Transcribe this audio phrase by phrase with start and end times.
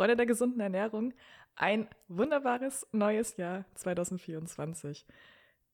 [0.00, 1.12] Freunde der gesunden Ernährung,
[1.56, 5.04] ein wunderbares neues Jahr 2024.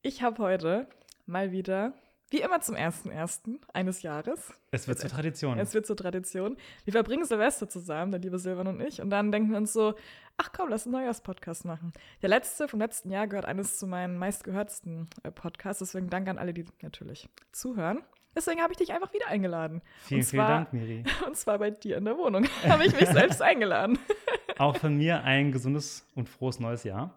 [0.03, 0.89] Ich habe heute
[1.27, 1.95] mal wieder,
[2.31, 4.53] wie immer zum ersten ersten eines Jahres.
[4.73, 5.61] Es wird zur Tradition.
[5.61, 6.57] Es wird zur Tradition.
[6.85, 9.95] Wir verbringen Silvester zusammen, der liebe Silvan und ich, und dann denken wir uns so,
[10.39, 11.93] ach komm, lass einen Neujahrspodcast machen.
[12.21, 16.39] Der letzte vom letzten Jahr gehört eines zu meinen meistgehörtsten äh, Podcasts, deswegen danke an
[16.39, 18.03] alle, die natürlich zuhören.
[18.37, 19.81] Deswegen habe ich dich einfach wieder eingeladen.
[20.03, 21.05] Vielen, und vielen Dank, Miri.
[21.27, 23.99] Und zwar bei dir in der Wohnung habe ich mich selbst eingeladen.
[24.59, 27.15] Auch von mir ein gesundes und frohes neues Jahr.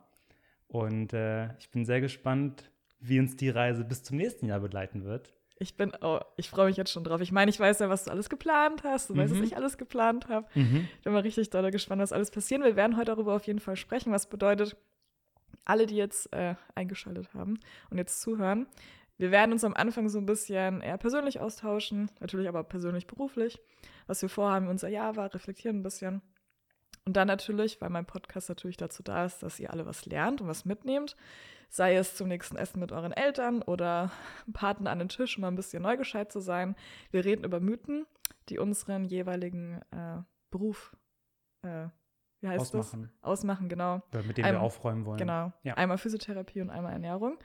[0.68, 5.04] Und äh, ich bin sehr gespannt, wie uns die Reise bis zum nächsten Jahr begleiten
[5.04, 5.34] wird.
[5.58, 7.20] Ich bin, oh, ich freue mich jetzt schon drauf.
[7.20, 9.10] Ich meine, ich weiß ja, was du alles geplant hast.
[9.10, 9.20] Du mhm.
[9.20, 10.48] weißt, was ich alles geplant habe.
[10.56, 10.88] Mhm.
[10.98, 12.72] Ich bin mal richtig doll gespannt, was alles passieren will.
[12.72, 14.78] Wir werden heute darüber auf jeden Fall sprechen, was bedeutet,
[15.66, 17.60] alle, die jetzt äh, eingeschaltet haben
[17.90, 18.68] und jetzt zuhören,
[19.20, 23.60] wir werden uns am Anfang so ein bisschen eher persönlich austauschen, natürlich aber persönlich beruflich,
[24.08, 26.22] was wir vorhaben, unser Jahr war, reflektieren ein bisschen.
[27.06, 30.40] Und dann natürlich, weil mein Podcast natürlich dazu da ist, dass ihr alle was lernt
[30.40, 31.18] und was mitnehmt,
[31.68, 34.10] sei es zum nächsten Essen mit euren Eltern oder
[34.54, 36.76] Partner an den Tisch, um mal ein bisschen neugescheit zu sein.
[37.12, 38.06] Wir reden über Mythen,
[38.48, 40.96] die unseren jeweiligen äh, Beruf,
[41.64, 41.88] äh,
[42.40, 43.12] wie heißt Ausmachen.
[43.12, 43.24] das?
[43.24, 44.02] Ausmachen, genau.
[44.14, 45.18] Oder mit denen Ein, wir aufräumen wollen.
[45.18, 45.52] Genau.
[45.64, 45.74] Ja.
[45.74, 47.38] Einmal Physiotherapie und einmal Ernährung.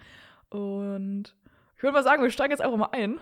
[0.50, 1.36] Und
[1.77, 3.20] ich würde mal sagen, wir steigen jetzt einfach mal ein.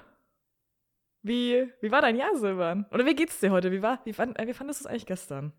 [1.22, 2.86] Wie, wie war dein Jahr, Silvan?
[2.90, 3.70] Oder wie geht's dir heute?
[3.70, 5.52] Wie, war, wie, fand, wie fandest du es eigentlich gestern?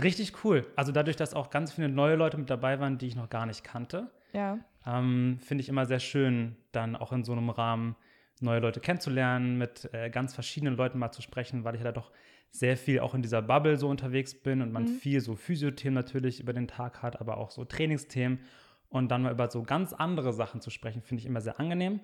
[0.00, 0.66] Richtig cool.
[0.76, 3.46] Also dadurch, dass auch ganz viele neue Leute mit dabei waren, die ich noch gar
[3.46, 4.58] nicht kannte, ja.
[4.86, 7.96] ähm, finde ich immer sehr schön, dann auch in so einem Rahmen
[8.40, 11.92] neue Leute kennenzulernen, mit äh, ganz verschiedenen Leuten mal zu sprechen, weil ich ja da
[11.92, 12.10] doch
[12.50, 14.88] sehr viel auch in dieser Bubble so unterwegs bin und man mhm.
[14.88, 18.40] viel so Physiothemen natürlich über den Tag hat, aber auch so Trainingsthemen
[18.88, 22.00] und dann mal über so ganz andere Sachen zu sprechen, finde ich immer sehr angenehm.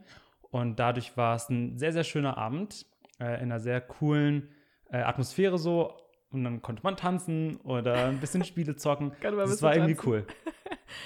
[0.56, 2.86] Und dadurch war es ein sehr, sehr schöner Abend
[3.20, 4.48] äh, in einer sehr coolen
[4.90, 5.92] äh, Atmosphäre so.
[6.30, 9.12] Und dann konnte man tanzen oder ein bisschen Spiele zocken.
[9.20, 10.10] das war irgendwie tanzen.
[10.10, 10.26] cool.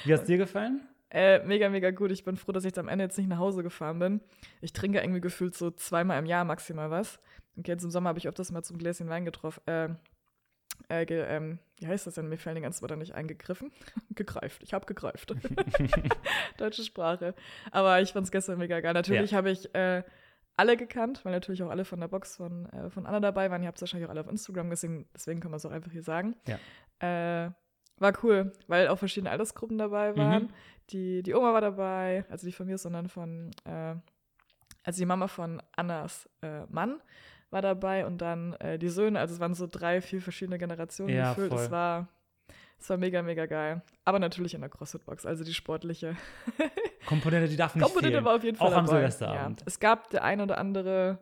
[0.04, 0.86] Wie hat es dir gefallen?
[1.10, 2.12] Äh, mega, mega gut.
[2.12, 4.20] Ich bin froh, dass ich am Ende jetzt nicht nach Hause gefahren bin.
[4.60, 7.18] Ich trinke irgendwie gefühlt so zweimal im Jahr maximal was.
[7.56, 9.88] Und jetzt im Sommer habe ich öfters mal zum Gläschen Wein getroffen, äh,
[10.88, 12.28] äh, ge, ähm, wie heißt das denn?
[12.28, 13.72] Mir fällen die ganzen Wörter nicht eingegriffen.
[14.10, 14.62] gegreift.
[14.62, 15.34] Ich habe gegreift.
[16.58, 17.34] Deutsche Sprache.
[17.70, 18.92] Aber ich fand es gestern mega geil.
[18.92, 19.38] Natürlich ja.
[19.38, 20.02] habe ich äh,
[20.56, 23.62] alle gekannt, weil natürlich auch alle von der Box von, äh, von Anna dabei waren.
[23.62, 25.90] Ihr habt es wahrscheinlich auch alle auf Instagram gesehen, deswegen kann man es auch einfach
[25.90, 26.36] hier sagen.
[26.46, 27.46] Ja.
[27.46, 27.50] Äh,
[27.96, 30.44] war cool, weil auch verschiedene Altersgruppen dabei waren.
[30.44, 30.48] Mhm.
[30.90, 33.94] Die, die Oma war dabei, also die von mir, sondern von, äh,
[34.82, 37.00] also die Mama von Annas äh, Mann
[37.50, 39.18] war dabei und dann äh, die Söhne.
[39.18, 41.52] Also es waren so drei, vier verschiedene Generationen ja, gefühlt.
[41.52, 42.08] Es war,
[42.78, 43.82] es war mega, mega geil.
[44.04, 46.16] Aber natürlich in der CrossFit-Box, also die sportliche
[47.06, 48.24] Komponente, die darf nicht Komponente fehlen.
[48.24, 48.80] war auf jeden Fall Auch dabei.
[48.80, 49.60] am Silvesterabend.
[49.60, 49.66] Ja.
[49.66, 51.18] Es gab der ein oder andere,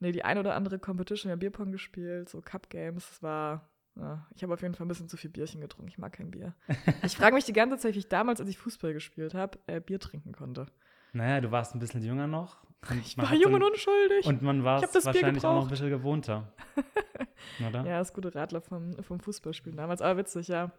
[0.00, 3.10] nee, die ein oder andere Competition, wir haben Bierpong gespielt, so Cup Games.
[3.10, 5.88] Es war ja, ich habe auf jeden Fall ein bisschen zu viel Bierchen getrunken.
[5.88, 6.54] Ich mag kein Bier.
[7.02, 9.80] ich frage mich die ganze Zeit, wie ich damals, als ich Fußball gespielt habe, äh,
[9.80, 10.66] Bier trinken konnte.
[11.12, 12.64] Naja, du warst ein bisschen jünger noch.
[13.00, 14.26] Ich war jung und unschuldig.
[14.26, 16.52] Und man war es wahrscheinlich auch noch ein bisschen gewohnter.
[17.68, 17.84] Oder?
[17.86, 20.02] Ja, das gute Radler vom, vom Fußballspielen damals.
[20.02, 20.70] Aber witzig, ja.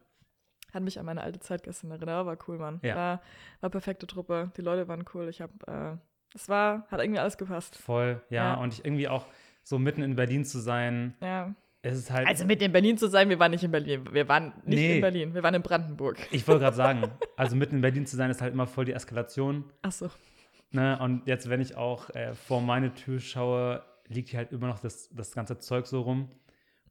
[0.74, 2.10] Hat mich an meine alte Zeit gestern erinnert.
[2.10, 2.80] Aber war cool, Mann.
[2.84, 2.96] Ja.
[2.96, 3.22] War,
[3.62, 4.52] war perfekte Truppe.
[4.58, 5.30] Die Leute waren cool.
[5.30, 5.98] Ich habe, äh,
[6.36, 7.78] es war, hat irgendwie alles gepasst.
[7.78, 8.54] Voll, ja.
[8.54, 8.54] ja.
[8.56, 9.28] Und ich irgendwie auch
[9.64, 11.16] so mitten in Berlin zu sein.
[11.22, 11.54] Ja.
[11.86, 14.08] Es ist halt also mit in Berlin zu sein, wir waren nicht in Berlin.
[14.10, 14.96] Wir waren nicht nee.
[14.96, 16.18] in Berlin, wir waren in Brandenburg.
[16.32, 18.94] Ich wollte gerade sagen, also mitten in Berlin zu sein, ist halt immer voll die
[18.94, 19.66] Eskalation.
[19.82, 20.10] Ach so.
[20.74, 21.00] Ne?
[21.00, 24.80] Und jetzt, wenn ich auch äh, vor meine Tür schaue, liegt hier halt immer noch
[24.80, 26.30] das, das ganze Zeug so rum.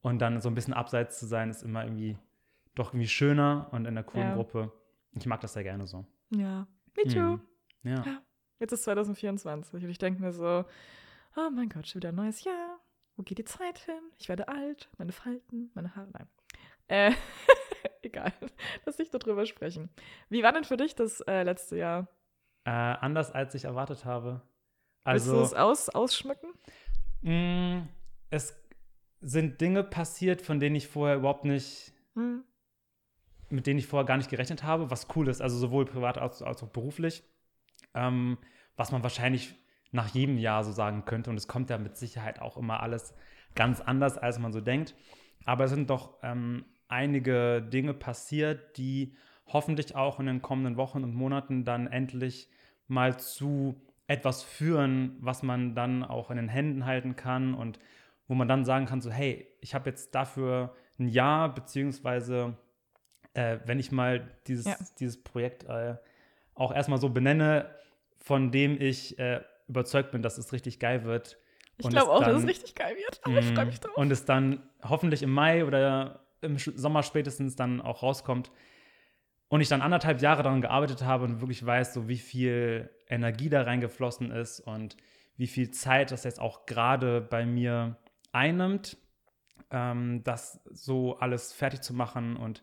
[0.00, 2.16] Und dann so ein bisschen abseits zu sein, ist immer irgendwie
[2.74, 4.34] doch irgendwie schöner und in der coolen ja.
[4.34, 4.72] Gruppe.
[5.12, 6.04] Ich mag das sehr gerne so.
[6.30, 6.66] Ja,
[6.96, 7.18] me too.
[7.18, 7.40] Mhm.
[7.82, 8.22] Ja.
[8.58, 10.64] Jetzt ist 2024 und ich denke mir so,
[11.36, 12.78] oh mein Gott, schon wieder ein neues Jahr.
[13.16, 14.00] Wo geht die Zeit hin?
[14.18, 16.08] Ich werde alt, meine Falten, meine Haare.
[16.12, 16.28] Nein.
[16.88, 17.12] Äh,
[18.02, 18.32] egal.
[18.86, 19.90] Lass nicht darüber sprechen.
[20.28, 22.08] Wie war denn für dich das äh, letzte Jahr?
[22.64, 24.42] Äh, anders als ich erwartet habe.
[25.04, 26.50] Also, Willst du es aus, ausschmücken?
[27.22, 27.88] Mh, mm,
[28.30, 28.56] es
[29.20, 32.44] sind Dinge passiert, von denen ich vorher überhaupt nicht, hm.
[33.50, 36.42] mit denen ich vorher gar nicht gerechnet habe, was cool ist, also sowohl privat als,
[36.42, 37.22] als auch beruflich,
[37.94, 38.38] ähm,
[38.76, 39.54] was man wahrscheinlich
[39.92, 41.30] nach jedem Jahr so sagen könnte.
[41.30, 43.14] Und es kommt ja mit Sicherheit auch immer alles
[43.54, 44.94] ganz anders, als man so denkt.
[45.44, 49.16] Aber es sind doch ähm, einige Dinge passiert, die
[49.46, 52.48] hoffentlich auch in den kommenden Wochen und Monaten dann endlich
[52.88, 57.78] mal zu etwas führen, was man dann auch in den Händen halten kann und
[58.28, 62.56] wo man dann sagen kann, so hey, ich habe jetzt dafür ein Jahr, beziehungsweise
[63.34, 64.76] äh, wenn ich mal dieses, ja.
[64.98, 65.96] dieses Projekt äh,
[66.54, 67.70] auch erstmal so benenne,
[68.18, 71.38] von dem ich äh, überzeugt bin, dass es richtig geil wird.
[71.78, 73.20] Ich glaube auch, dann, dass es richtig geil wird.
[73.22, 73.96] Aber ich freue mich drauf.
[73.96, 78.50] Und es dann hoffentlich im Mai oder im Sommer spätestens dann auch rauskommt.
[79.52, 83.50] Und ich dann anderthalb Jahre daran gearbeitet habe und wirklich weiß, so wie viel Energie
[83.50, 84.96] da reingeflossen ist und
[85.36, 87.98] wie viel Zeit das jetzt auch gerade bei mir
[88.32, 88.96] einnimmt,
[89.70, 92.62] ähm, das so alles fertig zu machen und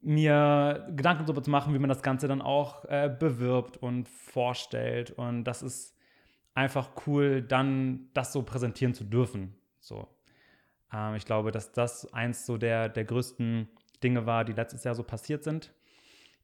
[0.00, 5.12] mir Gedanken darüber zu machen, wie man das Ganze dann auch äh, bewirbt und vorstellt.
[5.12, 5.96] Und das ist
[6.52, 9.54] einfach cool, dann das so präsentieren zu dürfen.
[9.78, 10.08] So.
[10.92, 13.68] Ähm, ich glaube, dass das eins so der, der größten
[14.02, 15.72] Dinge war, die letztes Jahr so passiert sind.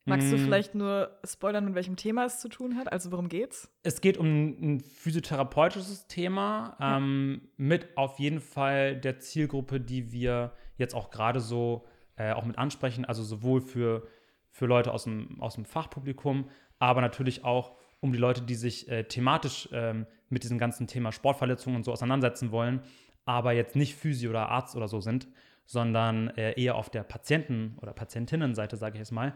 [0.04, 0.40] Magst du mm.
[0.40, 2.90] vielleicht nur spoilern, mit welchem Thema es zu tun hat?
[2.90, 3.70] Also worum geht's?
[3.84, 6.96] Es geht um ein physiotherapeutisches Thema, ja.
[6.96, 12.44] ähm, mit auf jeden Fall der Zielgruppe, die wir jetzt auch gerade so äh, auch
[12.44, 14.06] mit ansprechen, also sowohl für,
[14.50, 16.48] für Leute aus dem, aus dem Fachpublikum,
[16.80, 21.12] aber natürlich auch um die Leute, die sich äh, thematisch ähm, mit diesem ganzen Thema
[21.12, 22.82] Sportverletzungen und so auseinandersetzen wollen,
[23.24, 25.28] aber jetzt nicht Physio oder Arzt oder so sind,
[25.64, 29.34] sondern äh, eher auf der Patienten- oder Patientinnenseite, sage ich jetzt mal,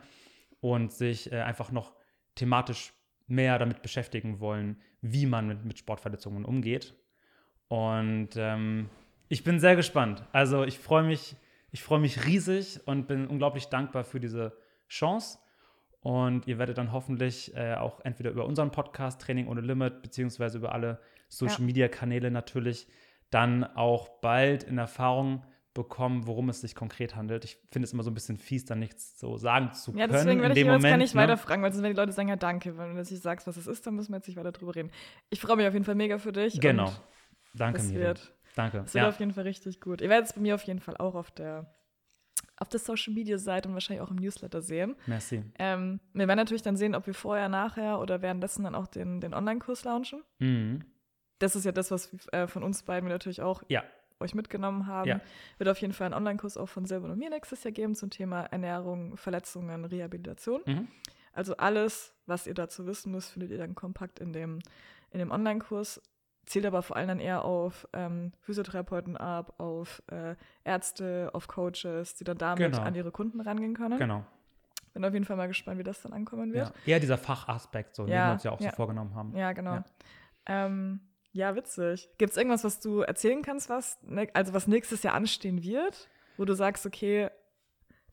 [0.61, 1.95] und sich äh, einfach noch
[2.35, 2.93] thematisch
[3.27, 6.95] mehr damit beschäftigen wollen, wie man mit, mit Sportverletzungen umgeht.
[7.69, 8.89] Und ähm,
[9.29, 10.25] ich bin sehr gespannt.
[10.33, 11.37] Also ich freue mich
[11.77, 14.57] ich freue mich riesig und bin unglaublich dankbar für diese
[14.89, 15.39] Chance.
[16.01, 20.57] Und ihr werdet dann hoffentlich äh, auch entweder über unseren Podcast Training ohne Limit, beziehungsweise
[20.57, 22.87] über alle Social Media Kanäle natürlich,
[23.29, 25.45] dann auch bald in Erfahrung
[25.77, 27.45] bekommen, worum es sich konkret handelt.
[27.45, 30.01] Ich finde es immer so ein bisschen fies, da nichts so sagen zu können.
[30.01, 31.21] Ja, deswegen werde ich jetzt gar nicht ne?
[31.21, 33.47] weiter fragen, weil sonst wenn die Leute sagen, ja danke, wenn du jetzt nicht sagst,
[33.47, 34.91] was es ist, dann müssen wir jetzt nicht weiter drüber reden.
[35.31, 36.61] Ich freue mich auf jeden Fall mega für dich.
[36.61, 36.91] Genau.
[37.55, 38.15] Danke, mir.
[38.55, 38.79] Danke.
[38.79, 39.09] Es wird ja.
[39.09, 40.01] auf jeden Fall richtig gut.
[40.01, 41.73] Ihr werdet es bei mir auf jeden Fall auch auf der
[42.59, 44.97] auf der Social Media Seite und wahrscheinlich auch im Newsletter sehen.
[45.07, 45.45] Merci.
[45.59, 49.21] Ähm, wir werden natürlich dann sehen, ob wir vorher, nachher oder währenddessen dann auch den,
[49.21, 50.23] den Online-Kurs launchen.
[50.39, 50.83] Mhm.
[51.39, 53.85] Das ist ja das, was äh, von uns beiden wir natürlich auch ja.
[54.21, 55.09] Euch mitgenommen haben.
[55.09, 55.21] Ja.
[55.59, 58.11] Wird auf jeden Fall einen Online-Kurs auch von Silber und mir nächstes Jahr geben zum
[58.11, 60.63] Thema Ernährung, Verletzungen, Rehabilitation.
[60.67, 60.89] Mhm.
[61.33, 64.61] Also alles, was ihr dazu wissen müsst, findet ihr dann kompakt in dem,
[65.11, 66.01] in dem Online-Kurs
[66.47, 72.15] zielt aber vor allem dann eher auf ähm, Physiotherapeuten ab, auf äh, Ärzte, auf Coaches,
[72.15, 72.83] die dann damit genau.
[72.83, 73.99] an ihre Kunden rangehen können.
[73.99, 74.25] Genau.
[74.95, 76.69] Bin auf jeden Fall mal gespannt, wie das dann ankommen wird.
[76.69, 78.71] Ja, eher dieser Fachaspekt, so, ja, den wir uns ja auch ja.
[78.71, 79.37] so vorgenommen haben.
[79.37, 79.75] Ja, genau.
[79.75, 79.85] Ja,
[80.47, 81.01] ähm,
[81.37, 82.09] ja witzig.
[82.19, 86.09] Gibt es irgendwas, was du erzählen kannst, was, ne, also was nächstes Jahr anstehen wird,
[86.37, 87.31] wo du sagst, okay,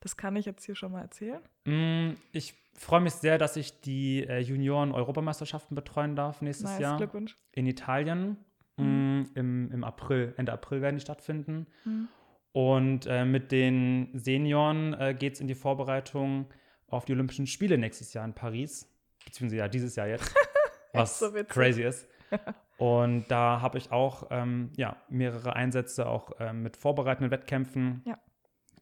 [0.00, 1.40] das kann ich jetzt hier schon mal erzählen?
[1.64, 6.96] Mm, ich freue mich sehr, dass ich die äh, Junioren-Europameisterschaften betreuen darf nächstes nice, Jahr.
[6.98, 7.36] Glückwunsch.
[7.52, 8.36] In Italien.
[8.76, 8.84] Mhm.
[8.84, 11.66] Mm, im, Im April, Ende April werden die stattfinden.
[11.84, 12.08] Mhm.
[12.52, 16.46] Und äh, mit den Senioren äh, geht es in die Vorbereitung
[16.86, 18.88] auf die Olympischen Spiele nächstes Jahr in Paris.
[19.24, 20.32] Beziehungsweise ja, dieses Jahr jetzt.
[20.94, 22.06] was so crazy ist.
[22.76, 28.02] Und da habe ich auch ähm, ja, mehrere Einsätze auch ähm, mit vorbereitenden Wettkämpfen.
[28.04, 28.18] Ja.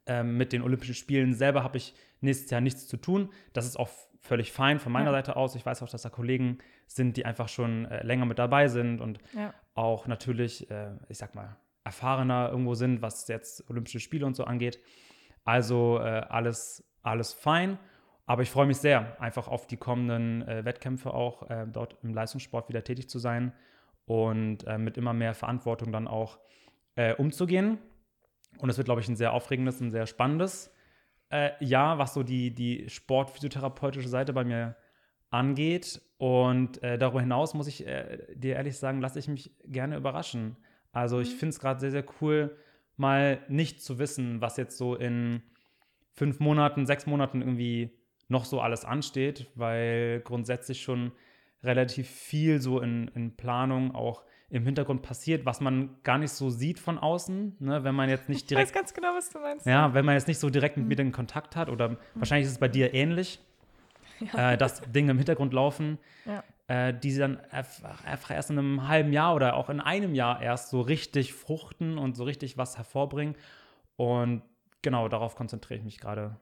[0.06, 3.30] Ähm, mit den Olympischen Spielen selber habe ich nächstes Jahr nichts zu tun.
[3.52, 3.88] Das ist auch
[4.20, 5.18] völlig fein von meiner ja.
[5.18, 5.54] Seite aus.
[5.54, 9.00] Ich weiß auch, dass da Kollegen sind, die einfach schon äh, länger mit dabei sind
[9.00, 9.52] und ja.
[9.74, 14.44] auch natürlich, äh, ich sag mal, erfahrener irgendwo sind, was jetzt Olympische Spiele und so
[14.44, 14.80] angeht.
[15.44, 17.78] Also äh, alles, alles fein.
[18.24, 22.14] Aber ich freue mich sehr, einfach auf die kommenden äh, Wettkämpfe auch äh, dort im
[22.14, 23.52] Leistungssport wieder tätig zu sein
[24.06, 26.38] und äh, mit immer mehr Verantwortung dann auch
[27.16, 27.78] umzugehen.
[28.58, 30.70] Und es wird, glaube ich, ein sehr aufregendes und sehr spannendes
[31.32, 34.76] äh, Jahr, was so die, die sportphysiotherapeutische Seite bei mir
[35.30, 36.00] angeht.
[36.18, 40.56] Und äh, darüber hinaus muss ich äh, dir ehrlich sagen, lasse ich mich gerne überraschen.
[40.92, 41.38] Also ich mhm.
[41.38, 42.56] finde es gerade sehr, sehr cool,
[42.96, 45.42] mal nicht zu wissen, was jetzt so in
[46.12, 51.12] fünf Monaten, sechs Monaten irgendwie noch so alles ansteht, weil grundsätzlich schon
[51.62, 56.50] relativ viel so in, in Planung auch im Hintergrund passiert, was man gar nicht so
[56.50, 57.84] sieht von außen, ne?
[57.84, 58.68] wenn man jetzt nicht direkt.
[58.68, 59.64] Ich weiß ganz genau, was du meinst.
[59.64, 60.88] Ja, wenn man jetzt nicht so direkt mit mhm.
[60.88, 61.96] mir in Kontakt hat oder mhm.
[62.16, 63.40] wahrscheinlich ist es bei dir ähnlich,
[64.20, 64.52] ja.
[64.52, 66.44] äh, dass Dinge im Hintergrund laufen, ja.
[66.66, 70.42] äh, die dann einfach, einfach, erst in einem halben Jahr oder auch in einem Jahr
[70.42, 73.36] erst so richtig fruchten und so richtig was hervorbringen.
[73.96, 74.42] Und
[74.82, 76.36] genau darauf konzentriere ich mich gerade.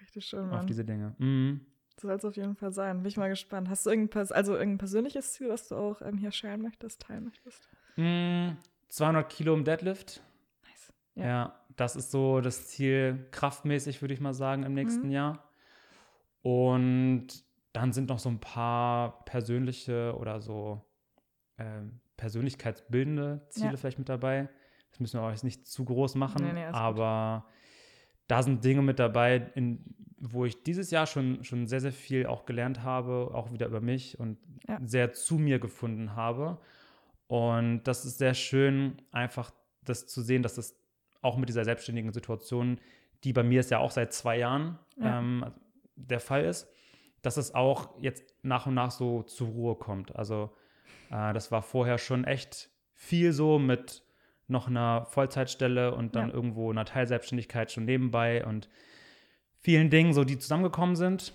[0.00, 0.60] Richtig schön, Mann.
[0.60, 1.16] Auf diese Dinge.
[1.18, 1.66] Mhm.
[2.00, 3.02] So soll es auf jeden Fall sein.
[3.02, 3.68] Bin ich mal gespannt.
[3.68, 7.24] Hast du irgendein, also irgendein persönliches Ziel, was du auch ähm, hier sharen möchtest, teilen
[7.24, 7.68] möchtest?
[7.96, 8.56] Mm,
[8.88, 10.22] 200 Kilo im Deadlift.
[10.62, 10.92] Nice.
[11.14, 11.24] Ja.
[11.26, 11.54] ja.
[11.76, 15.12] das ist so das Ziel, kraftmäßig, würde ich mal sagen, im nächsten mhm.
[15.12, 15.44] Jahr.
[16.40, 17.26] Und
[17.74, 20.82] dann sind noch so ein paar persönliche oder so
[21.58, 21.82] äh,
[22.16, 23.76] persönlichkeitsbildende Ziele ja.
[23.76, 24.48] vielleicht mit dabei.
[24.90, 27.59] Das müssen wir auch jetzt nicht zu groß machen, nee, nee, aber gut
[28.30, 29.82] da sind Dinge mit dabei, in,
[30.18, 33.80] wo ich dieses Jahr schon, schon sehr, sehr viel auch gelernt habe, auch wieder über
[33.80, 34.78] mich und ja.
[34.84, 36.58] sehr zu mir gefunden habe.
[37.26, 39.50] Und das ist sehr schön, einfach
[39.84, 40.76] das zu sehen, dass das
[41.22, 42.78] auch mit dieser selbstständigen Situation,
[43.24, 45.18] die bei mir ist ja auch seit zwei Jahren ja.
[45.18, 45.46] ähm,
[45.96, 46.68] der Fall ist,
[47.22, 50.14] dass es auch jetzt nach und nach so zur Ruhe kommt.
[50.14, 50.50] Also
[51.10, 54.02] äh, das war vorher schon echt viel so mit
[54.50, 56.34] noch einer Vollzeitstelle und dann ja.
[56.34, 58.68] irgendwo einer Teilselbstständigkeit schon nebenbei und
[59.58, 61.34] vielen Dingen, so die zusammengekommen sind.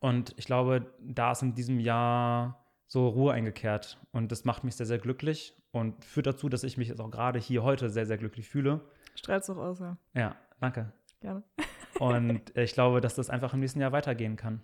[0.00, 3.98] Und ich glaube, da ist in diesem Jahr so Ruhe eingekehrt.
[4.12, 7.10] Und das macht mich sehr, sehr glücklich und führt dazu, dass ich mich jetzt auch
[7.10, 8.80] gerade hier heute sehr, sehr glücklich fühle.
[9.14, 9.96] Strahlst auch aus, ja.
[10.14, 10.92] Ja, danke.
[11.20, 11.42] Gerne.
[11.98, 14.62] und ich glaube, dass das einfach im nächsten Jahr weitergehen kann.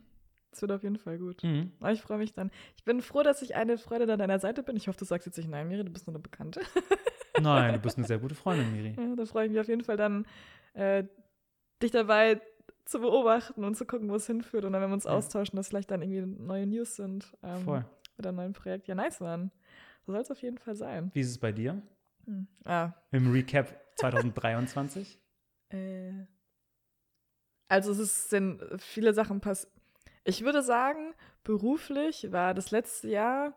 [0.51, 1.43] Das wird auf jeden Fall gut.
[1.45, 1.73] Mhm.
[1.81, 2.51] Aber ich freue mich dann.
[2.77, 4.77] Ich bin froh, dass ich eine Freude an deiner Seite bin.
[4.77, 6.61] Ich hoffe, du sagst jetzt nicht, nein, Miri, du bist nur eine Bekannte.
[7.41, 8.95] Nein, du bist eine sehr gute Freundin, Miri.
[8.97, 10.27] Ja, da freue ich mich auf jeden Fall dann,
[10.75, 11.05] äh,
[11.83, 12.41] dich dabei
[12.85, 14.65] zu beobachten und zu gucken, wo es hinführt.
[14.65, 15.13] Und dann, wenn wir uns ja.
[15.13, 17.37] austauschen, dass vielleicht dann irgendwie neue News sind.
[17.43, 17.85] Ähm, Voll.
[18.17, 18.89] Mit einem neuen Projekt.
[18.89, 19.51] Ja, nice, Mann.
[20.05, 21.11] So soll es auf jeden Fall sein.
[21.15, 21.81] Wie ist es bei dir?
[22.27, 22.47] Hm.
[22.65, 22.93] Ah.
[23.13, 25.19] Im Recap 2023?
[25.71, 26.13] äh,
[27.69, 29.73] also es sind viele Sachen passiert.
[30.25, 33.57] Ich würde sagen, beruflich war das letzte Jahr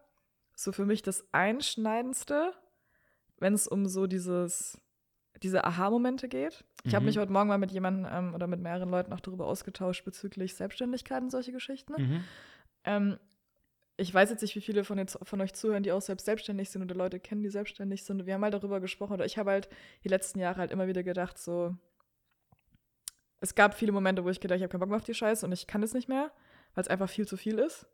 [0.56, 2.54] so für mich das Einschneidendste,
[3.44, 4.82] wenn es um so dieses,
[5.44, 6.64] diese Aha-Momente geht.
[6.84, 6.96] Ich mhm.
[6.96, 10.06] habe mich heute Morgen mal mit jemandem ähm, oder mit mehreren Leuten auch darüber ausgetauscht
[10.06, 11.94] bezüglich Selbstständigkeit und solche Geschichten.
[12.02, 12.24] Mhm.
[12.86, 13.20] Ähm,
[13.98, 16.70] ich weiß jetzt nicht, wie viele von, jetzt, von euch zuhören, die auch selbst selbstständig
[16.70, 18.26] sind oder Leute kennen, die selbstständig sind.
[18.26, 19.68] Wir haben halt darüber gesprochen oder ich habe halt
[20.06, 21.76] die letzten Jahre halt immer wieder gedacht, so,
[23.42, 25.46] es gab viele Momente, wo ich gedacht, ich habe keinen Bock mehr auf die Scheiße
[25.46, 26.32] und ich kann es nicht mehr,
[26.76, 27.86] weil es einfach viel zu viel ist.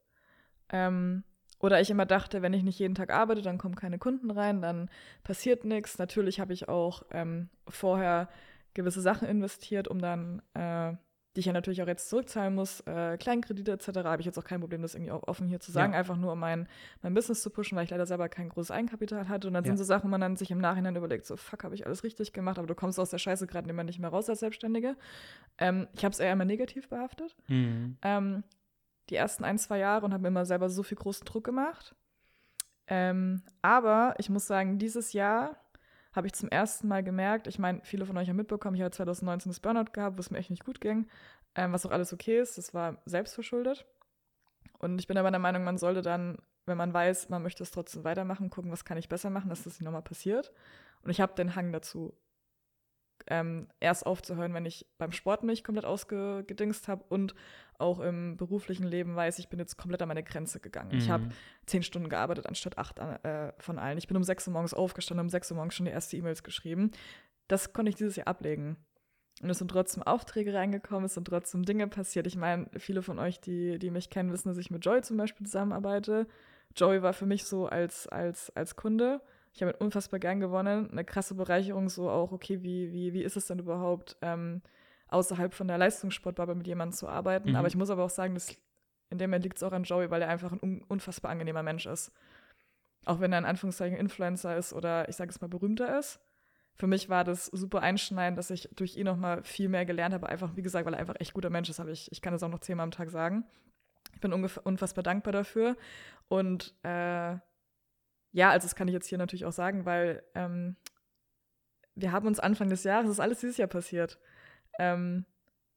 [0.69, 1.23] Ähm,
[1.59, 4.61] oder ich immer dachte, wenn ich nicht jeden Tag arbeite, dann kommen keine Kunden rein,
[4.61, 4.89] dann
[5.23, 5.97] passiert nichts.
[5.97, 8.29] Natürlich habe ich auch ähm, vorher
[8.73, 10.93] gewisse Sachen investiert, um dann, äh,
[11.35, 13.87] die ich ja natürlich auch jetzt zurückzahlen muss, äh, Kleinkredite etc.
[14.05, 15.99] Habe ich jetzt auch kein Problem, das irgendwie auch offen hier zu sagen, ja.
[15.99, 16.67] einfach nur um mein,
[17.01, 19.47] mein Business zu pushen, weil ich leider selber kein großes Eigenkapital hatte.
[19.47, 19.69] Und dann ja.
[19.69, 22.03] sind so Sachen, wo man dann sich im Nachhinein überlegt, so fuck, habe ich alles
[22.03, 24.95] richtig gemacht, aber du kommst aus der Scheiße gerade immer nicht mehr raus als Selbstständige.
[25.57, 27.35] Ähm, ich habe es eher immer negativ behaftet.
[27.47, 27.97] Mhm.
[28.01, 28.43] Ähm,
[29.09, 31.95] die ersten ein, zwei Jahre und habe mir immer selber so viel großen Druck gemacht.
[32.87, 35.57] Ähm, aber ich muss sagen, dieses Jahr
[36.13, 38.91] habe ich zum ersten Mal gemerkt, ich meine, viele von euch haben mitbekommen, ich habe
[38.91, 41.07] 2019 das Burnout gehabt, wo es mir echt nicht gut ging,
[41.55, 43.85] ähm, was auch alles okay ist, das war selbstverschuldet.
[44.79, 47.71] Und ich bin aber der Meinung, man sollte dann, wenn man weiß, man möchte es
[47.71, 50.51] trotzdem weitermachen, gucken, was kann ich besser machen, dass das nicht nochmal passiert.
[51.03, 52.15] Und ich habe den Hang dazu,
[53.29, 57.35] ähm, erst aufzuhören, wenn ich beim Sport mich komplett ausgedingst habe und
[57.77, 60.91] auch im beruflichen Leben weiß, ich bin jetzt komplett an meine Grenze gegangen.
[60.91, 60.97] Mhm.
[60.97, 61.29] Ich habe
[61.65, 63.97] zehn Stunden gearbeitet anstatt acht äh, von allen.
[63.97, 66.43] Ich bin um sechs Uhr morgens aufgestanden, um sechs Uhr morgens schon die erste E-Mails
[66.43, 66.91] geschrieben.
[67.47, 68.77] Das konnte ich dieses Jahr ablegen.
[69.41, 72.27] Und es sind trotzdem Aufträge reingekommen, es sind trotzdem Dinge passiert.
[72.27, 75.15] Ich meine, viele von euch, die, die mich kennen, wissen, dass ich mit Joy zum
[75.15, 76.27] Beispiel zusammenarbeite.
[76.75, 79.21] Joy war für mich so als, als, als Kunde
[79.53, 80.89] ich habe unfassbar gern gewonnen.
[80.91, 84.61] Eine krasse Bereicherung, so auch, okay, wie, wie, wie ist es denn überhaupt, ähm,
[85.07, 87.49] außerhalb von der Leistungssportbubble mit jemandem zu arbeiten?
[87.49, 87.55] Mhm.
[87.55, 88.55] Aber ich muss aber auch sagen, dass
[89.09, 91.85] in dem Moment liegt es auch an Joey, weil er einfach ein unfassbar angenehmer Mensch
[91.87, 92.11] ist.
[93.05, 96.19] Auch wenn er in Anführungszeichen Influencer ist oder ich sage es mal berühmter ist.
[96.75, 100.29] Für mich war das super einschneidend, dass ich durch ihn nochmal viel mehr gelernt habe.
[100.29, 102.43] Einfach, wie gesagt, weil er einfach echt guter Mensch ist, habe ich, ich kann das
[102.43, 103.45] auch noch zehnmal am Tag sagen.
[104.13, 105.75] Ich bin unfassbar dankbar dafür.
[106.27, 107.35] Und äh,
[108.31, 110.75] ja, also das kann ich jetzt hier natürlich auch sagen, weil ähm,
[111.95, 114.19] wir haben uns Anfang des Jahres, das ist alles dieses Jahr passiert,
[114.77, 115.25] ähm,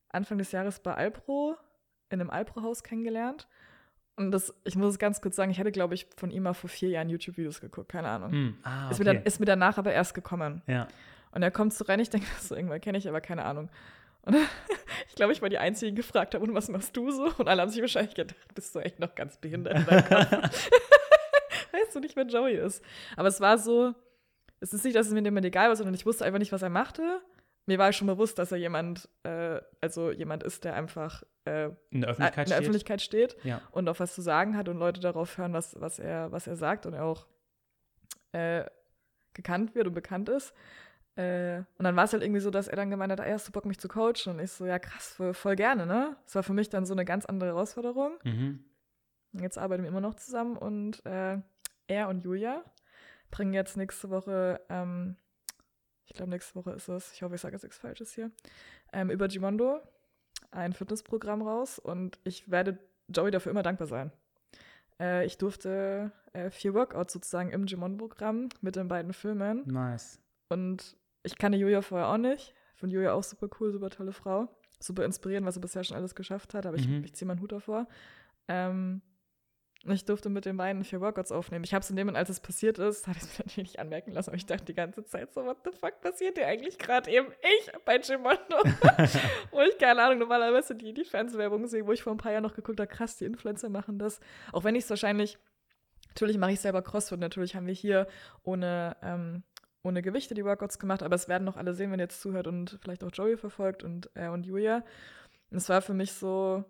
[0.09, 1.57] Anfang des Jahres bei Alpro,
[2.11, 3.49] in einem Alpro-Haus kennengelernt.
[4.17, 6.53] Und das, ich muss es ganz kurz sagen, ich hätte, glaube ich, von ihm mal
[6.53, 8.31] vor vier Jahren YouTube-Videos geguckt, keine Ahnung.
[8.31, 8.93] Mm, ah, okay.
[8.93, 10.63] ist, mir dann, ist mir danach aber erst gekommen.
[10.67, 10.87] Ja.
[11.31, 13.71] Und er kommt so rein, ich denke, so irgendwann kenne ich, aber keine Ahnung.
[14.23, 14.37] Und
[15.09, 17.33] ich glaube, ich war die Einzige, die gefragt habe, und was machst du so?
[17.39, 20.71] Und alle haben sich wahrscheinlich gedacht, bist du echt noch ganz behindert in deinem Kopf.
[21.81, 22.85] weißt du nicht, wer Joey ist.
[23.17, 23.95] Aber es war so,
[24.61, 26.63] es ist nicht, dass es mir immer egal war, sondern ich wusste einfach nicht, was
[26.63, 27.21] er machte.
[27.67, 32.01] Mir war schon bewusst, dass er jemand, äh, also jemand ist, der einfach äh, in
[32.01, 32.59] der Öffentlichkeit, in der steht.
[32.59, 33.63] Öffentlichkeit steht ja.
[33.71, 36.57] und auch was zu sagen hat und Leute darauf hören, was, was, er, was er
[36.57, 37.27] sagt und er auch
[38.33, 38.65] äh,
[39.33, 40.55] gekannt wird und bekannt ist.
[41.15, 43.49] Äh, und dann war es halt irgendwie so, dass er dann gemeint hat, ey, hast
[43.49, 44.33] du Bock, mich zu coachen?
[44.33, 46.17] Und ich so, ja krass, voll, voll gerne, ne?
[46.25, 48.13] Das war für mich dann so eine ganz andere Herausforderung.
[48.25, 48.65] Mhm.
[49.33, 51.39] Jetzt arbeiten wir immer noch zusammen und äh,
[51.93, 52.65] er und Julia
[53.31, 55.17] bringen jetzt nächste Woche, ähm,
[56.05, 58.31] ich glaube nächste Woche ist es, ich hoffe, ich sage jetzt nichts Falsches hier,
[58.93, 59.81] ähm, über Gimondo
[60.51, 64.13] ein Fitnessprogramm raus und ich werde Joey dafür immer dankbar sein.
[65.01, 69.63] Äh, ich durfte äh, vier Workouts sozusagen im Gimondo-Programm mit den beiden Filmen.
[69.67, 70.21] Nice.
[70.49, 72.55] Und ich kannte Julia vorher auch nicht.
[72.75, 74.49] Finde Julia auch super cool, super tolle Frau.
[74.81, 76.99] Super inspirierend, was sie bisher schon alles geschafft hat, aber mhm.
[77.01, 77.87] ich, ich ziehe meinen Hut davor.
[78.49, 79.01] Ähm,
[79.89, 81.65] Ich durfte mit den beiden vier Workouts aufnehmen.
[81.65, 83.71] Ich habe es in dem Moment, als es passiert ist, habe ich es mir natürlich
[83.71, 86.47] nicht anmerken lassen, aber ich dachte die ganze Zeit so, what the fuck passiert hier
[86.47, 87.27] eigentlich gerade eben?
[87.43, 88.59] Ich bei Gimondo.
[89.51, 92.45] wo ich, keine Ahnung, normalerweise die, die Fernsehwerbung sehe, wo ich vor ein paar Jahren
[92.45, 94.21] noch geguckt habe, krass, die Influencer machen das.
[94.53, 95.37] Auch wenn ich es wahrscheinlich,
[96.09, 98.07] natürlich mache ich selber CrossFit, natürlich haben wir hier
[98.45, 99.43] ohne, ähm,
[99.83, 102.47] ohne Gewichte die Workouts gemacht, aber es werden noch alle sehen, wenn ihr jetzt zuhört
[102.47, 104.85] und vielleicht auch Joey verfolgt und, äh, und Julia.
[105.51, 106.65] Und es war für mich so,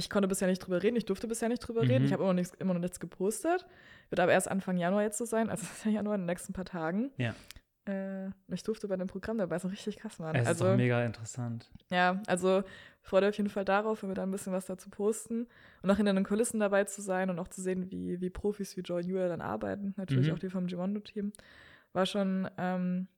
[0.00, 1.90] ich konnte bisher nicht drüber reden, ich durfte bisher nicht drüber mhm.
[1.90, 2.04] reden.
[2.06, 3.66] Ich habe immer, noch nichts, immer noch nichts gepostet.
[4.08, 7.12] Wird aber erst Anfang Januar jetzt so sein, also Januar in den nächsten paar Tagen.
[7.16, 7.34] Ja.
[7.86, 10.34] Äh, ich durfte bei dem Programm dabei, noch richtig krass, Mann.
[10.34, 11.70] Es also, ist doch mega interessant.
[11.90, 12.62] Ja, also
[13.02, 15.46] freue auf jeden Fall darauf, wenn wir da ein bisschen was dazu posten
[15.82, 18.76] und auch hinter den Kulissen dabei zu sein und auch zu sehen, wie, wie Profis
[18.76, 19.94] wie Joy Julia dann arbeiten.
[19.96, 20.34] Natürlich mhm.
[20.34, 21.32] auch die vom Gimondo-Team.
[21.92, 23.08] War schon, ähm,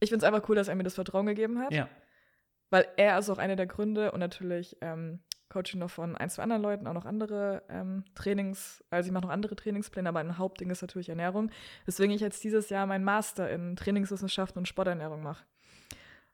[0.00, 1.72] ich finde es einfach cool, dass er mir das Vertrauen gegeben hat.
[1.72, 1.88] Ja.
[2.70, 5.20] Weil er ist auch einer der Gründe und natürlich ähm,
[5.52, 9.24] Coaching noch von ein, zwei anderen Leuten, auch noch andere ähm, Trainings, also ich mache
[9.24, 11.50] noch andere Trainingspläne, aber ein Hauptding ist natürlich Ernährung.
[11.84, 15.44] Weswegen ich jetzt dieses Jahr meinen Master in Trainingswissenschaften und Sporternährung mache.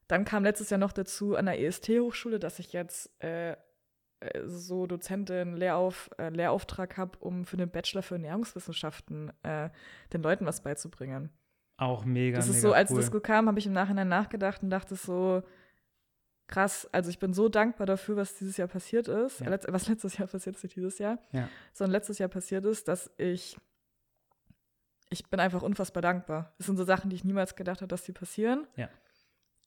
[0.06, 3.56] Dann kam letztes Jahr noch dazu an der EST-Hochschule, dass ich jetzt äh,
[4.20, 9.70] äh, so Dozentin Lehrauf, äh, Lehrauftrag habe, um für den Bachelor für Ernährungswissenschaften äh,
[10.12, 11.30] den Leuten was beizubringen.
[11.76, 12.36] Auch mega.
[12.36, 12.96] Das ist mega so, als cool.
[12.96, 15.42] das kam, habe ich im Nachhinein nachgedacht und dachte so,
[16.48, 16.88] krass.
[16.92, 19.40] Also ich bin so dankbar dafür, was dieses Jahr passiert ist.
[19.40, 19.56] Ja.
[19.68, 21.18] was letztes Jahr passiert ist, nicht dieses Jahr.
[21.32, 21.48] Ja.
[21.72, 23.56] Sondern letztes Jahr passiert ist, dass ich,
[25.10, 26.54] ich bin einfach unfassbar dankbar.
[26.58, 28.66] Das sind so Sachen, die ich niemals gedacht habe, dass die passieren.
[28.76, 28.88] Ja.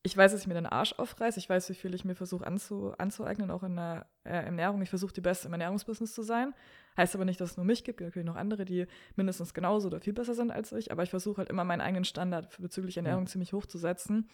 [0.03, 1.37] Ich weiß, dass ich mir den Arsch aufreiße.
[1.37, 4.81] Ich weiß, wie viel ich mir versuche anzu, anzueignen, auch in der äh, Ernährung.
[4.81, 6.55] Ich versuche, die Beste im Ernährungsbusiness zu sein.
[6.97, 8.01] Heißt aber nicht, dass es nur mich gibt.
[8.01, 10.91] Es gibt natürlich noch andere, die mindestens genauso oder viel besser sind als ich.
[10.91, 13.29] Aber ich versuche halt immer meinen eigenen Standard bezüglich Ernährung Ja.
[13.29, 14.27] ziemlich hoch zu setzen.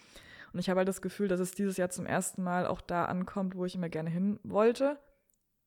[0.54, 3.04] Und ich habe halt das Gefühl, dass es dieses Jahr zum ersten Mal auch da
[3.04, 4.98] ankommt, wo ich immer gerne hin wollte.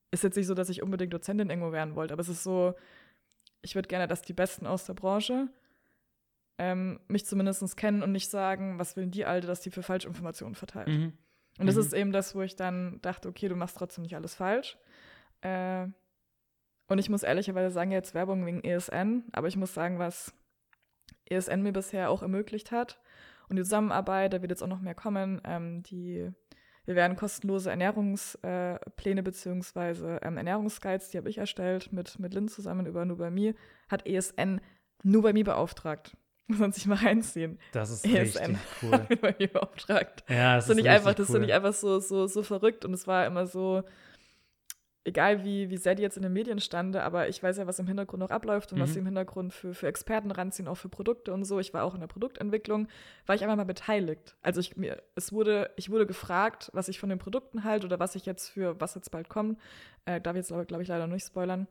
[0.10, 2.74] Ist jetzt nicht so, dass ich unbedingt Dozentin irgendwo werden wollte, aber es ist so,
[3.62, 5.48] ich würde gerne, dass die Besten aus der Branche
[6.62, 10.54] ähm, mich zumindest kennen und nicht sagen, was will die Alte, dass die für Falschinformationen
[10.54, 10.90] verteilt.
[10.90, 11.14] Mhm.
[11.58, 11.82] Und das Mhm.
[11.82, 14.78] ist eben das, wo ich dann dachte, okay, du machst trotzdem nicht alles falsch.
[15.42, 15.88] Äh,
[16.88, 20.36] und ich muss ehrlicherweise sagen, jetzt Werbung wegen ESN, aber ich muss sagen, was
[21.26, 23.00] ESN mir bisher auch ermöglicht hat
[23.50, 26.30] und die Zusammenarbeit, da wird jetzt auch noch mehr kommen, ähm, die
[26.86, 32.50] wir werden kostenlose Ernährungspläne äh, beziehungsweise ähm, Ernährungsguides, die habe ich erstellt mit, mit Lynn
[32.50, 33.56] zusammen über mir,
[33.88, 34.62] hat ESN
[35.04, 36.16] mir beauftragt.
[36.48, 37.60] Muss man sich mal reinziehen.
[37.72, 39.08] Das ist richtig cool.
[39.54, 40.24] Beauftragt.
[40.30, 42.94] Ja, das Das ist nicht einfach, das ist nicht einfach so, so, so verrückt und
[42.94, 43.84] es war immer so,
[45.04, 47.80] egal wie, wie sehr die jetzt in den Medien stande, aber ich weiß ja, was
[47.80, 48.94] im Hintergrund noch abläuft und was Mhm.
[48.94, 51.60] sie im Hintergrund für, für Experten ranziehen, auch für Produkte und so.
[51.60, 52.88] Ich war auch in der Produktentwicklung,
[53.26, 54.36] war ich einfach mal beteiligt.
[54.42, 58.00] Also ich mir, es wurde, ich wurde gefragt, was ich von den Produkten halte oder
[58.00, 59.60] was ich jetzt für, was jetzt bald kommt.
[60.06, 61.68] Äh, darf ich jetzt, glaube glaub ich, leider nicht spoilern.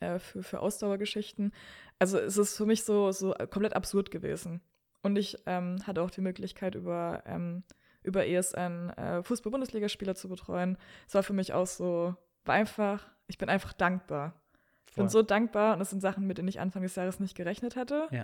[0.00, 1.52] Äh, für, für Ausdauergeschichten.
[1.98, 4.60] Also es ist für mich so, so komplett absurd gewesen.
[5.02, 7.62] Und ich ähm, hatte auch die Möglichkeit, über, ähm,
[8.02, 10.76] über ESN äh, Fußball-Bundesligaspieler zu betreuen.
[11.06, 14.40] Es war für mich auch so, war einfach, ich bin einfach dankbar.
[14.88, 17.34] Ich bin so dankbar und das sind Sachen, mit denen ich Anfang des Jahres nicht
[17.34, 18.08] gerechnet hatte.
[18.10, 18.22] Ja.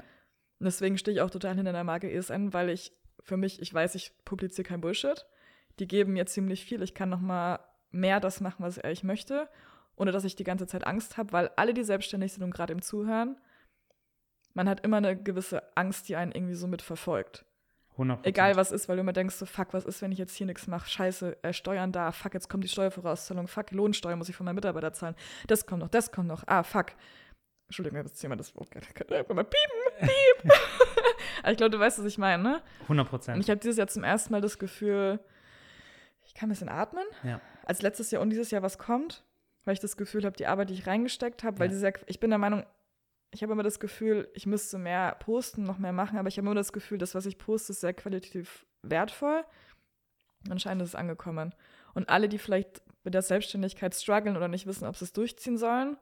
[0.59, 3.73] Und deswegen stehe ich auch total hinter der Marke ESN, weil ich für mich, ich
[3.73, 5.25] weiß, ich publiziere kein Bullshit.
[5.79, 6.83] Die geben mir ziemlich viel.
[6.83, 9.49] Ich kann noch mal mehr das machen, was ich möchte,
[9.99, 12.73] ohne dass ich die ganze Zeit Angst habe, weil alle, die selbstständig sind und gerade
[12.73, 13.37] im Zuhören,
[14.55, 17.45] man hat immer eine gewisse Angst, die einen irgendwie so mit verfolgt.
[17.97, 18.19] 100%.
[18.23, 20.47] Egal was ist, weil du immer denkst, so, fuck, was ist, wenn ich jetzt hier
[20.47, 20.89] nichts mache?
[20.89, 24.55] Scheiße, äh, Steuern da, fuck, jetzt kommt die Steuervorauszahlung, fuck, Lohnsteuer muss ich von meinen
[24.55, 25.17] Mitarbeitern zahlen.
[25.49, 26.93] Das kommt noch, das kommt noch, ah, fuck.
[27.67, 28.73] Entschuldigung, jetzt ziehen wir das Wort.
[28.75, 29.45] Mal piepen,
[30.01, 30.53] piep.
[31.51, 32.63] Ich glaube, du weißt, was ich meine, ne?
[32.83, 33.43] 100 Und Prozent.
[33.43, 35.21] ich habe dieses Jahr zum ersten Mal das Gefühl,
[36.27, 37.05] ich kann ein bisschen atmen.
[37.23, 37.41] Ja.
[37.65, 39.25] Als letztes Jahr und dieses Jahr was kommt,
[39.65, 41.73] weil ich das Gefühl habe, die Arbeit, die ich reingesteckt habe, weil Ja.
[41.75, 42.65] dieser, ich bin der Meinung,
[43.31, 46.47] ich habe immer das Gefühl, ich müsste mehr posten, noch mehr machen, aber ich habe
[46.47, 49.45] immer das Gefühl, das, was ich poste, ist sehr qualitativ wertvoll.
[50.49, 51.55] Anscheinend ist es angekommen.
[51.95, 55.59] Und alle, die vielleicht mit der Selbstständigkeit strugglen oder nicht wissen, ob sie es durchziehen
[55.59, 55.97] sollen,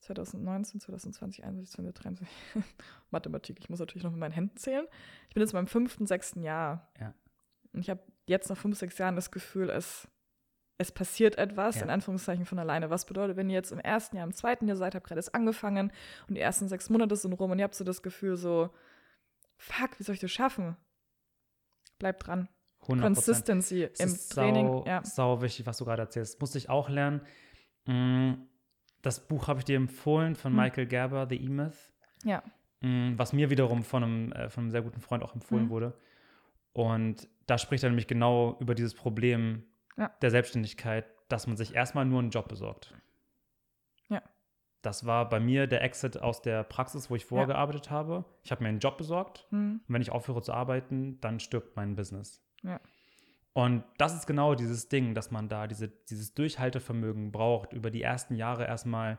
[0.00, 2.28] 2019, 2020, 2021, 2023,
[3.10, 4.86] Mathematik, ich muss natürlich noch mit meinen Händen zählen.
[5.28, 6.90] Ich bin jetzt in meinem fünften, sechsten Jahr.
[7.00, 7.14] Ja.
[7.72, 10.08] Und ich habe jetzt nach fünf, sechs Jahren das Gefühl, es,
[10.78, 11.82] es passiert etwas, Ja.
[11.82, 12.90] in Anführungszeichen von alleine.
[12.90, 15.34] Was bedeutet, wenn ihr jetzt im ersten Jahr, im zweiten Jahr seid, habt gerade erst
[15.34, 15.92] angefangen
[16.28, 18.70] und die ersten sechs Monate sind rum und ihr habt so das Gefühl so,
[19.58, 20.76] fuck, wie soll ich das schaffen?
[21.98, 22.48] Bleibt dran.
[22.82, 24.66] 100 Consistency Es im ist Training.
[24.66, 25.04] Sau, ja.
[25.04, 26.34] sau wichtig, was du gerade erzählst.
[26.34, 27.20] Das musste ich auch lernen.
[27.86, 28.32] Mm,
[29.02, 30.60] Das Buch habe ich dir empfohlen von Hm.
[30.60, 31.92] Michael Gerber, The E-Myth,
[32.24, 32.40] ja.
[32.82, 35.70] mm, was mir wiederum von einem, äh, von einem sehr guten Freund auch empfohlen Mhm.
[35.70, 35.98] wurde.
[36.72, 39.64] Und da spricht er nämlich genau über dieses Problem
[39.96, 40.10] Ja.
[40.22, 42.94] der Selbstständigkeit, dass man sich erstmal nur einen Job besorgt.
[44.82, 47.54] das war bei mir der Exit aus der Praxis, wo ich vorher ja.
[47.54, 48.24] gearbeitet habe.
[48.42, 49.46] Ich habe mir einen Job besorgt.
[49.50, 49.80] Mhm.
[49.86, 52.44] Und wenn ich aufhöre zu arbeiten, dann stirbt mein Business.
[52.62, 52.80] Ja.
[53.54, 58.02] Und das ist genau dieses Ding, dass man da diese, dieses Durchhaltevermögen braucht, über die
[58.02, 59.18] ersten Jahre erstmal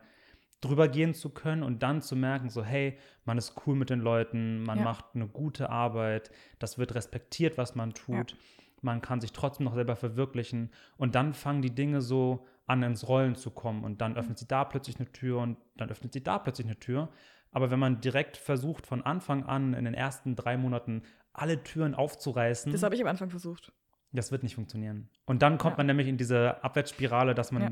[0.59, 3.99] drüber gehen zu können und dann zu merken, so hey, man ist cool mit den
[3.99, 4.83] Leuten, man ja.
[4.83, 8.37] macht eine gute Arbeit, das wird respektiert, was man tut, ja.
[8.83, 13.07] Man kann sich trotzdem noch selber verwirklichen und dann fangen die Dinge so an ins
[13.07, 16.23] Rollen zu kommen und dann öffnet sie da plötzlich eine Tür und dann öffnet sie
[16.23, 17.09] da plötzlich eine Tür.
[17.51, 21.93] Aber wenn man direkt versucht, von Anfang an in den ersten drei Monaten alle Türen
[21.93, 22.71] aufzureißen.
[22.71, 23.71] Das habe ich am Anfang versucht.
[24.11, 25.09] Das wird nicht funktionieren.
[25.25, 25.77] Und dann kommt ja.
[25.77, 27.71] man nämlich in diese Abwärtsspirale, dass man ja.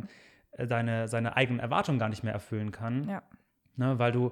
[0.51, 3.07] Äh, seine, seine eigenen Erwartungen gar nicht mehr erfüllen kann.
[3.07, 3.23] Ja.
[3.75, 4.31] Ne, weil du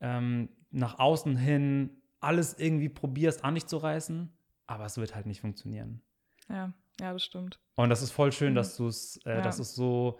[0.00, 4.32] ähm, nach außen hin alles irgendwie probierst, an dich zu reißen,
[4.66, 6.02] aber es wird halt nicht funktionieren.
[6.50, 7.58] Ja, ja, das stimmt.
[7.76, 8.56] Und das ist voll schön, mhm.
[8.56, 9.40] dass du es, äh, ja.
[9.40, 10.18] dass es so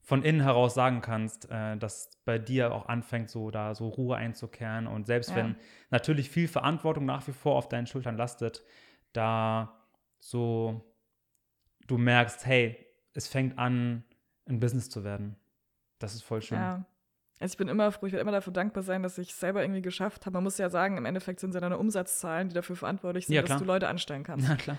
[0.00, 4.16] von innen heraus sagen kannst, äh, dass bei dir auch anfängt, so da so Ruhe
[4.16, 4.86] einzukehren.
[4.86, 5.36] Und selbst ja.
[5.36, 5.56] wenn
[5.90, 8.62] natürlich viel Verantwortung nach wie vor auf deinen Schultern lastet,
[9.12, 9.78] da
[10.18, 10.92] so
[11.86, 12.76] du merkst, hey,
[13.12, 14.04] es fängt an,
[14.48, 15.36] ein Business zu werden.
[15.98, 16.58] Das ist voll schön.
[16.58, 16.84] Ja.
[17.38, 19.62] Also ich bin immer froh, ich werde immer dafür dankbar sein, dass ich es selber
[19.62, 20.34] irgendwie geschafft habe.
[20.34, 23.34] Man muss ja sagen, im Endeffekt sind es ja deine Umsatzzahlen, die dafür verantwortlich sind,
[23.34, 24.48] ja, dass du Leute anstellen kannst.
[24.48, 24.78] Ja, klar.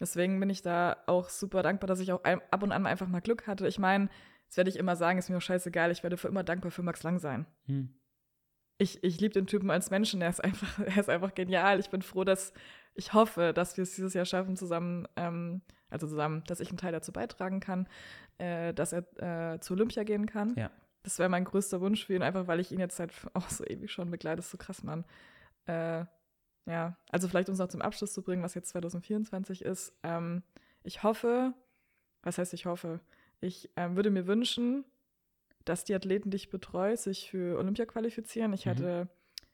[0.00, 3.20] Deswegen bin ich da auch super dankbar, dass ich auch ab und an einfach mal
[3.20, 3.68] Glück hatte.
[3.68, 4.08] Ich meine,
[4.48, 6.82] das werde ich immer sagen, ist mir auch scheißegal, ich werde für immer dankbar für
[6.82, 7.46] Max Lang sein.
[7.66, 7.94] Hm.
[8.78, 11.78] Ich, ich liebe den Typen als Menschen, er ist, einfach, er ist einfach genial.
[11.78, 12.52] Ich bin froh, dass
[12.94, 16.78] ich hoffe, dass wir es dieses Jahr schaffen, zusammen, ähm, also zusammen, dass ich einen
[16.78, 17.88] Teil dazu beitragen kann,
[18.38, 20.54] äh, dass er äh, zu Olympia gehen kann.
[20.56, 20.70] Ja.
[21.02, 23.64] Das wäre mein größter Wunsch für ihn, einfach weil ich ihn jetzt seit auch so
[23.64, 24.36] ewig schon begleite.
[24.36, 25.04] Das ist so krass, Mann.
[25.66, 26.04] Äh,
[26.66, 29.92] ja, also vielleicht uns noch zum Abschluss zu bringen, was jetzt 2024 ist.
[30.02, 30.42] Ähm,
[30.84, 31.54] ich hoffe,
[32.22, 33.00] was heißt ich hoffe?
[33.40, 34.84] Ich ähm, würde mir wünschen,
[35.64, 38.52] dass die Athleten, die ich betreue, sich für Olympia qualifizieren.
[38.52, 38.70] Ich mhm.
[38.70, 39.08] hatte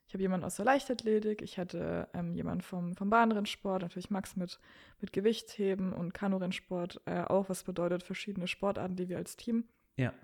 [0.09, 4.37] ich habe jemanden aus der Leichtathletik, ich hatte ähm, jemanden vom, vom Bahnrennsport, natürlich Max
[4.37, 4.59] mit,
[5.03, 9.65] mit Gewichtheben und Kanurennsport äh, auch, was bedeutet verschiedene Sportarten, die wir als Team
[9.99, 10.15] ja.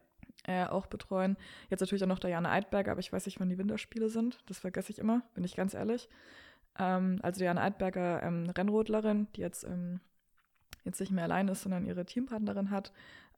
[0.44, 1.36] äh, auch betreuen.
[1.68, 4.38] Jetzt natürlich auch noch Diana Eidberger, aber ich weiß nicht, wann die Winterspiele sind.
[4.46, 6.08] Das vergesse ich immer, bin ich ganz ehrlich.
[6.78, 10.00] Ähm, also Diana Eidberger, ähm, Rennrodlerin, die jetzt, ähm,
[10.84, 12.92] jetzt nicht mehr allein ist, sondern ihre Teampartnerin hat.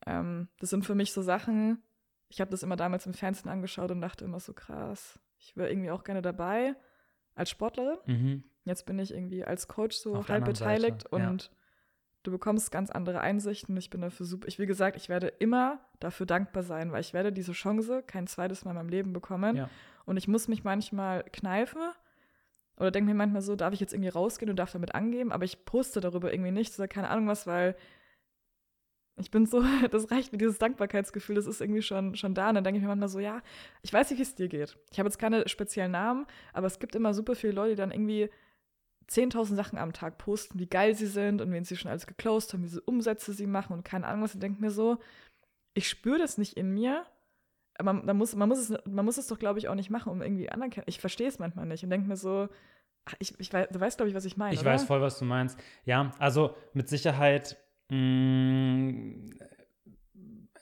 [0.07, 1.83] Ähm, das sind für mich so Sachen,
[2.29, 5.71] ich habe das immer damals im Fernsehen angeschaut und dachte immer so krass, ich wäre
[5.71, 6.75] irgendwie auch gerne dabei
[7.35, 7.99] als Sportlerin.
[8.07, 8.45] Mhm.
[8.65, 11.09] Jetzt bin ich irgendwie als Coach so Auf halb beteiligt Seite.
[11.15, 11.49] und ja.
[12.25, 13.77] du bekommst ganz andere Einsichten.
[13.77, 14.49] Ich bin dafür super.
[14.49, 18.27] Ich, wie gesagt, ich werde immer dafür dankbar sein, weil ich werde diese Chance kein
[18.27, 19.57] zweites Mal in meinem Leben bekommen.
[19.57, 19.71] Ja.
[20.05, 21.83] Und ich muss mich manchmal kneifen
[22.79, 25.45] oder denke mir manchmal so, darf ich jetzt irgendwie rausgehen und darf damit angeben, aber
[25.45, 27.77] ich poste darüber irgendwie nichts oder keine Ahnung was, weil
[29.19, 32.51] ich bin so, das reicht mir, dieses Dankbarkeitsgefühl, das ist irgendwie schon, schon da.
[32.51, 33.43] Und dann denke ich mir manchmal so, ja,
[33.83, 34.79] ich weiß nicht, wie es dir geht.
[34.93, 37.93] Ich habe jetzt keine speziellen Namen, aber es gibt immer super viele Leute, die dann
[37.93, 38.29] irgendwie
[39.09, 42.53] 10.000 Sachen am Tag posten, wie geil sie sind und wen sie schon alles geclosed
[42.53, 44.35] haben, wie viele Umsätze sie machen und keine Ahnung was.
[44.35, 44.99] Ich denke mir so,
[45.75, 47.07] ich spüre das nicht in mir.
[47.79, 50.11] Aber man, muss, man, muss es, man muss es doch, glaube ich, auch nicht machen,
[50.11, 50.87] um irgendwie anerkennen.
[50.89, 52.49] Ich verstehe es manchmal nicht und denke mir so,
[53.05, 54.55] ach, ich, ich weiß, du weißt, glaube ich, was ich meine.
[54.55, 54.73] Ich oder?
[54.73, 55.59] weiß voll, was du meinst.
[55.85, 57.57] Ja, also mit Sicherheit
[57.91, 59.31] mh, mm,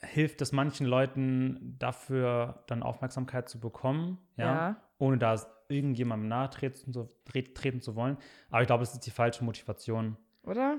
[0.03, 4.77] hilft es manchen Leuten dafür, dann Aufmerksamkeit zu bekommen, ja, ja.
[4.99, 5.35] ohne da
[5.69, 8.19] irgendjemandem nahe treten, zu, treten zu wollen.
[8.51, 10.17] Aber ich glaube, es ist die falsche Motivation.
[10.43, 10.79] Oder?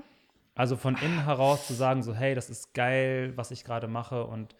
[0.54, 4.24] Also von innen heraus zu sagen, so, hey, das ist geil, was ich gerade mache
[4.24, 4.54] und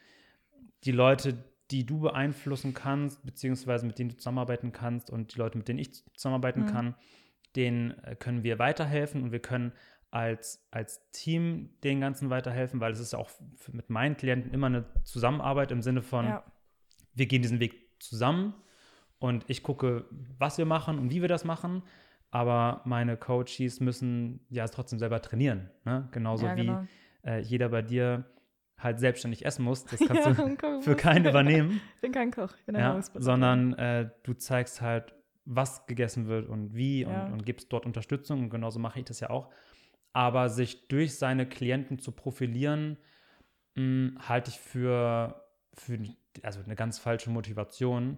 [0.84, 5.58] die Leute, die du beeinflussen kannst, beziehungsweise mit denen du zusammenarbeiten kannst und die Leute,
[5.58, 6.66] mit denen ich zusammenarbeiten mhm.
[6.66, 6.94] kann,
[7.56, 9.72] denen äh, können wir weiterhelfen und wir können
[10.10, 13.30] als, als Team den Ganzen weiterhelfen, weil es ist auch
[13.72, 16.44] mit meinen Klienten immer eine Zusammenarbeit im Sinne von, ja.
[17.14, 18.54] wir gehen diesen Weg zusammen
[19.18, 20.06] und ich gucke,
[20.38, 21.82] was wir machen und wie wir das machen.
[22.30, 25.70] Aber meine Coaches müssen ja trotzdem selber trainieren.
[25.84, 26.08] Ne?
[26.12, 26.82] Genauso ja, genau.
[27.22, 28.24] wie äh, jeder bei dir
[28.78, 29.84] halt selbstständig essen muss.
[29.84, 31.80] Das kannst ja, du für keinen übernehmen.
[31.96, 36.48] Ich bin kein Koch, ich bin ja, Sondern äh, du zeigst halt, was gegessen wird
[36.48, 38.40] und wie und, und gibst dort Unterstützung.
[38.40, 39.48] Und genauso mache ich das ja auch
[40.16, 42.96] aber sich durch seine Klienten zu profilieren,
[43.74, 45.98] mh, hm, halte ich für, für
[46.42, 48.16] also eine ganz falsche Motivation.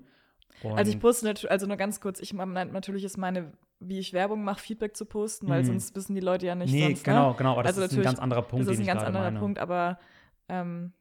[0.62, 4.12] Und also ich poste natürlich, also nur ganz kurz, ich natürlich ist meine, wie ich
[4.12, 5.66] Werbung mache, Feedback zu posten, weil mhm.
[5.66, 6.72] sonst wissen die Leute ja nicht.
[6.72, 7.12] Nee, sonst, ne?
[7.12, 7.36] genau, ne?
[7.36, 8.68] genau, aber das also ist ein ganz anderer Punkt.
[8.68, 9.40] Das ist ein ganz anderer meine.
[9.40, 9.98] Punkt, aber
[10.48, 10.92] ähm,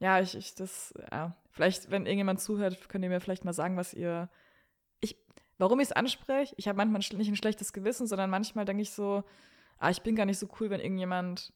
[0.00, 3.76] ja, ich, ich das, ja, vielleicht, wenn irgendjemand zuhört, könnt ihr mir vielleicht mal sagen,
[3.76, 4.30] was ihr.
[5.00, 5.16] Ich,
[5.58, 6.54] warum ich es anspreche.
[6.56, 9.24] Ich habe manchmal nicht ein schlechtes Gewissen, sondern manchmal denke ich so,
[9.78, 11.52] ah, ich bin gar nicht so cool, wenn irgendjemand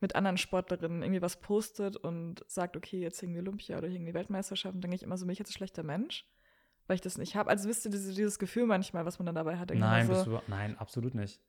[0.00, 4.74] mit anderen Sportlerinnen irgendwie was postet und sagt, okay, jetzt irgendwie Olympia oder irgendwie Weltmeisterschaft,
[4.74, 6.26] dann denke ich immer so, bin ich jetzt ein schlechter Mensch,
[6.86, 7.48] weil ich das nicht habe.
[7.48, 9.70] Also wisst ihr dieses, dieses Gefühl manchmal, was man dann dabei hat?
[9.72, 11.40] Nein, so, du, nein, absolut nicht.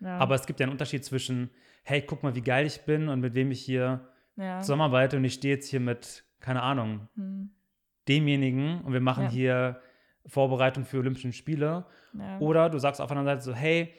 [0.00, 0.18] Ja.
[0.18, 1.50] Aber es gibt ja einen Unterschied zwischen,
[1.82, 4.60] hey, guck mal, wie geil ich bin und mit wem ich hier ja.
[4.60, 7.50] zusammenarbeite und ich stehe jetzt hier mit, keine Ahnung, hm.
[8.08, 9.30] demjenigen und wir machen ja.
[9.30, 9.80] hier
[10.26, 11.86] Vorbereitung für Olympische Spiele.
[12.38, 13.92] Oder du sagst auf einer Seite so, hey,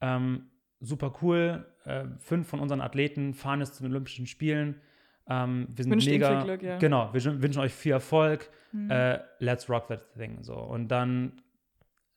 [0.00, 1.66] ähm, super cool.
[1.84, 4.80] Äh, fünf von unseren Athleten fahren jetzt zu den Olympischen Spielen.
[5.28, 6.42] Ähm, wir sind Wünscht mega.
[6.42, 6.78] Glück, ja.
[6.78, 8.50] Genau, wir wünschen euch viel Erfolg.
[8.72, 8.90] Mhm.
[8.90, 10.42] Äh, let's rock that thing.
[10.42, 10.54] So.
[10.54, 11.42] Und dann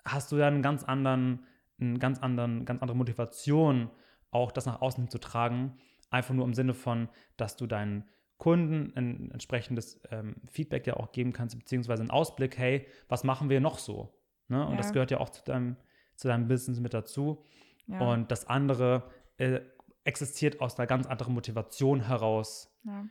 [0.06, 1.46] hast du ja einen ganz anderen,
[1.82, 3.90] einen ganz anderen, ganz andere Motivation,
[4.32, 5.78] auch das nach außen zu tragen.
[6.10, 8.06] Einfach nur im Sinne von, dass du deinen
[8.38, 13.50] Kunden ein entsprechendes ähm, Feedback ja auch geben kannst, beziehungsweise einen Ausblick, hey, was machen
[13.50, 14.14] wir noch so?
[14.48, 14.66] Ne?
[14.66, 14.78] Und ja.
[14.78, 15.78] das gehört ja auch zu deinem,
[16.16, 17.46] zu deinem Business mit dazu.
[17.88, 19.04] Und das andere
[19.38, 19.60] äh,
[20.04, 22.74] existiert aus einer ganz anderen Motivation heraus.
[22.86, 23.06] Ja.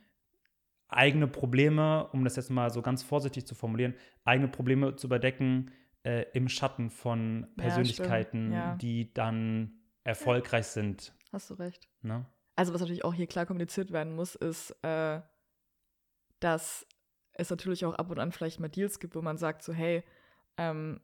[0.87, 3.93] Eigene Probleme, um das jetzt mal so ganz vorsichtig zu formulieren,
[4.25, 5.71] eigene Probleme zu überdecken
[6.03, 11.13] äh, im Schatten von Persönlichkeiten, ja, die dann erfolgreich sind.
[11.31, 11.87] Hast du recht.
[12.01, 12.25] Ne?
[12.55, 15.21] Also, was natürlich auch hier klar kommuniziert werden muss, ist, äh,
[16.39, 16.87] dass
[17.33, 20.03] es natürlich auch ab und an vielleicht mal Deals gibt, wo man sagt, so, hey,
[20.57, 20.99] ähm,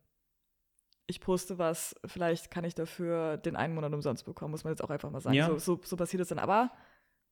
[1.07, 4.83] ich poste was, vielleicht kann ich dafür den einen Monat umsonst bekommen, muss man jetzt
[4.83, 5.35] auch einfach mal sagen.
[5.35, 5.47] Ja.
[5.47, 6.39] So, so, so, passiert es dann.
[6.39, 6.71] Aber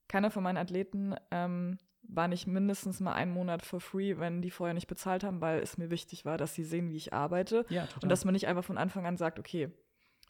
[0.08, 4.51] keiner von meinen Athleten ähm, war nicht mindestens mal einen Monat for free, wenn die
[4.51, 7.65] vorher nicht bezahlt haben, weil es mir wichtig war, dass sie sehen, wie ich arbeite.
[7.69, 9.69] Ja, und dass man nicht einfach von Anfang an sagt, okay,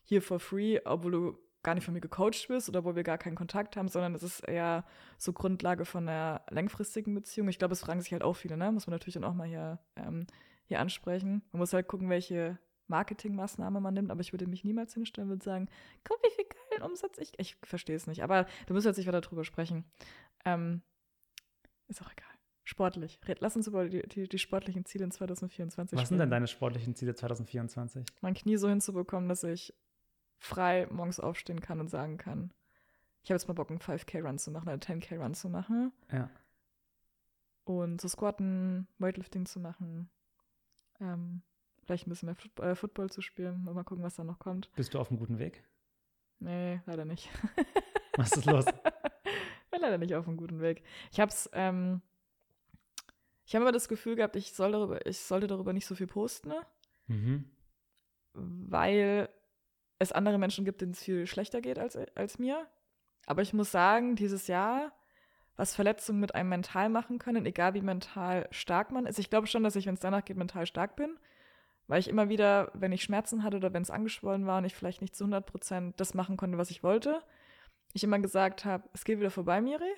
[0.04, 3.18] hier for free, obwohl du gar nicht von mir gecoacht bist oder wo wir gar
[3.18, 4.86] keinen Kontakt haben, sondern es ist eher
[5.18, 7.50] so Grundlage von einer langfristigen Beziehung.
[7.50, 8.72] Ich glaube, es fragen sich halt auch viele, ne?
[8.72, 10.28] Muss man natürlich dann auch mal hier, ähm,
[10.66, 11.42] hier ansprechen.
[11.52, 15.44] Man muss halt gucken, welche Marketingmaßnahme man nimmt, aber ich würde mich niemals hinstellen und
[15.44, 15.68] sagen,
[16.04, 17.34] guck, wie viel geilen Umsatz ich.
[17.38, 19.86] Ich verstehe es nicht, aber du musst jetzt nicht weiter drüber sprechen.
[20.46, 20.84] Ähm,
[21.88, 22.28] ist auch egal.
[22.64, 23.20] Sportlich.
[23.40, 26.96] Lass uns über die, die, die sportlichen Ziele in 2024 Was sind denn deine sportlichen
[26.96, 28.06] Ziele 2024?
[28.22, 29.74] Mein Knie so hinzubekommen, dass ich
[30.40, 32.52] frei morgens aufstehen kann und sagen kann,
[33.24, 35.92] ich habe jetzt mal Bock, einen 5K-Run zu machen, einen 10K-Run zu machen.
[36.12, 36.30] Ja.
[37.64, 40.10] Und zu squatten, Weightlifting zu machen.
[41.00, 41.42] Ähm,
[41.84, 43.64] vielleicht ein bisschen mehr Football, äh, Football zu spielen.
[43.64, 44.72] Mal gucken, was da noch kommt.
[44.76, 45.64] Bist du auf einem guten Weg?
[46.40, 47.30] Nee, leider nicht.
[48.16, 48.66] Was ist los?
[49.76, 50.84] Bin leider nicht auf einem guten Weg.
[51.12, 52.02] Ich hab's, ähm,
[53.46, 56.08] ich habe immer das Gefühl gehabt, ich, soll darüber, ich sollte darüber nicht so viel
[56.08, 56.62] posten, ne?
[57.08, 57.50] mhm.
[58.34, 59.28] weil
[60.00, 62.66] es andere Menschen gibt, denen es viel schlechter geht als, als mir.
[63.26, 64.94] Aber ich muss sagen, dieses Jahr,
[65.58, 69.20] was Verletzungen mit einem mental machen können, egal wie mental stark man ist.
[69.20, 71.20] Ich glaube schon, dass ich, wenn es danach geht, mental stark bin.
[71.88, 74.76] Weil ich immer wieder, wenn ich Schmerzen hatte oder wenn es angeschwollen war und ich
[74.76, 77.22] vielleicht nicht zu 100 Prozent das machen konnte, was ich wollte,
[77.96, 79.92] ich immer gesagt habe, es geht wieder vorbei, Miri.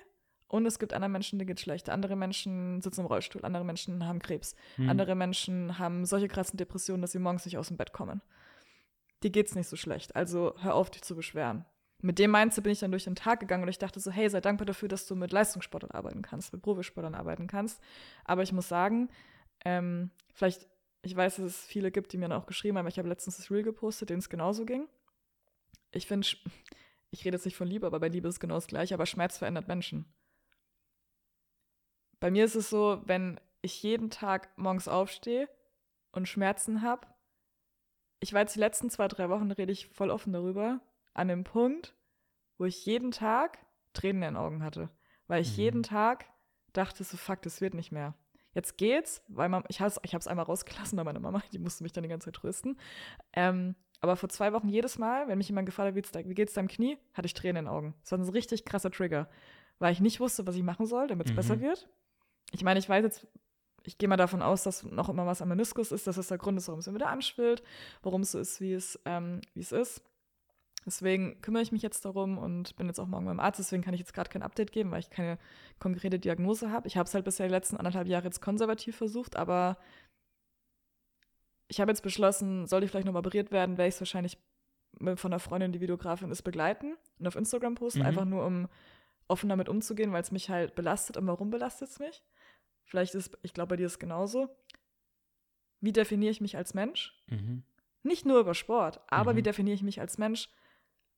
[0.50, 1.90] Und es gibt andere Menschen, denen geht schlecht.
[1.90, 4.88] Andere Menschen sitzen im Rollstuhl, andere Menschen haben Krebs, mhm.
[4.88, 8.22] andere Menschen haben solche krassen Depressionen, dass sie morgens nicht aus dem Bett kommen.
[9.22, 10.16] Dir geht's nicht so schlecht.
[10.16, 11.66] Also hör auf, dich zu beschweren.
[12.00, 14.30] Mit dem Mindset bin ich dann durch den Tag gegangen und ich dachte so, hey,
[14.30, 17.82] sei dankbar dafür, dass du mit Leistungssportlern arbeiten kannst, mit Profisportlern arbeiten kannst.
[18.24, 19.10] Aber ich muss sagen,
[19.64, 20.66] ähm, vielleicht
[21.02, 22.86] ich weiß, dass es viele gibt, die mir dann auch geschrieben haben.
[22.86, 24.88] Ich habe letztens das Reel gepostet, denen es genauso ging.
[25.92, 26.26] Ich finde,
[27.10, 29.06] ich rede jetzt nicht von Liebe, aber bei Liebe ist es genau das Gleiche, aber
[29.06, 30.12] Schmerz verändert Menschen.
[32.20, 35.48] Bei mir ist es so, wenn ich jeden Tag morgens aufstehe
[36.12, 37.06] und Schmerzen habe,
[38.20, 40.80] ich weiß, die letzten zwei, drei Wochen rede ich voll offen darüber,
[41.14, 41.94] an dem Punkt,
[42.58, 43.58] wo ich jeden Tag
[43.92, 44.90] Tränen in den Augen hatte.
[45.28, 45.62] Weil ich mhm.
[45.62, 46.26] jeden Tag
[46.72, 48.14] dachte, so fuck, das wird nicht mehr.
[48.54, 51.92] Jetzt geht's, weil man, ich habe es einmal rausgelassen bei meiner Mama, die musste mich
[51.92, 52.78] dann die ganze Zeit trösten.
[53.32, 56.68] Ähm, aber vor zwei Wochen jedes Mal, wenn mich jemand gefragt hat, wie geht's deinem
[56.68, 57.94] Knie, hatte ich Tränen in den Augen.
[58.02, 59.28] Das war ein richtig krasser Trigger,
[59.78, 61.36] weil ich nicht wusste, was ich machen soll, damit es mhm.
[61.36, 61.88] besser wird.
[62.52, 63.26] Ich meine, ich weiß jetzt,
[63.84, 66.38] ich gehe mal davon aus, dass noch immer was am Meniskus ist, dass das der
[66.38, 67.62] Grund ist, warum es mir wieder anschwillt,
[68.02, 70.02] warum es so ist, wie es, ähm, wie es ist.
[70.86, 73.58] Deswegen kümmere ich mich jetzt darum und bin jetzt auch morgen beim Arzt.
[73.58, 75.38] Deswegen kann ich jetzt gerade kein Update geben, weil ich keine
[75.80, 76.86] konkrete Diagnose habe.
[76.86, 79.76] Ich habe es halt bisher die letzten anderthalb Jahre jetzt konservativ versucht, aber
[81.68, 84.38] ich habe jetzt beschlossen, sollte ich vielleicht noch operiert werden, werde ich es wahrscheinlich
[84.98, 88.06] von einer Freundin, die Videografin ist, begleiten und auf Instagram posten, mhm.
[88.06, 88.68] einfach nur um
[89.28, 91.18] offen damit umzugehen, weil es mich halt belastet.
[91.18, 92.22] Und warum belastet es mich?
[92.84, 94.48] Vielleicht ist, ich glaube, bei dir ist es genauso.
[95.80, 97.14] Wie definiere ich mich als Mensch?
[97.26, 97.62] Mhm.
[98.02, 99.36] Nicht nur über Sport, aber mhm.
[99.36, 100.48] wie definiere ich mich als Mensch?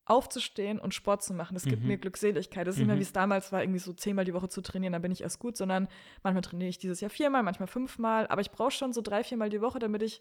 [0.06, 1.54] Aufzustehen und Sport zu machen.
[1.54, 1.88] Das gibt mhm.
[1.88, 2.66] mir Glückseligkeit.
[2.66, 3.00] Das ist nicht mehr, mhm.
[3.00, 5.38] wie es damals war, irgendwie so zehnmal die Woche zu trainieren, dann bin ich erst
[5.38, 5.88] gut, sondern
[6.22, 9.50] manchmal trainiere ich dieses Jahr viermal, manchmal fünfmal, aber ich brauche schon so drei, viermal
[9.50, 10.20] die Woche, damit ich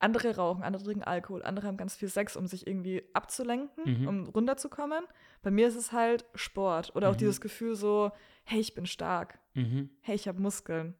[0.00, 4.08] andere rauchen, andere trinken Alkohol, andere haben ganz viel Sex, um sich irgendwie abzulenken, Mhm.
[4.08, 5.04] um runterzukommen.
[5.42, 7.18] Bei mir ist es halt Sport oder auch Mhm.
[7.18, 8.10] dieses Gefühl so,
[8.44, 9.90] hey, ich bin stark, Mhm.
[10.00, 10.94] hey, ich habe Muskeln.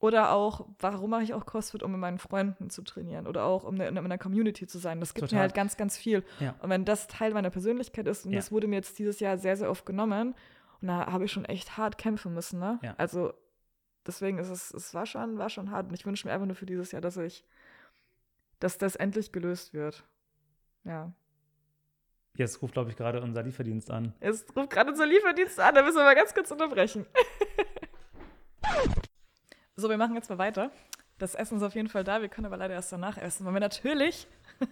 [0.00, 3.64] Oder auch, warum mache ich auch CrossFit, um mit meinen Freunden zu trainieren oder auch
[3.64, 4.98] um in einer Community zu sein.
[4.98, 5.36] Das gibt Total.
[5.36, 6.24] mir halt ganz, ganz viel.
[6.40, 6.54] Ja.
[6.60, 8.38] Und wenn das Teil meiner Persönlichkeit ist, und Ja.
[8.38, 10.34] das wurde mir jetzt dieses Jahr sehr, sehr oft genommen,
[10.80, 12.78] und da habe ich schon echt hart kämpfen müssen, ne?
[12.82, 12.94] Ja.
[12.96, 13.34] Also
[14.06, 15.88] deswegen ist es, es war schon, war schon hart.
[15.88, 17.44] Und ich wünsche mir einfach nur für dieses Jahr, dass ich,
[18.58, 20.04] dass das endlich gelöst wird.
[20.84, 21.12] Ja.
[22.36, 24.14] Jetzt ruft, glaube ich, gerade unser Lieferdienst an.
[24.20, 27.04] Es ruft gerade unser Lieferdienst an, da müssen wir mal ganz kurz unterbrechen.
[29.76, 30.70] so, wir machen jetzt mal weiter.
[31.18, 33.52] Das Essen ist auf jeden Fall da, wir können aber leider erst danach essen, weil
[33.52, 34.26] wir natürlich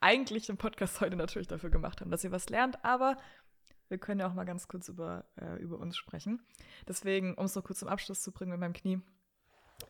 [0.00, 3.16] eigentlich den Podcast heute natürlich dafür gemacht haben, dass ihr was lernt, aber
[3.88, 6.42] wir können ja auch mal ganz kurz über, äh, über uns sprechen.
[6.88, 9.00] Deswegen, um es noch kurz zum Abschluss zu bringen mit meinem Knie.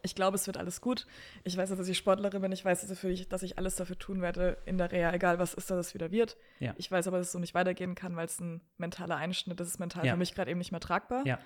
[0.02, 1.06] Ich glaube, es wird alles gut.
[1.44, 2.50] Ich weiß, dass ich Sportlerin bin.
[2.50, 5.54] Ich weiß, dass ich, dass ich alles dafür tun werde in der Reha, egal was
[5.54, 6.36] ist, dass es wieder wird.
[6.60, 6.74] Ja.
[6.78, 9.66] Ich weiß aber, dass es so nicht weitergehen kann, weil es ein mentaler Einschnitt ist.
[9.68, 10.12] Es ist mental Ja.
[10.12, 11.26] für mich gerade eben nicht mehr tragbar.
[11.26, 11.38] Ja.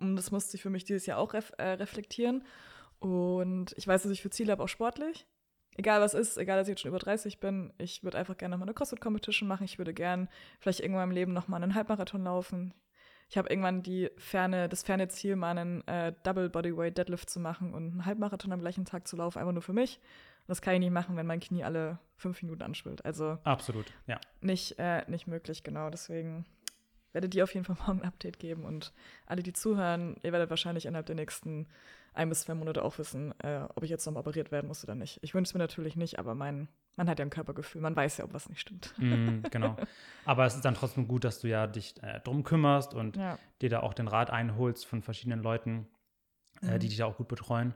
[0.00, 2.44] Und das musste ich für mich dieses Jahr auch ref äh, reflektieren.
[2.98, 5.26] Und ich weiß, dass ich für Ziele habe, auch sportlich.
[5.76, 8.52] Egal was ist, egal, dass ich jetzt schon über 30 bin, ich würde einfach gerne
[8.52, 9.64] nochmal eine CrossFit-Competition machen.
[9.64, 12.74] Ich würde gern vielleicht irgendwann im Leben nochmal einen Halbmarathon laufen.
[13.30, 17.38] Ich habe irgendwann die ferne, das ferne Ziel, mal einen äh, Double Bodyweight Deadlift zu
[17.38, 20.00] machen und einen Halbmarathon am gleichen Tag zu laufen, einfach nur für mich.
[20.40, 23.04] Und das kann ich nicht machen, wenn mein Knie alle fünf Minuten anschwillt.
[23.04, 24.20] Also Absolut, ja.
[24.40, 25.90] nicht, äh, nicht möglich, genau.
[25.90, 26.44] Deswegen
[27.12, 28.92] werdet ihr auf jeden Fall morgen ein Update geben und
[29.26, 31.66] alle, die zuhören, ihr werdet wahrscheinlich innerhalb der nächsten
[32.12, 34.96] ein bis zwei Monate auch wissen, äh, ob ich jetzt nochmal operiert werden muss oder
[34.96, 35.18] nicht.
[35.22, 38.16] Ich wünsche es mir natürlich nicht, aber mein, man hat ja ein Körpergefühl, man weiß
[38.18, 38.92] ja, ob was nicht stimmt.
[38.98, 39.76] Mm, genau.
[40.24, 43.38] Aber es ist dann trotzdem gut, dass du ja dich äh, drum kümmerst und Ja.
[43.62, 45.86] dir da auch den Rat einholst von verschiedenen Leuten,
[46.62, 46.78] äh, Mhm.
[46.80, 47.74] die dich da auch gut betreuen.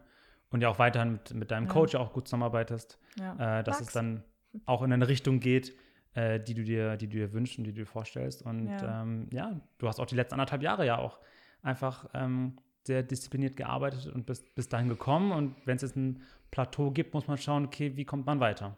[0.51, 1.73] Und ja auch weiterhin mit, mit deinem Ja.
[1.73, 3.81] Coach ja auch gut zusammenarbeitest, äh, dass Max.
[3.81, 4.25] es dann
[4.67, 5.75] auch in eine Richtung geht,
[6.15, 8.43] äh, die du dir, die du dir wünschst und die du dir vorstellst.
[8.43, 9.03] Und Ja.
[9.03, 11.19] ähm, ja du hast auch die letzten anderthalb Jahre ja auch
[11.63, 15.33] einfach ähm, sehr diszipliniert gearbeitet und bist bis dahin gekommen.
[15.33, 18.77] Und wenn es jetzt ein Plateau gibt, muss man schauen, okay, wie kommt man weiter,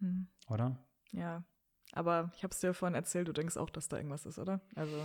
[0.00, 0.26] Hm.
[0.48, 0.76] oder?
[1.12, 1.44] Ja.
[1.94, 4.60] Aber ich habe es dir vorhin erzählt, du denkst auch, dass da irgendwas ist, oder?
[4.74, 5.04] Also,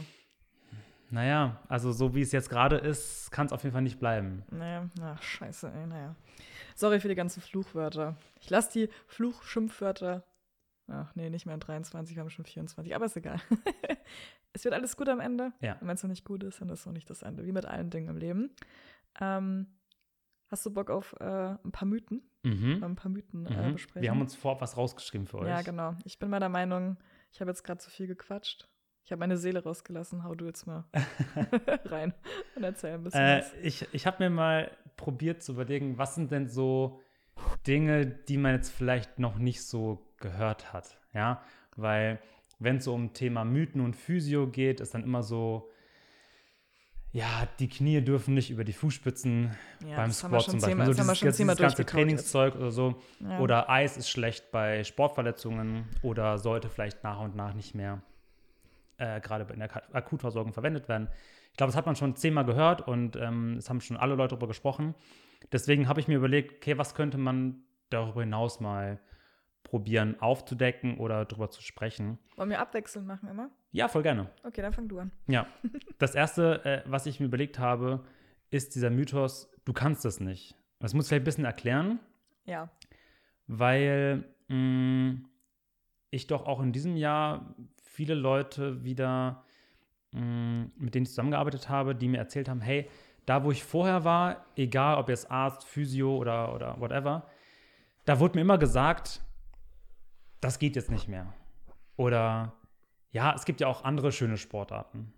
[1.09, 4.43] Naja, also so wie es jetzt gerade ist, kann es auf jeden Fall nicht bleiben.
[4.51, 6.15] naja, ach, scheiße, ey, naja.
[6.75, 8.15] Sorry für die ganzen Fluchwörter.
[8.41, 10.23] Ich lasse die Fluchschimpfwörter.
[10.89, 13.39] Ach nee, nicht mehr in 23, wir haben schon 24, aber ist egal.
[14.53, 15.51] es wird alles gut am Ende.
[15.61, 15.73] Ja.
[15.79, 17.51] Und wenn es noch nicht gut ist, dann ist es noch nicht das Ende, wie
[17.51, 18.51] mit allen Dingen im Leben.
[19.19, 19.67] Ähm,
[20.47, 22.21] hast du Bock auf äh, ein paar Mythen?
[22.43, 22.81] Mhm.
[22.83, 23.73] Ein paar Mythen äh, Mhm.
[23.73, 24.01] besprechen?
[24.01, 25.47] Wir haben uns vorab was rausgeschrieben für euch.
[25.47, 25.95] Ja, genau.
[26.05, 26.97] Ich bin meiner Meinung,
[27.31, 28.69] ich habe jetzt gerade zu viel gequatscht.
[29.03, 30.23] Ich habe meine Seele rausgelassen.
[30.23, 30.85] Hau du jetzt mal
[31.85, 32.13] rein
[32.55, 33.53] und erzähl ein bisschen Äh, was.
[33.61, 36.99] ich ich habe mir mal probiert zu überlegen, was sind denn so
[37.67, 40.97] Dinge, die man jetzt vielleicht noch nicht so gehört hat.
[41.13, 41.41] Ja,
[41.75, 42.19] weil
[42.59, 45.69] wenn es so um Thema Mythen und Physio geht, ist dann immer so,
[47.11, 49.51] ja, die Knie dürfen nicht über die Fußspitzen
[49.87, 50.59] Ja, beim schon zum Beispiel.
[50.59, 53.01] zehnmal- so das haben wir dieses, dieses zehnmal ganze Trainingszeug oder so.
[53.19, 53.39] Ja.
[53.39, 58.01] Oder Eis ist schlecht bei Sportverletzungen oder sollte vielleicht nach und nach nicht mehr
[58.97, 61.07] äh, gerade in der Akutversorgung verwendet werden.
[61.51, 64.31] Ich glaube, das hat man schon zehnmal gehört und ähm, es haben schon alle Leute
[64.35, 64.93] darüber gesprochen.
[65.51, 68.99] Deswegen habe ich mir überlegt, okay, was könnte man darüber hinaus mal
[69.67, 72.17] probieren aufzudecken oder darüber zu sprechen.
[72.35, 73.49] Wollen wir abwechselnd machen immer?
[73.71, 74.29] Ja, voll gerne.
[74.43, 75.11] Okay, dann fang du an.
[75.27, 75.45] Ja.
[75.99, 78.03] Das erste, äh, was ich mir überlegt habe,
[78.51, 80.55] ist dieser Mythos, du kannst das nicht.
[80.79, 81.99] Das muss ich vielleicht ein bisschen erklären,
[82.45, 82.69] Ja.
[83.47, 85.15] weil mh,
[86.11, 89.43] ich doch auch in diesem Jahr viele Leute wieder,
[90.11, 92.87] mh, mit denen ich zusammengearbeitet habe, die mir erzählt haben, hey,
[93.25, 97.27] da wo ich vorher war, egal ob jetzt Arzt, Physio oder, oder whatever,
[98.05, 99.21] da wurde mir immer gesagt,
[100.41, 101.33] das geht jetzt nicht mehr.
[101.95, 102.53] Oder
[103.11, 105.13] ja, es gibt ja auch andere schöne Sportarten.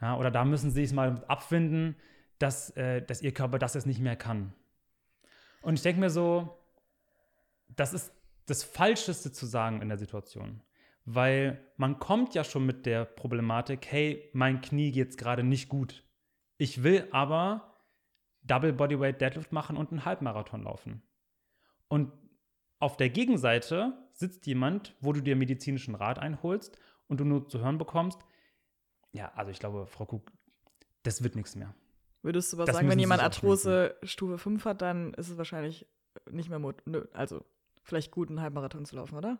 [0.00, 1.96] Ja, oder da müssen sie es mal abfinden,
[2.38, 4.52] dass, äh, dass ihr Körper das jetzt nicht mehr kann.
[5.62, 6.58] Und ich denke mir so,
[7.68, 8.12] das ist
[8.46, 10.62] das Falscheste zu sagen in der Situation.
[11.04, 15.68] Weil man kommt ja schon mit der Problematik, hey, mein Knie geht es gerade nicht
[15.68, 16.04] gut.
[16.58, 17.76] Ich will aber
[18.42, 21.02] Double Bodyweight Deadlift machen und einen Halbmarathon laufen.
[21.88, 22.12] Und
[22.78, 27.60] auf der Gegenseite sitzt jemand, wo du dir medizinischen Rat einholst und du nur zu
[27.60, 28.18] hören bekommst,
[29.12, 30.32] ja, also ich glaube, Frau Kuck,
[31.02, 31.74] das wird nichts mehr.
[32.22, 35.86] Würdest du aber Das sagen, wenn jemand Arthrose Stufe 5 hat, dann ist es wahrscheinlich
[36.30, 37.44] nicht mehr, mot nö, also
[37.82, 39.38] vielleicht gut, einen Halbmarathon zu laufen, oder?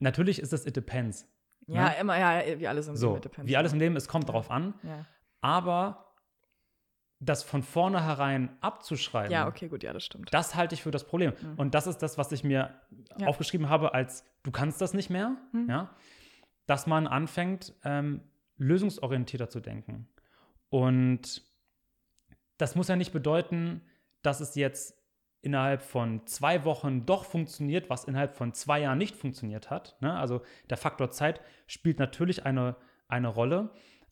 [0.00, 1.26] Natürlich ist das It Depends.
[1.66, 1.88] Ja, Ja.
[2.00, 3.22] immer, ja, wie alles im So, Leben.
[3.22, 4.74] depends, wie alles im Leben, es kommt drauf an.
[4.82, 5.06] Ja.
[5.40, 6.07] Aber
[7.20, 9.32] das von vornherein abzuschreiben.
[9.32, 10.32] Ja, okay, gut, ja, das stimmt.
[10.32, 11.32] Das halte ich für das Problem.
[11.40, 11.54] Mhm.
[11.56, 12.74] Und das ist das, was ich mir
[13.18, 13.26] ja.
[13.26, 15.68] aufgeschrieben habe, als du kannst das nicht mehr, mhm.
[15.68, 15.90] ja,
[16.66, 18.22] dass man anfängt, ähm,
[18.56, 20.08] lösungsorientierter zu denken.
[20.68, 21.42] Und
[22.56, 23.82] das muss ja nicht bedeuten,
[24.22, 24.98] dass es jetzt
[25.40, 29.96] innerhalb von zwei Wochen doch funktioniert, was innerhalb von zwei Jahren nicht funktioniert hat.
[30.00, 30.12] Ne?
[30.12, 33.70] Also der Faktor Zeit spielt natürlich eine, eine Rolle,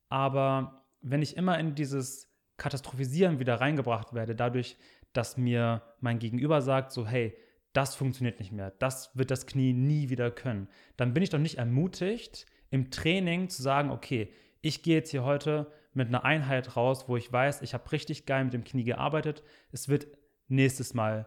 [0.08, 4.76] aber wenn ich immer in dieses Katastrophisieren wieder reingebracht werde, dadurch,
[5.12, 7.36] dass mir mein Gegenüber sagt, so hey,
[7.72, 11.38] das funktioniert nicht mehr, das wird das Knie nie wieder können, dann bin ich doch
[11.38, 14.32] nicht ermutigt, im Training zu sagen, okay,
[14.62, 18.26] ich gehe jetzt hier heute mit einer Einheit raus, wo ich weiß, ich habe richtig
[18.26, 19.42] geil mit dem Knie gearbeitet,
[19.72, 20.06] es wird
[20.48, 21.26] nächstes Mal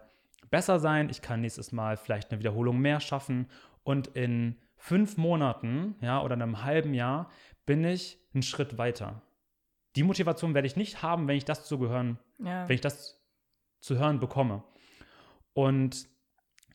[0.50, 3.46] besser sein, ich kann nächstes Mal vielleicht eine Wiederholung mehr schaffen.
[3.82, 7.30] Und in fünf Monaten, ja, oder einem halben Jahr
[7.66, 9.22] bin ich einen Schritt weiter.
[9.96, 12.68] Die Motivation werde ich nicht haben, wenn ich das zu gehören, ja.
[12.68, 13.20] wenn ich das
[13.80, 14.62] zu hören bekomme.
[15.52, 16.08] Und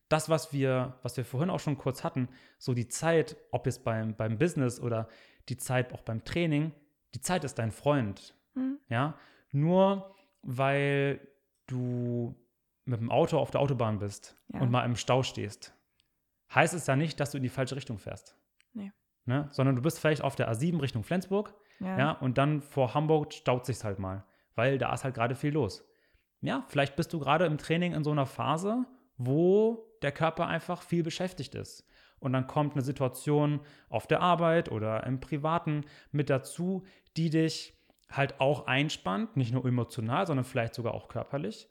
[0.09, 3.83] das, was wir, was wir vorhin auch schon kurz hatten, so die Zeit, ob jetzt
[3.83, 5.07] beim, beim Business oder
[5.49, 6.71] die Zeit auch beim Training,
[7.13, 8.35] die Zeit ist dein Freund.
[8.53, 8.79] Mhm.
[8.89, 9.17] Ja,
[9.51, 11.27] nur weil
[11.67, 12.35] du
[12.85, 14.59] mit dem Auto auf der Autobahn bist ja.
[14.59, 15.73] und mal im Stau stehst,
[16.53, 18.37] heißt es ja nicht, dass du in die falsche Richtung fährst.
[18.73, 18.91] Nee.
[19.25, 19.47] Ne?
[19.51, 21.97] Sondern du bist vielleicht auf der A7 Richtung Flensburg ja.
[21.97, 25.53] ja und dann vor Hamburg staut sich halt mal, weil da ist halt gerade viel
[25.53, 25.87] los.
[26.41, 28.85] Ja, vielleicht bist du gerade im Training in so einer Phase,
[29.17, 31.87] wo der Körper einfach viel beschäftigt ist.
[32.19, 36.83] Und dann kommt eine Situation auf der Arbeit oder im Privaten mit dazu,
[37.17, 37.73] die dich
[38.09, 41.67] halt auch einspannt, nicht nur emotional, sondern vielleicht sogar auch körperlich.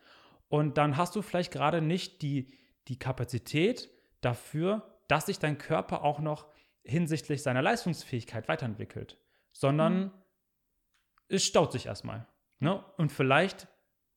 [0.49, 2.53] Und dann hast du vielleicht gerade nicht die,
[2.89, 3.89] die Kapazität
[4.21, 6.47] dafür, dass sich dein Körper auch noch
[6.83, 9.19] hinsichtlich seiner Leistungsfähigkeit weiterentwickelt,
[9.55, 10.11] sondern mhm.
[11.29, 12.27] es staut sich erstmal.
[12.59, 12.85] Ne?
[12.99, 13.69] Und vielleicht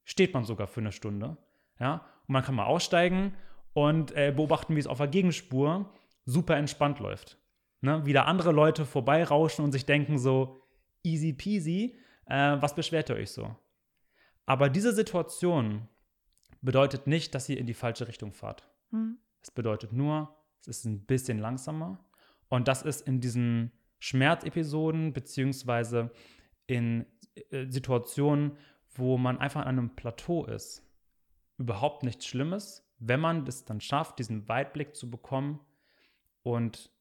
[0.04, 1.38] steht man sogar für eine Stunde.
[1.80, 2.06] Ja?
[2.28, 3.36] Und man kann mal aussteigen
[3.74, 5.94] und äh, beobachten, wie es auf der Gegenspur
[6.26, 7.38] super entspannt läuft.
[7.82, 8.06] Ne?
[8.06, 10.62] Wieder andere Leute vorbeirauschen und sich denken so,
[11.04, 13.56] easy peasy, äh, was beschwert ihr euch so?
[14.46, 15.88] Aber diese Situation
[16.62, 18.68] bedeutet nicht, dass ihr in die falsche Richtung fahrt.
[18.90, 19.20] Mhm.
[19.42, 22.04] Es bedeutet nur, es ist ein bisschen langsamer.
[22.50, 26.12] Und das ist in diesen Schmerzepisoden beziehungsweise
[26.68, 27.06] in
[27.52, 28.58] äh, Situationen,
[28.92, 30.84] wo man einfach an einem Plateau ist,
[31.58, 35.60] überhaupt nichts Schlimmes, wenn man es dann schafft, diesen Weitblick zu bekommen
[36.44, 36.92] und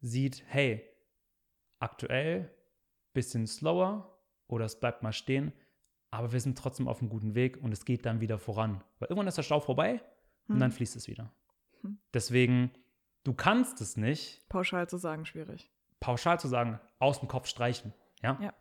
[0.00, 0.84] sieht, hey,
[1.78, 2.54] aktuell
[3.12, 4.18] bisschen slower,
[4.48, 5.52] oder es bleibt mal stehen,
[6.10, 8.82] aber wir sind trotzdem auf einem guten Weg und es geht dann wieder voran.
[8.98, 10.02] Weil irgendwann ist der Stau vorbei
[10.48, 10.60] und hm.
[10.60, 11.32] dann fließt es wieder.
[11.82, 11.98] Hm.
[12.14, 12.72] Deswegen,
[13.24, 14.48] du kannst es nicht.
[14.48, 15.70] Pauschal zu sagen, schwierig.
[16.00, 17.92] Pauschal zu sagen, aus dem Kopf streichen.
[18.22, 18.38] Ja.
[18.40, 18.52] Ja.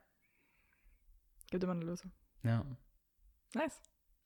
[1.49, 2.11] Gibt immer eine Lösung.
[2.43, 2.65] Ja.
[3.53, 3.81] Nice.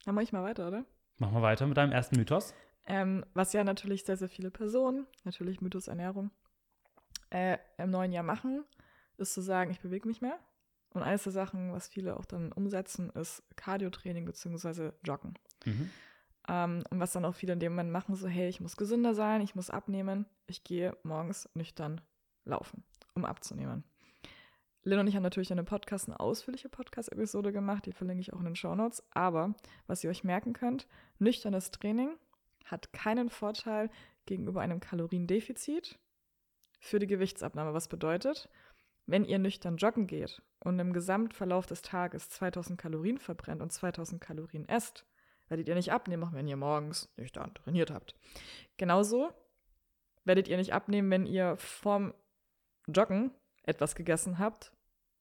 [0.06, 0.86] Dann mache ich mal weiter, oder?
[1.18, 2.54] Machen wir weiter mit deinem ersten Mythos.
[2.88, 6.32] Ähm, was ja natürlich sehr, sehr viele Personen, natürlich Mythos Ernährung,
[7.30, 8.66] äh, im neuen Jahr machen,
[9.18, 10.40] ist zu sagen, ich bewege mich mehr.
[10.94, 14.92] Und eines der Sachen, was viele auch dann umsetzen, ist Cardio-Training bzw.
[15.04, 15.36] Joggen.
[15.66, 15.90] Mhm.
[16.50, 19.14] Ähm, und was dann auch viele in dem Moment machen, so, hey, ich muss gesünder
[19.14, 22.02] sein, ich muss abnehmen, ich gehe morgens nüchtern
[22.44, 22.84] laufen,
[23.14, 23.84] um abzunehmen.
[24.84, 28.34] Lynn und ich haben natürlich in einem Podcast eine ausführliche Podcast-Episode gemacht, die verlinke ich
[28.34, 29.04] auch in den Show Notes.
[29.12, 29.54] Aber
[29.86, 30.88] was ihr euch merken könnt,
[31.20, 32.18] nüchternes Training
[32.66, 33.92] hat keinen Vorteil
[34.26, 36.00] gegenüber einem Kaloriendefizit
[36.80, 37.76] für die Gewichtsabnahme.
[37.76, 38.50] Was bedeutet,
[39.06, 44.20] wenn ihr nüchtern joggen geht und im Gesamtverlauf des Tages 2000 Kalorien verbrennt und 2000
[44.20, 45.06] Kalorien esst,
[45.48, 48.16] werdet ihr nicht abnehmen, auch wenn ihr morgens nüchtern trainiert habt.
[48.78, 49.30] Genauso
[50.24, 52.14] werdet ihr nicht abnehmen, wenn ihr vorm
[52.94, 53.32] Joggen
[53.64, 54.74] etwas gegessen habt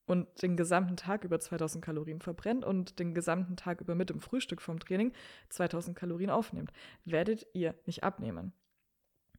[0.07, 4.21] und den gesamten Tag über 2000 Kalorien verbrennt und den gesamten Tag über mit dem
[4.21, 5.13] Frühstück vom Training
[5.51, 6.73] 2000 Kalorien aufnehmt.
[7.05, 8.53] Werdet ihr nicht abnehmen.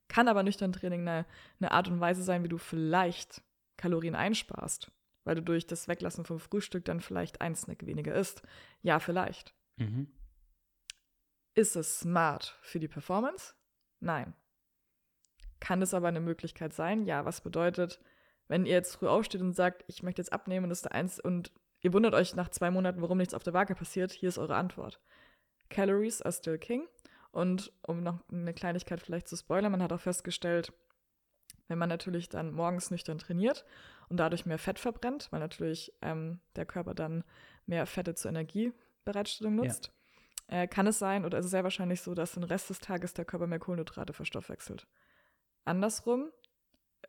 [0.07, 1.25] Kann aber nüchtern Training eine,
[1.59, 3.41] eine Art und Weise sein, wie du vielleicht
[3.77, 4.91] Kalorien einsparst,
[5.23, 8.41] weil du durch das Weglassen vom Frühstück dann vielleicht ein Snack weniger isst.
[8.81, 9.53] Ja, vielleicht.
[9.77, 10.11] Mhm.
[11.53, 13.55] Ist es smart für die Performance?
[13.99, 14.33] Nein.
[15.59, 17.05] Kann es aber eine Möglichkeit sein?
[17.05, 17.99] Ja, was bedeutet,
[18.51, 21.21] wenn ihr jetzt früh aufsteht und sagt, ich möchte jetzt abnehmen und ist der eins
[21.21, 24.37] und ihr wundert euch nach zwei Monaten, warum nichts auf der Waage passiert, hier ist
[24.37, 24.99] eure Antwort.
[25.69, 26.85] Calories are still king.
[27.31, 30.73] Und um noch eine Kleinigkeit vielleicht zu spoilern, man hat auch festgestellt,
[31.69, 33.63] wenn man natürlich dann morgens nüchtern trainiert
[34.09, 37.23] und dadurch mehr Fett verbrennt, weil natürlich ähm, der Körper dann
[37.67, 39.93] mehr Fette zur Energiebereitstellung nutzt,
[40.49, 40.63] ja.
[40.63, 43.13] äh, kann es sein oder ist es sehr wahrscheinlich so, dass den Rest des Tages
[43.13, 44.87] der Körper mehr Kohlenhydrate verstoffwechselt.
[45.63, 46.31] Andersrum,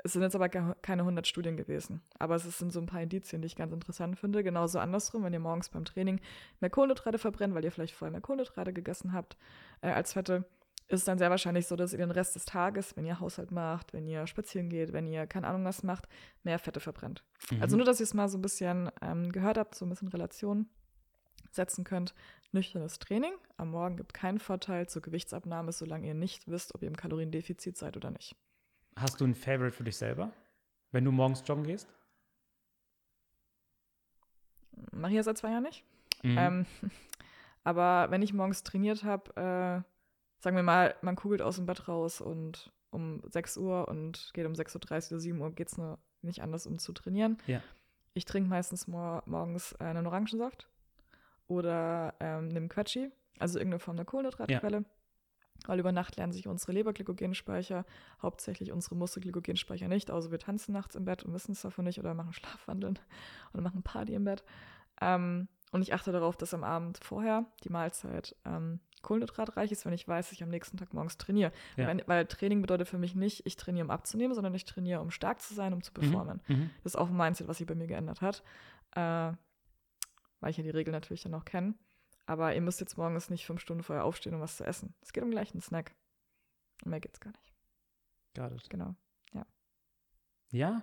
[0.04, 2.02] es sind jetzt aber keine 100 Studien gewesen.
[2.18, 4.42] Aber es sind so ein paar Indizien, die ich ganz interessant finde.
[4.42, 6.20] Genauso andersrum, wenn ihr morgens beim Training
[6.60, 9.36] mehr Kohlenhydrate verbrennt, weil ihr vielleicht vorher mehr Kohlenhydrate gegessen habt
[9.82, 10.44] äh, als Fette,
[10.88, 13.50] ist es dann sehr wahrscheinlich so, dass ihr den Rest des Tages, wenn ihr Haushalt
[13.50, 16.08] macht, wenn ihr spazieren geht, wenn ihr keine Ahnung was macht,
[16.42, 17.22] mehr Fette verbrennt.
[17.50, 17.62] Mhm.
[17.62, 20.08] Also nur, dass ihr es mal so ein bisschen ähm, gehört habt, so ein bisschen
[20.08, 20.68] Relation
[21.50, 22.14] setzen könnt.
[22.50, 26.88] Nüchternes Training am Morgen gibt keinen Vorteil zur Gewichtsabnahme, solange ihr nicht wisst, ob ihr
[26.88, 28.36] im Kaloriendefizit seid oder nicht.
[28.96, 30.32] Hast du ein Favorite für dich selber,
[30.90, 31.88] wenn du morgens joggen gehst?
[34.92, 35.84] Mache ich ja seit zwei Jahren nicht.
[36.22, 36.38] Mhm.
[36.38, 36.66] Ähm,
[37.64, 41.88] aber wenn ich morgens trainiert habe, äh, sagen wir mal, man kugelt aus dem Bett
[41.88, 45.78] raus und um 6 Uhr und geht um 6.30 Uhr oder 7 Uhr geht es
[45.78, 47.38] nur nicht anders, um zu trainieren.
[47.46, 47.62] Ja.
[48.14, 50.68] Ich trinke meistens mor morgens äh, einen Orangensaft
[51.48, 54.78] oder ähm, nehme Quetschi, also irgendeine Form der Kohlenhydratquelle.
[54.78, 54.84] Ja.
[55.66, 57.84] Weil über Nacht lernen sich unsere Leberglykogenspeicher,
[58.20, 61.98] hauptsächlich unsere Muskelglykogenspeicher nicht, außer wir tanzen nachts im Bett und wissen es davon nicht
[61.98, 62.98] oder machen Schlafwandeln
[63.52, 64.44] oder machen Party im Bett.
[65.00, 69.92] Ähm, und ich achte darauf, dass am Abend vorher die Mahlzeit ähm, kohlenhydratreich ist, wenn
[69.92, 71.52] ich weiß, dass ich am nächsten Tag morgens trainiere.
[71.76, 71.88] Ja.
[71.88, 75.10] Weil, weil, Training bedeutet für mich nicht, ich trainiere, um abzunehmen, sondern ich trainiere, um
[75.10, 76.40] stark zu sein, um zu mhm, performen.
[76.46, 76.70] Mhm.
[76.82, 78.42] Das ist auch ein Mindset, was sich bei mir geändert hat.
[78.94, 79.32] Äh,
[80.40, 81.74] weil ich ja die Regel natürlich dann auch kenne.
[82.26, 84.94] Aber ihr müsst jetzt morgens nicht fünf Stunden vorher aufstehen, um was zu essen.
[85.00, 85.94] Es geht um gleich einen Snack.
[86.84, 87.52] Und mehr geht's gar nicht.
[88.34, 88.70] Got it.
[88.70, 88.94] Genau.
[89.32, 89.46] Ja.
[90.50, 90.82] Ja,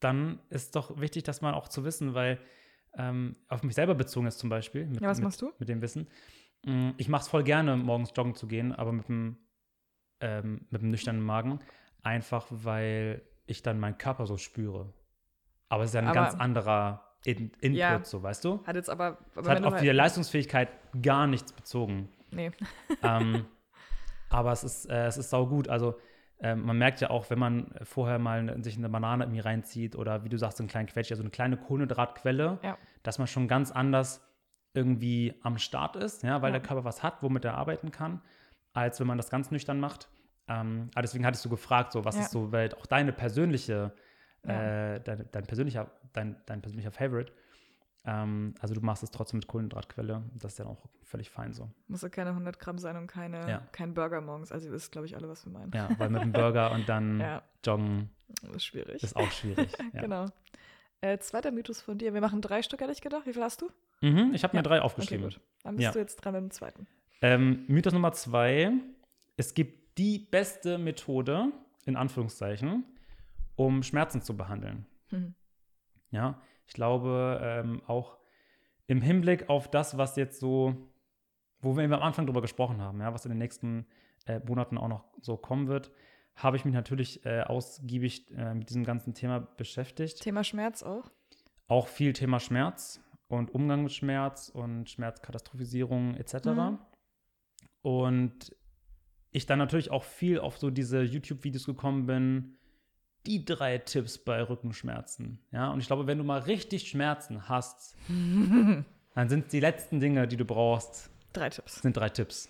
[0.00, 2.40] dann ist doch wichtig, dass man auch zu wissen, weil
[2.96, 4.86] ähm, auf mich selber bezogen ist zum Beispiel.
[4.86, 5.56] Mit, ja, was machst mit, du?
[5.58, 6.08] Mit dem Wissen.
[6.64, 9.38] Mm, ich mache es voll gerne, morgens joggen zu gehen, aber mit einem,
[10.20, 11.60] ähm, mit einem nüchternen Magen.
[12.02, 14.92] Einfach, weil ich dann meinen Körper so spüre.
[15.68, 18.04] Aber es ist ja ein aber ganz anderer in Input, ja.
[18.04, 18.64] so weißt du?
[18.64, 19.18] Hat jetzt aber.
[19.34, 20.68] aber hat auf die Leistungsfähigkeit
[21.02, 22.08] gar nichts bezogen.
[22.30, 22.52] Nee.
[23.02, 23.44] ähm,
[24.30, 25.68] aber es ist, äh, es ist saugut.
[25.68, 25.98] Also
[26.40, 30.24] äh, man merkt ja auch, wenn man vorher mal sich eine Banane irgendwie reinzieht oder
[30.24, 32.78] wie du sagst, einen kleinen Quetsch, also eine kleine Kohlenhydratquelle, ja.
[33.02, 34.24] dass man schon ganz anders
[34.72, 36.58] irgendwie am Start ist, ja, weil ja.
[36.58, 38.22] der Körper was hat, womit er arbeiten kann,
[38.72, 40.08] als wenn man das ganz nüchtern macht.
[40.48, 43.92] Ähm, aber deswegen hattest du gefragt, so was ist so, weil auch deine persönliche,
[44.42, 47.32] äh, dein, dein persönlicher dein, dein persönlicher Favorite.
[48.04, 50.22] Ähm, also du machst es trotzdem mit Kohlenhydratquelle.
[50.34, 51.70] Das ist ja auch völlig fein so.
[51.88, 53.62] Muss ja keine 100 Gramm sein und keine, ja.
[53.72, 54.52] kein Burger morgens.
[54.52, 55.72] Also ihr wisst, glaube ich, alle, was wir meinen.
[55.74, 57.42] Ja, weil mit dem Burger und dann ja.
[57.64, 58.10] joggen
[58.54, 59.02] ist schwierig.
[59.02, 59.70] Ist auch schwierig.
[59.92, 60.00] ja.
[60.00, 60.26] Genau.
[61.00, 62.14] Äh, zweiter Mythos von dir.
[62.14, 63.26] Wir machen drei Stück, hätte ich gedacht.
[63.26, 63.70] Wie viel hast du?
[64.00, 65.26] Mhm, ich habe mir drei aufgeschrieben.
[65.26, 66.86] Okay, Dann bist du jetzt dran mit dem zweiten.
[67.20, 68.72] Ähm, Mythos Nummer zwei.
[69.36, 71.52] Es gibt die beste Methode,
[71.84, 72.84] in Anführungszeichen,
[73.58, 74.86] um Schmerzen zu behandeln.
[75.10, 75.34] Mhm.
[76.10, 78.16] Ja, ich glaube ähm, auch
[78.86, 80.88] im Hinblick auf das, was jetzt so,
[81.60, 83.86] wo wir am Anfang drüber gesprochen haben, ja, was in den nächsten
[84.26, 85.90] äh, Monaten auch noch so kommen wird,
[86.36, 90.22] habe ich mich natürlich äh, ausgiebig äh, mit diesem ganzen Thema beschäftigt.
[90.22, 91.10] Thema Schmerz auch?
[91.66, 96.46] Auch viel Thema Schmerz und Umgang mit Schmerz und Schmerzkatastrophisierung etc.
[96.46, 96.78] Mhm.
[97.82, 98.56] Und
[99.32, 102.58] ich dann natürlich auch viel auf so diese YouTube-Videos gekommen bin,
[103.28, 105.38] die drei Tipps bei Rückenschmerzen.
[105.52, 110.26] Ja, und ich glaube, wenn du mal richtig Schmerzen hast, dann sind die letzten Dinge,
[110.26, 111.82] die du brauchst, drei Tipps.
[111.82, 112.48] Sind drei Tipps.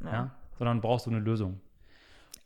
[0.00, 0.12] Ja.
[0.12, 0.34] ja?
[0.58, 1.60] Sondern brauchst du eine Lösung.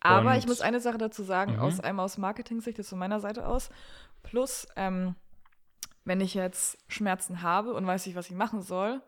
[0.00, 1.60] Aber und, ich muss eine Sache dazu sagen, mhm.
[1.60, 3.68] aus einmal aus Marketing-Sicht, das von meiner Seite aus.
[4.22, 5.14] Plus, ähm,
[6.04, 9.02] wenn ich jetzt Schmerzen habe und weiß nicht, was ich machen soll,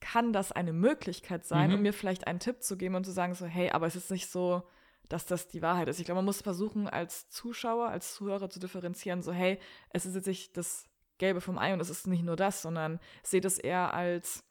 [0.00, 1.76] kann das eine Möglichkeit sein, mhm.
[1.76, 4.10] um mir vielleicht einen Tipp zu geben und zu sagen, so, hey, aber es ist
[4.10, 4.64] nicht so,
[5.08, 5.98] dass das die Wahrheit ist.
[5.98, 9.58] Ich glaube, man muss versuchen, als Zuschauer, als Zuhörer zu differenzieren, so, hey,
[9.90, 10.88] es ist jetzt nicht das
[11.18, 14.44] Gelbe vom Ei und es ist nicht nur das, sondern seht es eher als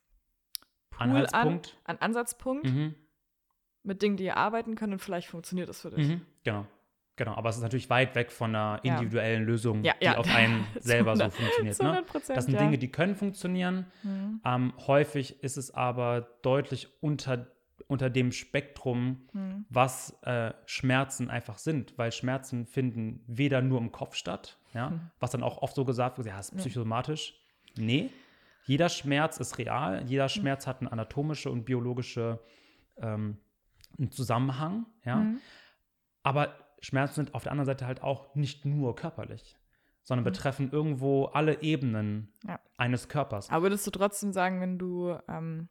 [0.92, 1.78] Pool Anhaltspunkt.
[1.84, 2.96] An, an Ansatzpunkt mhm.
[3.84, 6.10] mit Dingen, die ihr arbeiten könnt und vielleicht funktioniert das für dich.
[6.10, 6.26] Mhm.
[6.44, 6.68] Genau.
[7.18, 9.48] Genau, aber es ist natürlich weit weg von einer individuellen ja.
[9.48, 10.18] Lösung, ja, die ja.
[10.18, 11.80] auf einen selber so funktioniert.
[11.80, 12.04] Ne?
[12.14, 13.86] Das sind Dinge, die können funktionieren.
[14.02, 14.42] Mhm.
[14.44, 17.48] Ähm, häufig ist es aber deutlich unter
[17.88, 19.66] unter dem Spektrum, hm.
[19.70, 25.12] was äh, Schmerzen einfach sind, weil Schmerzen finden weder nur im Kopf statt, ja, hm.
[25.20, 27.40] was dann auch oft so gesagt wird, ja, ist psychosomatisch.
[27.76, 27.84] Ja.
[27.84, 28.10] Nee,
[28.66, 30.30] jeder Schmerz ist real, jeder hm.
[30.30, 32.40] Schmerz hat eine anatomische und biologische
[32.98, 33.38] ähm,
[33.98, 35.20] einen Zusammenhang, ja.
[35.20, 35.40] Hm.
[36.24, 39.58] Aber Schmerzen sind auf der anderen Seite halt auch nicht nur körperlich,
[40.04, 40.32] sondern hm.
[40.32, 42.60] betreffen irgendwo alle Ebenen ja.
[42.78, 43.50] eines Körpers.
[43.50, 45.70] Aber würdest du trotzdem sagen, wenn du ähm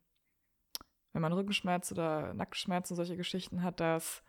[1.12, 4.22] wenn man Rückenschmerz oder Nackenschmerzen, solche Geschichten hat, dass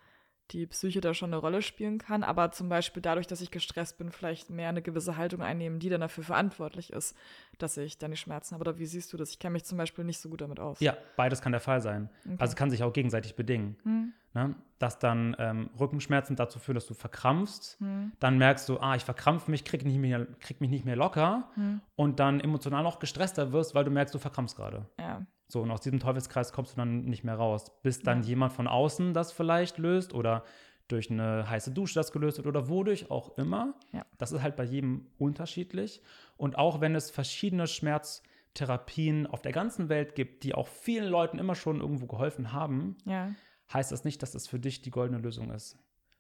[0.52, 3.98] die Psyche da schon eine Rolle spielen kann, aber zum Beispiel dadurch, dass ich gestresst
[3.98, 7.16] bin, vielleicht mehr eine gewisse Haltung einnehmen, die dann dafür verantwortlich ist,
[7.58, 8.62] dass ich dann die Schmerzen habe.
[8.62, 9.30] Oder wie siehst du das?
[9.32, 10.80] Ich kenne mich zum Beispiel nicht so gut damit aus.
[10.80, 12.10] Ja, beides kann der Fall sein.
[12.26, 12.36] Okay.
[12.40, 13.78] Also kann sich auch gegenseitig bedingen.
[13.84, 14.14] Hm.
[14.34, 17.80] ne, dass dann ähm, Rückenschmerzen dazu führen, dass du verkrampfst.
[17.80, 18.12] Hm.
[18.20, 21.50] Dann merkst du, ah, ich verkrampfe mich, krieg, nicht mehr, krieg mich nicht mehr locker.
[21.54, 21.82] Hm.
[21.96, 24.86] Und dann emotional noch gestresster wirst, weil du merkst, du verkrampfst gerade.
[25.00, 25.26] Ja.
[25.52, 28.30] So, und aus diesem Teufelskreis kommst du dann nicht mehr raus, bis dann ja.
[28.30, 30.46] jemand von außen das vielleicht löst oder
[30.88, 33.74] durch eine heiße Dusche das gelöst wird oder wodurch auch immer.
[33.92, 34.06] Ja.
[34.18, 36.02] Das ist halt bei jedem unterschiedlich.
[36.38, 41.38] Und auch wenn es verschiedene Schmerztherapien auf der ganzen Welt gibt, die auch vielen Leuten
[41.38, 43.34] immer schon irgendwo geholfen haben, ja.
[43.74, 45.78] heißt das nicht, dass es für dich die goldene Lösung ist,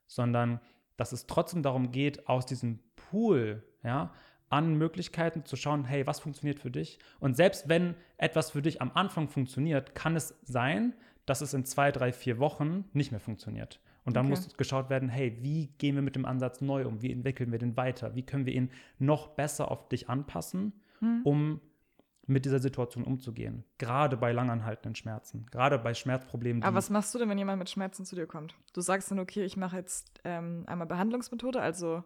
[0.08, 0.60] sondern
[0.98, 4.12] dass es trotzdem darum geht, aus diesem Pool ja,
[4.52, 7.00] an Möglichkeiten zu schauen, hey, was funktioniert für dich?
[7.20, 10.94] Und selbst wenn etwas für dich am Anfang funktioniert, kann es sein,
[11.26, 13.80] dass es in zwei, drei, vier Wochen nicht mehr funktioniert.
[14.04, 14.36] Und dann okay.
[14.36, 17.02] muss geschaut werden, hey, wie gehen wir mit dem Ansatz neu um?
[17.02, 18.16] Wie entwickeln wir den weiter?
[18.16, 21.22] Wie können wir ihn noch besser auf dich anpassen, hm.
[21.24, 21.62] um
[22.26, 23.64] mit dieser Situation umzugehen?
[23.78, 26.64] Gerade bei langanhaltenden Schmerzen, gerade bei Schmerzproblemen.
[26.64, 28.56] Aber was machst du denn, wenn jemand mit Schmerzen zu dir kommt?
[28.74, 32.04] Du sagst dann, okay, ich mache jetzt ähm, einmal Behandlungsmethode, also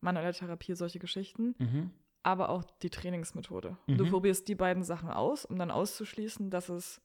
[0.00, 1.90] manuelle Therapie, solche Geschichten, mhm.
[2.22, 3.76] aber auch die Trainingsmethode.
[3.86, 3.96] Mhm.
[3.96, 7.00] Du probierst die beiden Sachen aus, um dann auszuschließen, dass es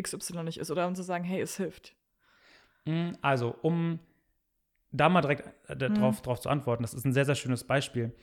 [0.00, 1.96] XY nicht ist oder um zu sagen, hey, es hilft.
[2.84, 3.98] Hm, also, um
[4.92, 5.94] da mal direkt äh, mhm.
[5.94, 8.14] drauf, drauf zu antworten, das ist ein sehr, sehr schönes Beispiel.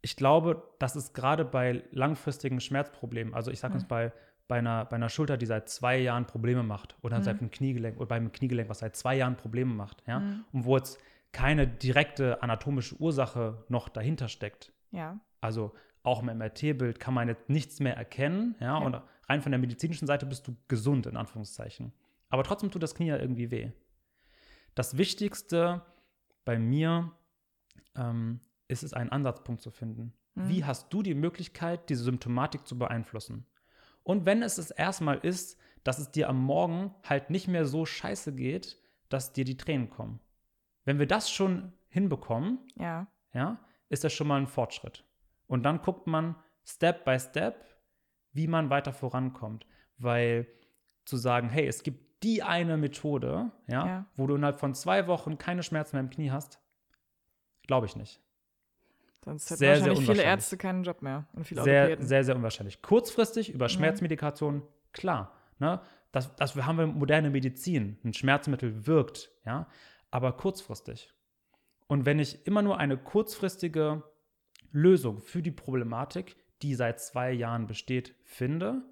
[0.00, 3.80] Ich glaube, dass es gerade bei langfristigen Schmerzproblemen, also ich sage mhm.
[3.80, 4.12] jetzt bei,
[4.48, 7.22] bei, einer, bei einer Schulter, die seit zwei Jahren Probleme macht, oder mhm.
[7.22, 10.44] seit einem Kniegelenk, oder beim Kniegelenk, was seit zwei Jahren Probleme macht, ja, mhm.
[10.52, 10.98] und wo jetzt
[11.34, 14.72] keine direkte anatomische Ursache noch dahinter steckt.
[14.92, 15.20] Ja.
[15.42, 19.52] Also auch im MRT-Bild kann man jetzt nichts mehr erkennen, ja, ja, und rein von
[19.52, 21.92] der medizinischen Seite bist du gesund, in Anführungszeichen.
[22.30, 23.72] Aber trotzdem tut das Knie ja irgendwie weh.
[24.74, 25.82] Das Wichtigste
[26.44, 27.12] bei mir
[27.96, 30.14] ähm, ist es, einen Ansatzpunkt zu finden.
[30.34, 30.48] Mhm.
[30.48, 33.46] Wie hast du die Möglichkeit, diese Symptomatik zu beeinflussen?
[34.02, 37.86] Und wenn es das erstmal ist, dass es dir am Morgen halt nicht mehr so
[37.86, 38.78] scheiße geht,
[39.08, 40.20] dass dir die Tränen kommen.
[40.84, 43.06] Wenn wir das schon hinbekommen, ja.
[43.32, 43.58] Ja,
[43.88, 45.04] ist das schon mal ein Fortschritt.
[45.46, 47.64] Und dann guckt man Step by Step,
[48.32, 49.66] wie man weiter vorankommt.
[49.98, 50.46] Weil
[51.04, 55.06] zu sagen, hey, es gibt die eine Methode, ja, ja, wo du innerhalb von zwei
[55.06, 56.58] Wochen keine Schmerzen mehr im Knie hast,
[57.66, 58.20] glaube ich nicht.
[59.24, 62.36] Sonst hätten sehr, wahrscheinlich sehr viele Ärzte keinen Job mehr und viele sehr, Sehr, sehr
[62.36, 62.82] unwahrscheinlich.
[62.82, 64.62] Kurzfristig über Schmerzmedikation,
[64.92, 65.32] klar.
[65.58, 65.80] Ne?
[66.12, 67.98] Das, das haben wir moderne Medizin.
[68.04, 69.66] Ein Schmerzmittel wirkt, ja,
[70.14, 71.12] aber kurzfristig.
[71.88, 74.04] Und wenn ich immer nur eine kurzfristige
[74.70, 78.82] Lösung für die Problematik, die seit zwei Jahren besteht, finde,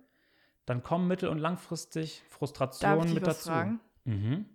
[0.66, 3.52] dann kommen mittel- und langfristig Frustrationen mit dazu.
[4.02, 4.46] Mhm.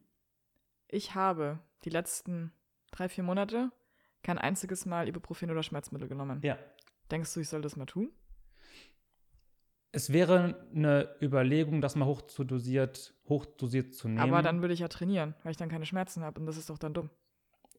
[0.89, 2.51] Ich habe die letzten
[2.91, 3.71] drei, vier Monate
[4.21, 6.41] kein einziges Mal Ibuprofen oder Schmerzmittel genommen.
[6.43, 6.57] Ja.
[7.09, 8.11] Denkst du, ich soll das mal tun?
[9.91, 14.19] Es wäre eine Überlegung, das mal hochdosiert, hochdosiert zu nehmen.
[14.19, 16.69] Aber dann würde ich ja trainieren, weil ich dann keine Schmerzen habe und das ist
[16.69, 17.09] doch dann dumm.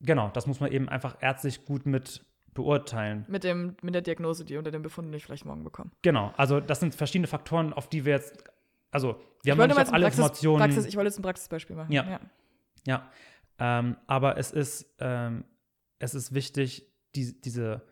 [0.01, 3.25] Genau, das muss man eben einfach ärztlich gut mit beurteilen.
[3.29, 5.91] Mit, dem, mit der Diagnose, die unter dem Befund ich vielleicht morgen bekomme.
[6.03, 8.43] Genau, also das sind verschiedene Faktoren, auf die wir jetzt,
[8.91, 10.59] also wir ich haben nicht auf alle Praxis, Informationen.
[10.59, 11.93] Praxis, ich wollte jetzt ein Praxisbeispiel machen.
[11.93, 12.21] Ja, ja.
[12.87, 13.11] ja.
[13.59, 15.45] Ähm, aber es ist, ähm,
[15.99, 17.83] es ist wichtig, die, diese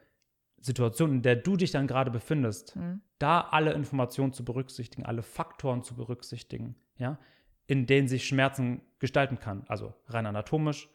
[0.66, 3.00] Situation, in der du dich dann gerade befindest, mhm.
[3.18, 7.18] da alle Informationen zu berücksichtigen, alle Faktoren zu berücksichtigen, ja,
[7.66, 9.64] in denen sich Schmerzen gestalten kann.
[9.68, 10.88] Also rein anatomisch,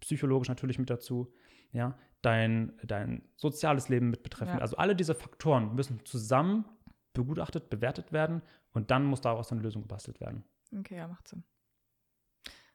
[0.00, 1.32] psychologisch natürlich mit dazu,
[1.72, 4.54] ja, dein, dein soziales Leben mit betreffen.
[4.54, 4.60] Ja.
[4.60, 6.64] Also alle diese Faktoren müssen zusammen
[7.12, 10.44] begutachtet, bewertet werden und dann muss daraus eine Lösung gebastelt werden.
[10.76, 11.42] Okay, ja, macht Sinn.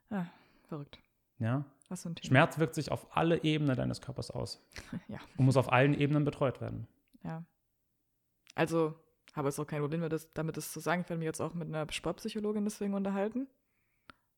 [0.09, 0.26] Ah,
[0.68, 0.99] verrückt.
[1.39, 1.66] Ja.
[1.90, 2.12] Was so.
[2.24, 4.62] Schmerz wirkt sich auf alle Ebenen deines Körpers aus.
[5.08, 5.20] ja.
[5.38, 6.88] Und muss auf allen Ebenen betreut werden.
[7.24, 7.44] Ja.
[8.56, 8.96] Also
[9.36, 11.02] habe es auch kein Problem das, damit, das zu sagen.
[11.02, 13.48] Ich werde mich jetzt auch mit einer Sportpsychologin deswegen unterhalten,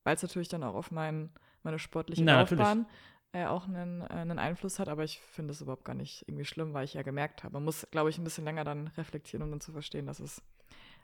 [0.03, 1.29] weil es natürlich dann auch auf mein,
[1.63, 2.87] meine sportliche Na, Laufbahn
[3.31, 6.45] äh, auch einen, äh, einen Einfluss hat, aber ich finde es überhaupt gar nicht irgendwie
[6.45, 9.43] schlimm, weil ich ja gemerkt habe, man muss, glaube ich, ein bisschen länger dann reflektieren,
[9.43, 10.41] um dann zu verstehen, dass es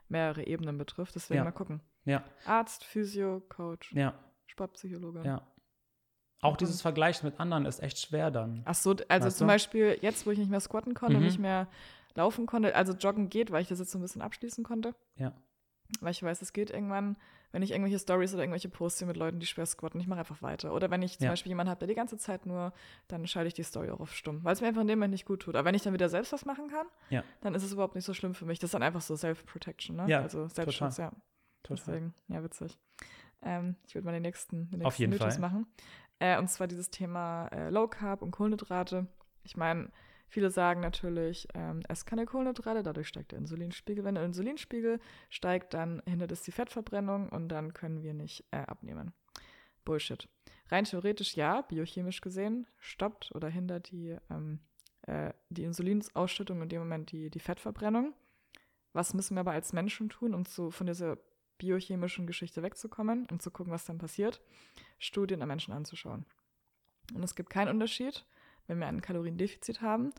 [0.08, 1.14] mehrere Ebenen betrifft.
[1.14, 1.44] Deswegen ja.
[1.44, 1.80] mal gucken.
[2.04, 2.24] Ja.
[2.46, 4.14] Arzt, Physio, Coach, ja.
[4.46, 5.22] Sportpsychologe.
[5.24, 5.46] Ja.
[6.44, 8.62] Auch dieses Vergleichen mit anderen ist echt schwer dann.
[8.64, 9.52] Ach so, also weißt zum du?
[9.52, 11.20] Beispiel jetzt, wo ich nicht mehr squatten konnte mhm.
[11.20, 11.68] und nicht mehr
[12.14, 14.94] laufen konnte, also joggen geht, weil ich das jetzt so ein bisschen abschließen konnte.
[15.16, 15.32] Ja.
[16.00, 17.16] Weil ich weiß, es geht irgendwann,
[17.52, 20.20] wenn ich irgendwelche Stories oder irgendwelche Posts sehe mit Leuten, die schwer squatten, ich mache
[20.20, 20.74] einfach weiter.
[20.74, 21.30] Oder wenn ich zum ja.
[21.30, 22.72] Beispiel jemanden habe, der die ganze Zeit nur,
[23.08, 25.12] dann schalte ich die Story auch auf stumm, weil es mir einfach in dem Moment
[25.12, 25.56] nicht gut tut.
[25.56, 27.22] Aber wenn ich dann wieder selbst was machen kann, ja.
[27.40, 28.58] dann ist es überhaupt nicht so schlimm für mich.
[28.58, 30.06] Das ist dann einfach so Self-Protection, ne?
[30.08, 31.12] Ja, also Selbstschutz, total.
[31.12, 31.18] ja.
[31.62, 31.84] Total.
[31.86, 32.78] Deswegen, ja, witzig.
[33.42, 35.66] Ähm, ich würde mal den nächsten, den nächsten Mythos machen.
[36.24, 39.06] Äh, und zwar dieses Thema äh, Low Carb und Kohlenhydrate.
[39.42, 39.90] Ich meine,
[40.26, 44.02] Viele sagen natürlich, ähm, ess keine Kohlenhydrate, dadurch steigt der Insulinspiegel.
[44.02, 44.98] Wenn der Insulinspiegel
[45.30, 49.12] steigt, dann hindert es die Fettverbrennung und dann können wir nicht äh, abnehmen.
[49.84, 50.28] Bullshit.
[50.70, 54.58] Rein theoretisch ja, biochemisch gesehen, stoppt oder hindert die, ähm,
[55.02, 58.12] äh, die Insulinausschüttung in dem Moment die, die Fettverbrennung.
[58.92, 61.16] Was müssen wir aber als Menschen tun, um so von dieser
[61.58, 64.40] biochemischen Geschichte wegzukommen und zu gucken, was dann passiert?
[64.98, 66.24] Studien an Menschen anzuschauen.
[67.14, 68.24] Und es gibt keinen Unterschied,
[68.66, 70.12] wenn wir ein Kaloriendefizit haben.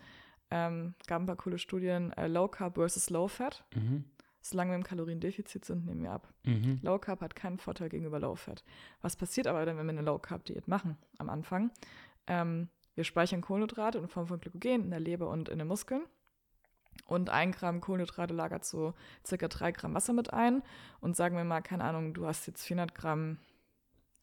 [0.51, 3.65] Ähm, gab ein paar coole Studien, äh, Low Carb versus Low Fat.
[3.73, 4.05] Mhm.
[4.41, 6.31] Solange wir im Kaloriendefizit sind, nehmen wir ab.
[6.43, 6.79] Mhm.
[6.83, 8.63] Low Carb hat keinen Vorteil gegenüber Low Fat.
[9.01, 11.71] Was passiert aber dann, wenn wir eine Low Carb Diät machen am Anfang?
[12.27, 16.03] Ähm, wir speichern Kohlenhydrate in Form von Glykogen in der Leber und in den Muskeln.
[17.05, 18.93] Und ein Gramm Kohlenhydrate lagert so
[19.25, 20.63] circa drei Gramm Wasser mit ein.
[21.01, 23.37] Und sagen wir mal, keine Ahnung, du hast jetzt 400 Gramm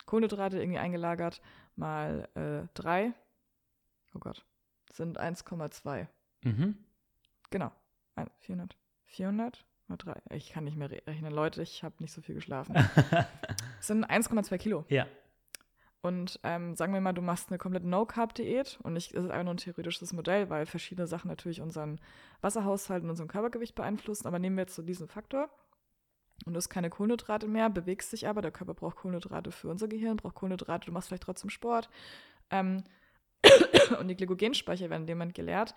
[0.07, 1.41] Kohlenhydrate irgendwie eingelagert,
[1.77, 3.13] mal äh, drei.
[4.15, 4.45] Oh Gott,
[4.93, 6.07] sind 1,2.
[6.43, 6.77] Mhm.
[7.51, 7.71] Genau.
[8.41, 8.77] 400.
[9.05, 10.21] 400 mal drei.
[10.31, 11.33] Ich kann nicht mehr rechnen.
[11.33, 12.75] Leute, ich habe nicht so viel geschlafen.
[13.81, 14.85] sind 1,2 Kilo.
[14.89, 15.07] Ja.
[16.03, 19.45] Und ähm, sagen wir mal, du machst eine komplette No-Carb-Diät und ich, das ist einfach
[19.45, 22.01] nur ein theoretisches Modell, weil verschiedene Sachen natürlich unseren
[22.41, 24.27] Wasserhaushalt und unseren Körpergewicht beeinflussen.
[24.27, 25.49] Aber nehmen wir jetzt so diesen Faktor
[26.45, 29.87] und du hast keine Kohlenhydrate mehr, bewegst dich aber, der Körper braucht Kohlenhydrate für unser
[29.87, 31.89] Gehirn, braucht Kohlenhydrate, du machst vielleicht trotzdem Sport.
[32.51, 32.83] Ähm,
[34.01, 35.75] und die Glykogenspeicher werden Moment geleert.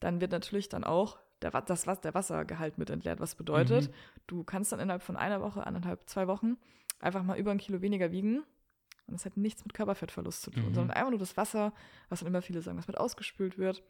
[0.00, 3.20] Dann wird natürlich dann auch der, das, was, der Wassergehalt mit entleert.
[3.20, 3.94] Was bedeutet, mhm.
[4.26, 6.58] du kannst dann innerhalb von einer Woche, anderthalb, zwei Wochen
[7.00, 8.44] einfach mal über ein Kilo weniger wiegen.
[9.06, 10.74] Und das hat nichts mit Körperfettverlust zu tun, mhm.
[10.74, 11.72] sondern einfach nur das Wasser,
[12.08, 13.82] was dann immer viele sagen, was mit ausgespült wird,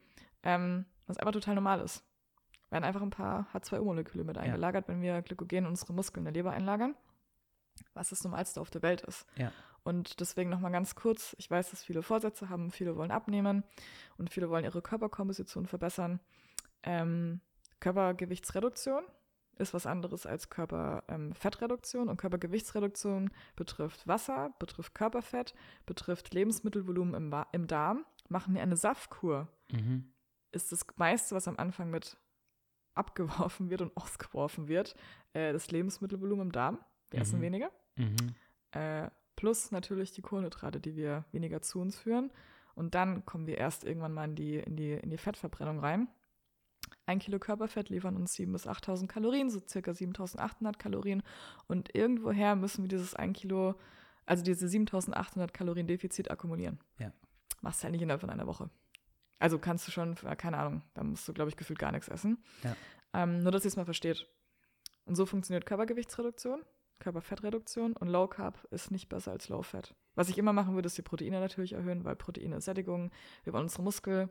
[0.42, 2.04] ähm, was einfach total normal ist.
[2.70, 4.94] Werden einfach ein paar H2O-Moleküle mit eingelagert, ja.
[4.94, 6.94] wenn wir Glykogen in unsere Muskeln in der Leber einlagern,
[7.94, 9.26] was das Normalste auf der Welt ist.
[9.36, 9.52] Ja.
[9.84, 13.62] Und deswegen nochmal ganz kurz, ich weiß, dass viele Vorsätze haben, viele wollen abnehmen
[14.18, 16.20] und viele wollen ihre Körperkomposition verbessern.
[16.82, 17.40] Ähm,
[17.78, 19.04] Körpergewichtsreduktion
[19.58, 22.04] ist was anderes als Körperfettreduktion.
[22.04, 25.54] Ähm, und Körpergewichtsreduktion betrifft Wasser, betrifft Körperfett,
[25.86, 28.04] betrifft Lebensmittelvolumen im, im Darm.
[28.28, 30.12] Machen wir eine Saftkur, mhm.
[30.52, 32.16] ist das meiste, was am Anfang mit
[32.94, 34.94] abgeworfen wird und ausgeworfen wird,
[35.32, 36.78] äh, das Lebensmittelvolumen im Darm.
[37.10, 37.22] Wir mhm.
[37.22, 37.70] essen weniger.
[37.96, 38.34] Mhm.
[38.72, 42.32] Äh, plus natürlich die Kohlenhydrate, die wir weniger zu uns führen.
[42.74, 46.08] Und dann kommen wir erst irgendwann mal in die, in die, in die Fettverbrennung rein.
[47.06, 51.22] Ein Kilo Körperfett liefern uns 7.000 bis 8.000 Kalorien, so circa 7.800 Kalorien.
[51.68, 53.76] Und irgendwoher müssen wir dieses 1 Kilo,
[54.26, 56.80] also diese 7.800 Kalorien Defizit akkumulieren.
[56.98, 57.12] Ja.
[57.60, 58.70] Machst du halt nicht innerhalb von einer Woche.
[59.38, 62.42] Also kannst du schon, keine Ahnung, da musst du, glaube ich, gefühlt gar nichts essen.
[62.64, 62.76] Ja.
[63.12, 64.26] Ähm, nur, dass ihr es mal versteht.
[65.04, 66.62] Und so funktioniert Körpergewichtsreduktion,
[66.98, 69.94] Körperfettreduktion und Low Carb ist nicht besser als Low Fat.
[70.14, 73.10] Was ich immer machen würde, ist die Proteine natürlich erhöhen, weil Proteine Sättigung.
[73.44, 74.30] Wir wollen unsere Muskel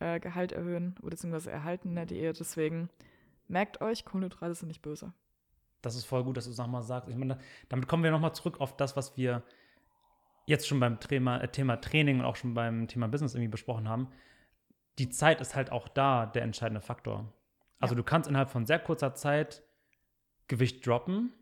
[0.00, 2.38] äh, Gehalt erhöhen beziehungsweise erhalten in der Diät.
[2.40, 2.88] Deswegen
[3.48, 5.12] merkt euch, Kohlenhydrate sind nicht böse.
[5.82, 7.10] Das ist voll gut, dass du es nochmal sagst.
[7.10, 7.38] Ich meine,
[7.68, 9.42] damit kommen wir nochmal zurück auf das, was wir
[10.46, 13.88] jetzt schon beim Thema, äh, Thema Training und auch schon beim Thema Business irgendwie besprochen
[13.88, 14.08] haben.
[14.98, 17.32] Die Zeit ist halt auch da der entscheidende Faktor.
[17.80, 17.96] Also ja.
[17.96, 19.62] du kannst innerhalb von sehr kurzer Zeit
[20.48, 21.32] Gewicht droppen,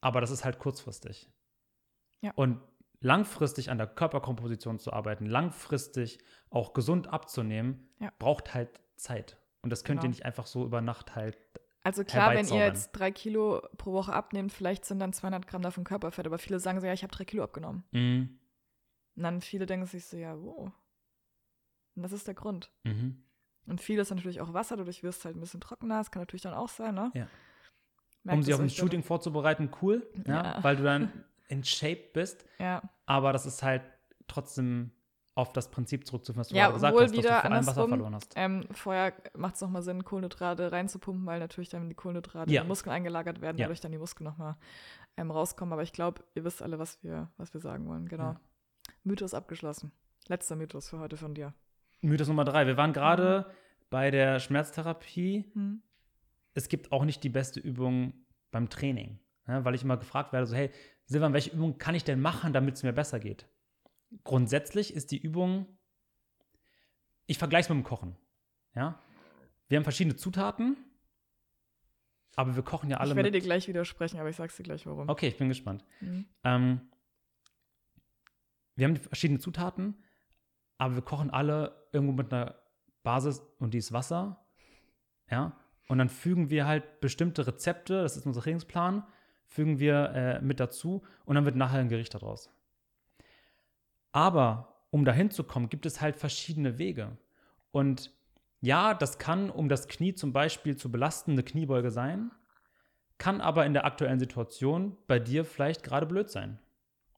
[0.00, 1.30] aber das ist halt kurzfristig.
[2.22, 2.32] Ja.
[2.34, 2.60] Und
[3.00, 6.18] langfristig an der Körperkomposition zu arbeiten, langfristig
[6.50, 8.12] auch gesund abzunehmen, ja.
[8.18, 9.38] braucht halt Zeit.
[9.62, 10.08] Und das könnt genau.
[10.08, 11.38] ihr nicht einfach so über Nacht halt.
[11.82, 15.62] Also klar, wenn ihr jetzt drei Kilo pro Woche abnehmt, vielleicht sind dann 200 Gramm
[15.62, 17.84] davon Körperfett, aber viele sagen so, ja, ich habe drei Kilo abgenommen.
[17.92, 18.38] Mhm.
[19.16, 20.72] Und dann viele denken sich so, ja, wo?
[21.96, 22.70] Und das ist der Grund.
[22.84, 23.22] Mhm.
[23.66, 26.22] Und viel ist natürlich auch Wasser, dadurch wirst du halt ein bisschen trockener, das kann
[26.22, 27.10] natürlich dann auch sein, ne?
[27.14, 27.28] Ja.
[28.24, 32.10] Merkt um sich auf ein Shooting vorzubereiten, cool, ja, ja, weil du dann in Shape
[32.12, 32.44] bist.
[32.58, 32.82] Ja.
[33.06, 33.82] Aber das ist halt
[34.28, 34.92] trotzdem
[35.34, 38.14] auf das Prinzip zurückzuführen, was du ja, gesagt hast, dass du vor allem Wasser verloren
[38.14, 38.32] hast.
[38.36, 42.60] Ähm, vorher macht es nochmal Sinn, Kohlenhydrate reinzupumpen, weil natürlich dann die Kohlenhydrate ja.
[42.60, 44.56] in die Muskeln eingelagert werden, dadurch dann die Muskeln nochmal
[45.16, 45.72] ähm, rauskommen.
[45.72, 48.08] Aber ich glaube, ihr wisst alle, was wir, was wir sagen wollen.
[48.08, 48.32] Genau.
[48.32, 48.40] Ja.
[49.04, 49.92] Mythos abgeschlossen.
[50.28, 51.54] Letzter Mythos für heute von dir.
[52.02, 52.66] Mythos Nummer drei.
[52.66, 53.52] Wir waren gerade mhm.
[53.88, 55.50] bei der Schmerztherapie.
[55.54, 55.82] Mhm.
[56.54, 58.12] Es gibt auch nicht die beste Übung
[58.50, 59.18] beim Training.
[59.46, 60.70] Ja, weil ich immer gefragt werde, so, hey,
[61.10, 63.48] Silvan, welche Übung kann ich denn machen, damit es mir besser geht?
[64.22, 65.66] Grundsätzlich ist die Übung,
[67.26, 68.16] ich vergleiche es mit dem Kochen.
[68.76, 69.02] Ja?
[69.66, 70.76] Wir haben verschiedene Zutaten,
[72.36, 73.10] aber wir kochen ja alle.
[73.10, 75.08] Ich werde dir gleich widersprechen, aber ich sag's dir gleich warum.
[75.08, 75.84] Okay, ich bin gespannt.
[76.00, 76.26] Mhm.
[76.44, 76.80] Ähm,
[78.76, 79.96] wir haben verschiedene Zutaten,
[80.78, 82.54] aber wir kochen alle irgendwo mit einer
[83.02, 84.46] Basis und die ist Wasser.
[85.28, 85.58] Ja.
[85.88, 89.04] Und dann fügen wir halt bestimmte Rezepte, das ist unser Trainingsplan,
[89.50, 92.50] fügen wir äh, mit dazu und dann wird nachher ein Gericht daraus.
[94.12, 97.18] Aber um dahin zu kommen, gibt es halt verschiedene Wege.
[97.72, 98.12] Und
[98.60, 102.30] ja, das kann, um das Knie zum Beispiel zu belasten, eine Kniebeuge sein,
[103.18, 106.58] kann aber in der aktuellen Situation bei dir vielleicht gerade blöd sein.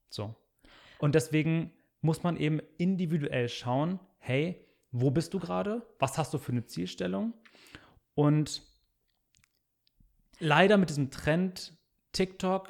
[0.09, 0.35] So.
[0.99, 1.71] Und deswegen
[2.01, 5.85] muss man eben individuell schauen, hey, wo bist du gerade?
[5.99, 7.33] Was hast du für eine Zielstellung?
[8.15, 8.63] Und
[10.39, 11.73] leider mit diesem Trend
[12.13, 12.69] TikTok,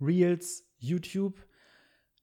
[0.00, 1.44] Reels, YouTube,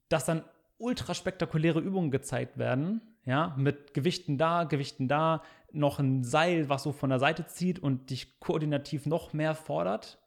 [0.10, 0.44] dass dann
[0.78, 6.84] ultra spektakuläre Übungen gezeigt werden, ja, mit Gewichten da, Gewichten da, noch ein Seil, was
[6.84, 10.20] so von der Seite zieht und dich koordinativ noch mehr fordert.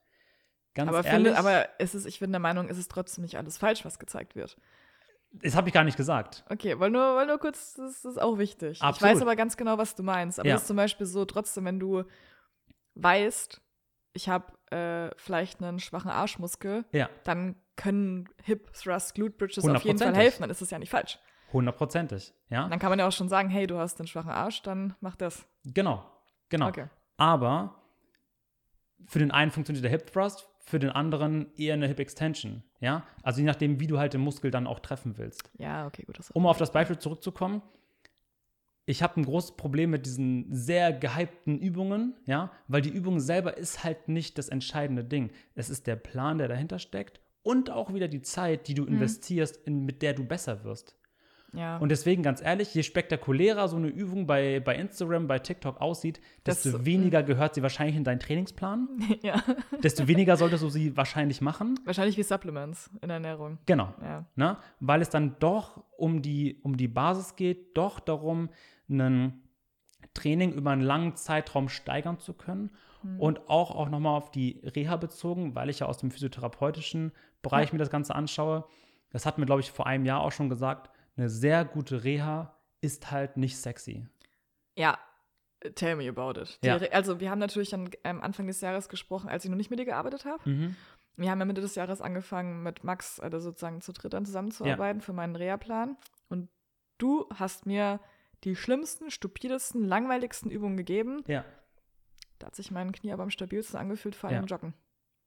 [0.74, 1.28] Ganz aber ehrlich.
[1.28, 3.98] Finde, aber es ist, ich bin der Meinung, es ist trotzdem nicht alles falsch, was
[3.98, 4.58] gezeigt wird.
[5.30, 6.44] Das habe ich gar nicht gesagt.
[6.48, 8.80] Okay, weil nur, weil nur kurz, das ist auch wichtig.
[8.80, 8.96] Absolut.
[8.96, 10.38] Ich weiß aber ganz genau, was du meinst.
[10.38, 10.54] Aber ja.
[10.54, 12.04] das ist zum Beispiel so, trotzdem, wenn du
[12.94, 13.60] weißt,
[14.12, 17.08] ich habe äh, vielleicht einen schwachen Arschmuskel, ja.
[17.24, 20.42] dann können Hip, Thrust, Glute Bridges auf jeden Fall helfen.
[20.42, 21.18] Dann ist es ja nicht falsch.
[21.52, 22.68] Hundertprozentig, ja.
[22.68, 25.16] Dann kann man ja auch schon sagen, hey, du hast einen schwachen Arsch, dann mach
[25.16, 25.46] das.
[25.64, 26.04] Genau,
[26.50, 26.68] genau.
[26.68, 26.86] Okay.
[27.16, 27.82] Aber
[29.06, 33.04] für den einen funktioniert der Hip Thrust, für den anderen eher eine Hip Extension, ja.
[33.22, 35.50] Also je nachdem, wie du halt den Muskel dann auch treffen willst.
[35.56, 36.18] Ja, okay, gut.
[36.34, 37.62] um auf das Beispiel zurückzukommen,
[38.88, 43.58] ich habe ein großes Problem mit diesen sehr gehypten Übungen, ja, weil die Übung selber
[43.58, 45.30] ist halt nicht das entscheidende Ding.
[45.54, 48.94] Es ist der Plan, der dahinter steckt und auch wieder die Zeit, die du mhm.
[48.94, 50.96] investierst, in, mit der du besser wirst.
[51.52, 51.78] Ja.
[51.78, 56.20] Und deswegen, ganz ehrlich, je spektakulärer so eine Übung bei, bei Instagram, bei TikTok aussieht,
[56.44, 58.88] desto das, weniger gehört sie wahrscheinlich in deinen Trainingsplan.
[59.22, 59.42] Ja.
[59.82, 61.78] Desto weniger solltest du sie wahrscheinlich machen.
[61.84, 63.58] Wahrscheinlich wie Supplements in Ernährung.
[63.66, 63.92] Genau.
[64.02, 64.24] Ja.
[64.36, 64.56] Ne?
[64.80, 68.48] Weil es dann doch um die, um die Basis geht, doch darum,
[68.88, 69.42] ein
[70.14, 72.70] Training über einen langen Zeitraum steigern zu können.
[73.02, 73.20] Mhm.
[73.20, 77.12] Und auch, auch nochmal auf die Reha bezogen, weil ich ja aus dem physiotherapeutischen
[77.42, 77.74] Bereich ja.
[77.74, 78.64] mir das Ganze anschaue.
[79.10, 82.56] Das hat mir, glaube ich, vor einem Jahr auch schon gesagt, eine sehr gute Reha
[82.80, 84.06] ist halt nicht sexy.
[84.76, 84.98] Ja,
[85.74, 86.58] tell me about it.
[86.62, 86.76] Ja.
[86.76, 89.78] also wir haben natürlich am ähm, Anfang des Jahres gesprochen, als ich noch nicht mit
[89.78, 90.48] dir gearbeitet habe.
[90.48, 90.76] Mhm.
[91.16, 95.00] Wir haben ja Mitte des Jahres angefangen, mit Max also sozusagen zu dritt dann zusammenzuarbeiten
[95.00, 95.04] ja.
[95.04, 95.96] für meinen Reha-Plan.
[96.28, 96.48] Und
[96.98, 97.98] du hast mir
[98.44, 101.22] die schlimmsten, stupidesten, langweiligsten Übungen gegeben.
[101.26, 101.44] Ja.
[102.38, 104.56] Da hat sich mein Knie aber am stabilsten angefühlt, vor allem ja.
[104.56, 104.74] Joggen.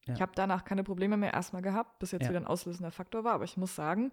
[0.06, 0.14] Ja.
[0.16, 3.34] Ich habe danach keine Probleme mehr erstmal gehabt, bis jetzt wieder ein auslösender Faktor war.
[3.34, 4.12] Aber ich muss sagen,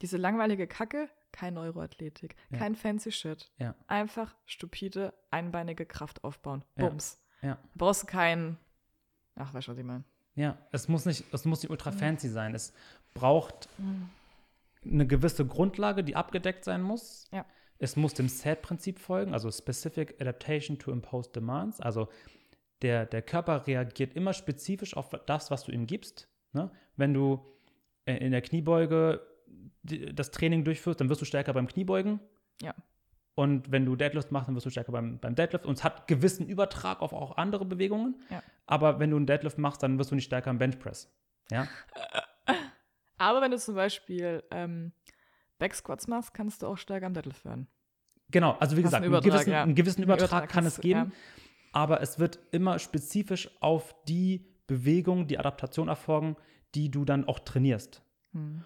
[0.00, 2.58] diese langweilige Kacke, kein Neuroathletik, ja.
[2.58, 3.50] kein fancy Shit.
[3.58, 3.74] Ja.
[3.86, 6.64] Einfach stupide, einbeinige Kraft aufbauen.
[6.76, 7.20] Bums.
[7.42, 7.54] Ja.
[7.72, 8.58] Du brauchst kein.
[9.34, 10.04] Ach, weißt du, was ich meine?
[10.34, 12.54] Ja, es muss nicht, es muss nicht ultra fancy sein.
[12.54, 12.72] Es
[13.14, 14.08] braucht mhm.
[14.84, 17.28] eine gewisse Grundlage, die abgedeckt sein muss.
[17.32, 17.44] Ja.
[17.78, 21.80] Es muss dem SAT-Prinzip folgen, also Specific Adaptation to Imposed Demands.
[21.80, 22.08] Also
[22.82, 26.28] der, der Körper reagiert immer spezifisch auf das, was du ihm gibst.
[26.52, 26.70] Ne?
[26.96, 27.44] Wenn du
[28.04, 29.20] äh, in der Kniebeuge
[29.82, 32.20] das Training durchführst, dann wirst du stärker beim Kniebeugen.
[32.60, 32.74] Ja.
[33.34, 35.64] Und wenn du Deadlift machst, dann wirst du stärker beim, beim Deadlift.
[35.64, 38.20] Und es hat gewissen Übertrag auf auch andere Bewegungen.
[38.30, 38.42] Ja.
[38.66, 41.08] Aber wenn du einen Deadlift machst, dann wirst du nicht stärker im Benchpress.
[41.50, 41.68] Ja.
[43.18, 44.92] Aber wenn du zum Beispiel ähm,
[45.58, 47.66] Backsquats machst, kannst du auch stärker am Deadlift werden.
[48.30, 49.62] Genau, also wie Hast gesagt, einen, einen, gewissen, ja.
[49.62, 51.12] einen gewissen Übertrag, Übertrag kann es geben.
[51.12, 51.16] Ja.
[51.72, 56.36] Aber es wird immer spezifisch auf die Bewegung, die Adaptation erfolgen,
[56.74, 58.02] die du dann auch trainierst.
[58.32, 58.64] Hm.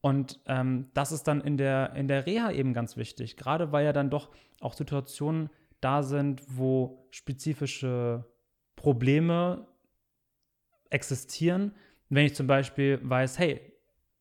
[0.00, 3.84] Und ähm, das ist dann in der, in der Reha eben ganz wichtig, gerade weil
[3.84, 4.30] ja dann doch
[4.60, 5.48] auch Situationen
[5.80, 8.24] da sind, wo spezifische
[8.76, 9.66] Probleme
[10.90, 11.74] existieren.
[12.08, 13.71] Wenn ich zum Beispiel weiß, hey,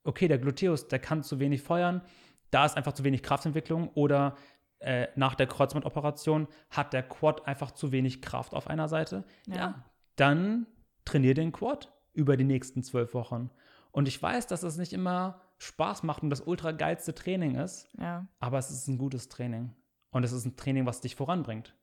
[0.04, 2.02] okay, der Gluteus, der kann zu wenig feuern,
[2.50, 4.36] da ist einfach zu wenig Kraftentwicklung oder
[4.80, 9.56] äh, nach der Kreuzbandoperation hat der Quad einfach zu wenig Kraft auf einer Seite, ja,
[9.56, 9.86] ja
[10.16, 10.68] dann
[11.06, 13.50] trainier den Quad über die nächsten zwölf Wochen.
[13.92, 17.90] Und ich weiß, dass es nicht immer Spaß macht und das ultra geilste Training ist.
[18.00, 18.28] Ja.
[18.40, 19.74] Aber es ist ein gutes Training.
[20.12, 21.76] Und es ist ein Training, was dich voranbringt.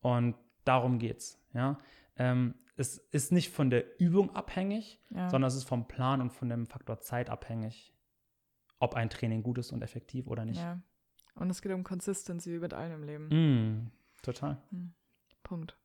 [0.00, 1.40] Und darum geht's.
[1.54, 1.78] Ja.
[2.16, 5.28] Ähm, es ist nicht von der Übung abhängig, ja.
[5.28, 7.92] sondern es ist vom Plan und von dem Faktor Zeit abhängig,
[8.78, 10.60] ob ein Training gut ist und effektiv oder nicht.
[10.60, 10.80] Ja.
[11.34, 13.28] Und es geht um Consistency wie mit allem im Leben.
[13.28, 13.90] Mm,
[14.22, 14.58] total.
[14.70, 14.92] Hm.
[15.42, 15.76] Punkt.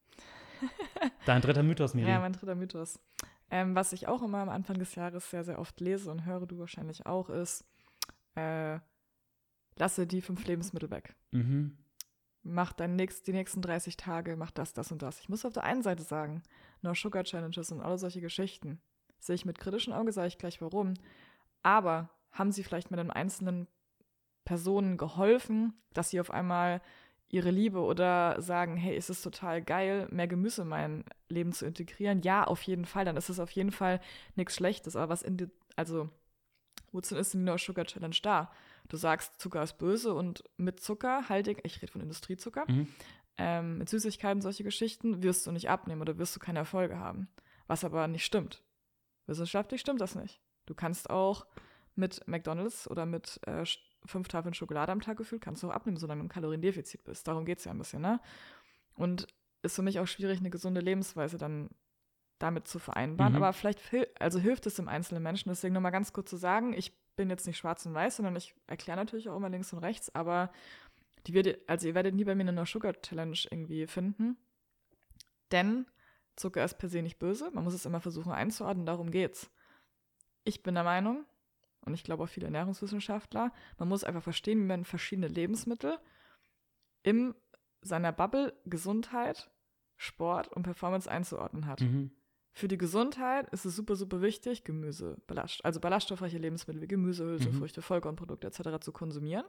[1.25, 2.09] Dein dritter Mythos, Miri.
[2.09, 2.99] Ja, mein dritter Mythos.
[3.49, 6.45] Ähm, was ich auch immer am Anfang des Jahres sehr, sehr oft lese und höre,
[6.45, 7.65] du wahrscheinlich auch, ist,
[8.35, 8.79] äh,
[9.77, 11.15] lasse die fünf Lebensmittel weg.
[11.31, 11.77] Mhm.
[12.43, 15.19] Mach dein nächst, die nächsten 30 Tage, mach das, das und das.
[15.21, 16.43] Ich muss auf der einen Seite sagen,
[16.81, 18.81] No Sugar Challenges und alle solche Geschichten
[19.19, 20.95] sehe ich mit kritischem Auge, sage ich gleich warum.
[21.61, 23.67] Aber haben sie vielleicht mit einem einzelnen
[24.43, 26.81] Personen geholfen, dass sie auf einmal
[27.29, 31.65] ihre Liebe oder sagen, hey, ist es total geil, mehr Gemüse in mein Leben zu
[31.65, 32.21] integrieren?
[32.21, 33.05] Ja, auf jeden Fall.
[33.05, 34.01] Dann ist es auf jeden Fall
[34.35, 34.95] nichts Schlechtes.
[34.95, 36.09] Aber was in die, also,
[36.91, 38.51] wozu ist die No Sugar Challenge da?
[38.89, 42.87] Du sagst, Zucker ist böse und mit Zucker, haltig, ich rede von Industriezucker, mhm.
[43.37, 47.29] ähm, mit Süßigkeiten, solche Geschichten, wirst du nicht abnehmen oder wirst du keine Erfolge haben.
[47.67, 48.63] Was aber nicht stimmt.
[49.25, 50.41] Wissenschaftlich stimmt das nicht.
[50.65, 51.45] Du kannst auch
[51.95, 53.63] mit McDonalds oder mit äh,
[54.05, 57.27] fünf Tafeln Schokolade am Tag gefühlt, kannst du auch abnehmen, solange du im Kaloriendefizit bist.
[57.27, 58.19] Darum geht es ja ein bisschen, ne?
[58.95, 59.27] Und
[59.61, 61.69] ist für mich auch schwierig, eine gesunde Lebensweise dann
[62.37, 63.33] damit zu vereinbaren.
[63.33, 63.37] Mhm.
[63.37, 63.79] Aber vielleicht
[64.19, 65.49] also hilft es dem einzelnen Menschen.
[65.49, 68.55] Deswegen nochmal ganz kurz zu sagen, ich bin jetzt nicht schwarz und weiß, sondern ich
[68.67, 70.51] erkläre natürlich auch immer links und rechts, aber
[71.27, 74.37] die wird, also ihr werdet nie bei mir eine No Sugar Challenge irgendwie finden.
[75.51, 75.85] Denn
[76.35, 77.51] Zucker ist per se nicht böse.
[77.51, 79.51] Man muss es immer versuchen einzuordnen, darum geht's.
[80.43, 81.25] Ich bin der Meinung,
[81.85, 85.97] und ich glaube auch viele Ernährungswissenschaftler, man muss einfach verstehen, wie man verschiedene Lebensmittel
[87.03, 87.35] in
[87.81, 89.49] seiner Bubble Gesundheit,
[89.95, 91.81] Sport und Performance einzuordnen hat.
[91.81, 92.11] Mhm.
[92.55, 97.25] Für die Gesundheit ist es super, super wichtig, Gemüse, Ballast, also ballaststoffreiche Lebensmittel wie Gemüse,
[97.25, 97.83] Hülsenfrüchte, mhm.
[97.83, 98.79] Vollkornprodukte etc.
[98.79, 99.45] zu konsumieren.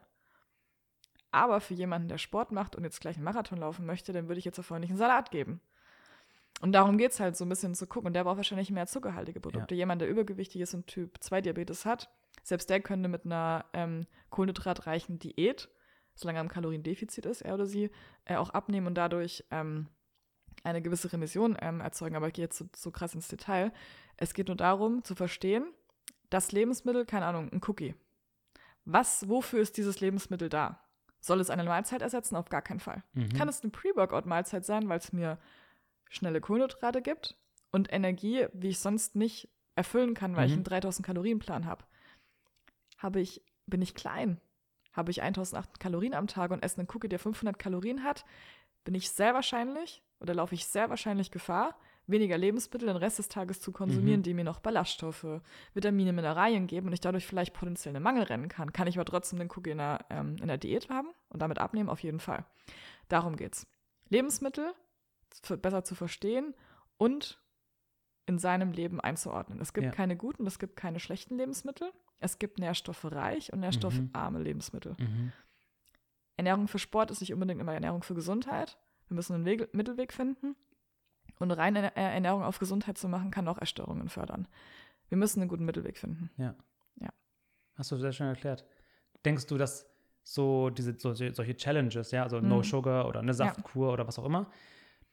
[1.30, 4.38] Aber für jemanden, der Sport macht und jetzt gleich einen Marathon laufen möchte, dann würde
[4.38, 5.60] ich jetzt davor nicht einen Salat geben.
[6.62, 8.06] Und darum geht es halt so ein bisschen zu gucken.
[8.06, 9.74] Und der braucht wahrscheinlich mehr zuckerhaltige Produkte.
[9.74, 9.80] Ja.
[9.80, 12.08] Jemand, der übergewichtig ist und Typ 2 Diabetes hat,
[12.42, 15.68] selbst der könnte mit einer ähm, kohlenhydratreichen Diät,
[16.14, 17.90] solange er im Kaloriendefizit ist, er oder sie,
[18.24, 19.88] äh, auch abnehmen und dadurch ähm,
[20.62, 22.16] eine gewisse Remission ähm, erzeugen.
[22.16, 23.72] Aber ich gehe jetzt so, so krass ins Detail.
[24.16, 25.66] Es geht nur darum, zu verstehen,
[26.30, 27.94] das Lebensmittel, keine Ahnung, ein Cookie.
[28.84, 30.80] Was, wofür ist dieses Lebensmittel da?
[31.20, 32.36] Soll es eine Mahlzeit ersetzen?
[32.36, 33.02] Auf gar keinen Fall.
[33.14, 33.30] Mhm.
[33.30, 35.38] Kann es eine Pre-Workout-Mahlzeit sein, weil es mir
[36.10, 37.36] schnelle Kohlenhydrate gibt
[37.72, 40.48] und Energie, wie ich sonst nicht erfüllen kann, weil mhm.
[40.48, 41.84] ich einen 3000 Kalorien Plan habe.
[42.98, 44.40] Habe ich bin ich klein,
[44.92, 48.24] habe ich 1800 Kalorien am Tag und esse einen Cookie, der 500 Kalorien hat,
[48.84, 53.28] bin ich sehr wahrscheinlich oder laufe ich sehr wahrscheinlich Gefahr, weniger Lebensmittel den Rest des
[53.28, 54.24] Tages zu konsumieren, mhm.
[54.24, 55.40] die mir noch Ballaststoffe,
[55.72, 58.72] Vitamine, Mineralien geben und ich dadurch vielleicht potenziell einen Mangel rennen kann.
[58.72, 61.58] Kann ich aber trotzdem den Cookie in der, ähm, in der Diät haben und damit
[61.58, 61.88] abnehmen?
[61.88, 62.44] Auf jeden Fall.
[63.08, 63.66] Darum geht's.
[64.08, 64.74] Lebensmittel
[65.60, 66.54] besser zu verstehen
[66.96, 67.40] und
[68.26, 69.60] in seinem Leben einzuordnen.
[69.60, 69.90] Es gibt ja.
[69.90, 71.90] keine guten, es gibt keine schlechten Lebensmittel.
[72.20, 74.44] Es gibt nährstoffreich und nährstoffarme mhm.
[74.44, 74.96] Lebensmittel.
[74.98, 75.32] Mhm.
[76.36, 78.78] Ernährung für Sport ist nicht unbedingt immer Ernährung für Gesundheit.
[79.08, 80.56] Wir müssen einen Weg, Mittelweg finden.
[81.38, 84.46] Und reine Ernährung auf Gesundheit zu machen, kann auch Essstörungen fördern.
[85.08, 86.30] Wir müssen einen guten Mittelweg finden.
[86.36, 86.54] Ja.
[87.00, 87.10] ja.
[87.74, 88.64] Hast du sehr schön erklärt.
[89.24, 89.90] Denkst du, dass
[90.22, 92.48] so diese so, solche Challenges, ja, also mhm.
[92.48, 93.92] No Sugar oder eine Saftkur ja.
[93.92, 94.50] oder was auch immer,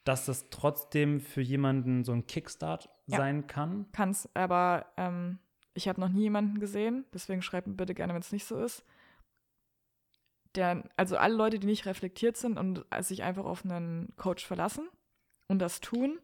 [0.04, 3.18] dass das trotzdem für jemanden so ein Kickstart ja.
[3.18, 3.92] sein kann?
[3.92, 5.40] Kann es, aber ähm,
[5.74, 8.58] ich habe noch nie jemanden gesehen, deswegen schreibt mir bitte gerne, wenn es nicht so
[8.58, 8.86] ist.
[10.56, 14.90] Der, also alle Leute, die nicht reflektiert sind und sich einfach auf einen Coach verlassen
[15.48, 16.20] und das tun,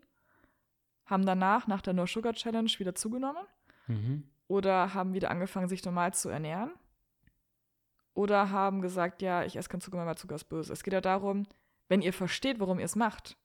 [1.06, 3.44] haben danach, nach der No Sugar Challenge, wieder zugenommen
[3.88, 4.24] mhm.
[4.48, 6.72] oder haben wieder angefangen, sich normal zu ernähren
[8.14, 10.74] oder haben gesagt, ja, ich esse kein Zucker mehr, weil Zucker ist böse.
[10.74, 11.48] Es geht ja darum,
[11.88, 13.38] wenn ihr versteht, warum ihr es macht,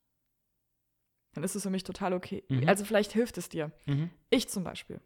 [1.34, 2.42] dann ist es für mich total okay.
[2.48, 2.68] Mhm.
[2.68, 3.70] Also vielleicht hilft es dir.
[3.86, 4.10] Mhm.
[4.30, 5.00] Ich zum Beispiel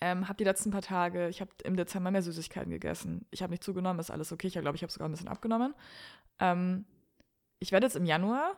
[0.00, 3.26] ähm, habe die letzten paar Tage, ich habe im Dezember mehr Süßigkeiten gegessen.
[3.30, 4.46] Ich habe nicht zugenommen, ist alles okay.
[4.46, 5.74] Ich glaube, ich habe sogar ein bisschen abgenommen.
[6.38, 6.86] Ähm,
[7.58, 8.56] ich werde jetzt im Januar,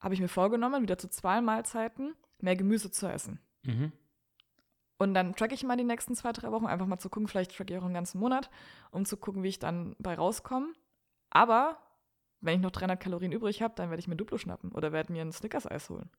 [0.00, 3.38] habe ich mir vorgenommen, wieder zu zwei Mahlzeiten mehr Gemüse zu essen.
[3.62, 3.92] Mhm.
[4.98, 7.56] Und dann tracke ich mal die nächsten zwei, drei Wochen, einfach mal zu gucken, vielleicht
[7.56, 8.50] tracke ich auch einen ganzen Monat,
[8.90, 10.72] um zu gucken, wie ich dann bei rauskomme.
[11.30, 11.78] Aber
[12.40, 15.12] wenn ich noch 300 Kalorien übrig habe, dann werde ich mir Duplo schnappen oder werde
[15.12, 16.10] mir ein Snickers-Eis holen.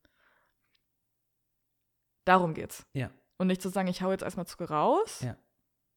[2.24, 2.86] Darum geht's.
[2.94, 3.10] Ja.
[3.36, 5.20] Und nicht zu sagen, ich hau jetzt erstmal Zucker raus.
[5.20, 5.36] Ja.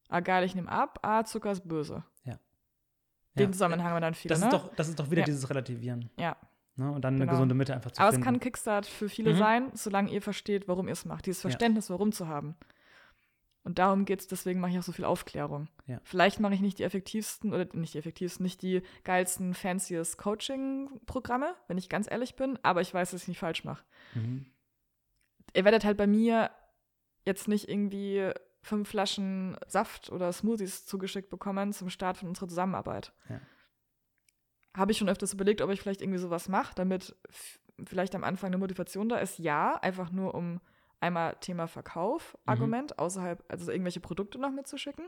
[0.09, 0.99] Ah, geil, ich nehme ab.
[1.01, 2.03] Ah, Zucker ist böse.
[2.23, 2.39] Ja.
[3.37, 3.51] Den ja.
[3.51, 4.33] Zusammenhang haben wir dann viele.
[4.33, 4.47] Das, ne?
[4.47, 5.25] ist doch, das ist doch wieder ja.
[5.25, 6.09] dieses Relativieren.
[6.17, 6.37] Ja.
[6.75, 6.91] Ne?
[6.91, 7.23] Und dann genau.
[7.23, 8.23] eine gesunde Mitte einfach zu Aber finden.
[8.23, 9.37] Aber es kann Kickstart für viele mhm.
[9.37, 11.25] sein, solange ihr versteht, warum ihr es macht.
[11.25, 12.55] Dieses Verständnis, warum zu haben.
[13.63, 15.67] Und darum geht es, deswegen mache ich auch so viel Aufklärung.
[15.87, 15.99] Ja.
[16.03, 21.53] Vielleicht mache ich nicht die effektivsten oder nicht die effektivsten, nicht die geilsten, fanciest Coaching-Programme,
[21.67, 23.83] wenn ich ganz ehrlich bin, aber ich weiß, dass ich nicht falsch mache.
[24.13, 24.45] Mhm.
[25.53, 26.49] Ihr werdet halt bei mir
[27.27, 33.13] jetzt nicht irgendwie fünf Flaschen Saft oder Smoothies zugeschickt bekommen zum Start von unserer Zusammenarbeit.
[33.29, 33.39] Ja.
[34.75, 37.15] Habe ich schon öfters überlegt, ob ich vielleicht irgendwie sowas mache, damit
[37.85, 39.37] vielleicht am Anfang eine Motivation da ist.
[39.37, 40.59] Ja, einfach nur um
[40.99, 42.49] Einmal Thema Verkauf, mhm.
[42.49, 42.99] Argument, mhm.
[42.99, 45.07] außerhalb, also irgendwelche Produkte noch mitzuschicken.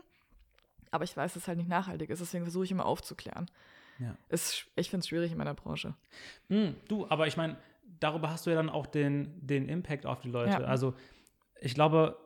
[0.92, 3.50] Aber ich weiß, dass es halt nicht nachhaltig ist, deswegen versuche ich immer aufzuklären.
[3.98, 4.16] Ja.
[4.28, 5.94] Ist, ich finde es schwierig in meiner Branche.
[6.48, 7.56] Mm, du, aber ich meine,
[7.98, 10.52] darüber hast du ja dann auch den, den Impact auf die Leute.
[10.52, 10.58] Ja.
[10.60, 10.94] Also
[11.60, 12.16] ich glaube,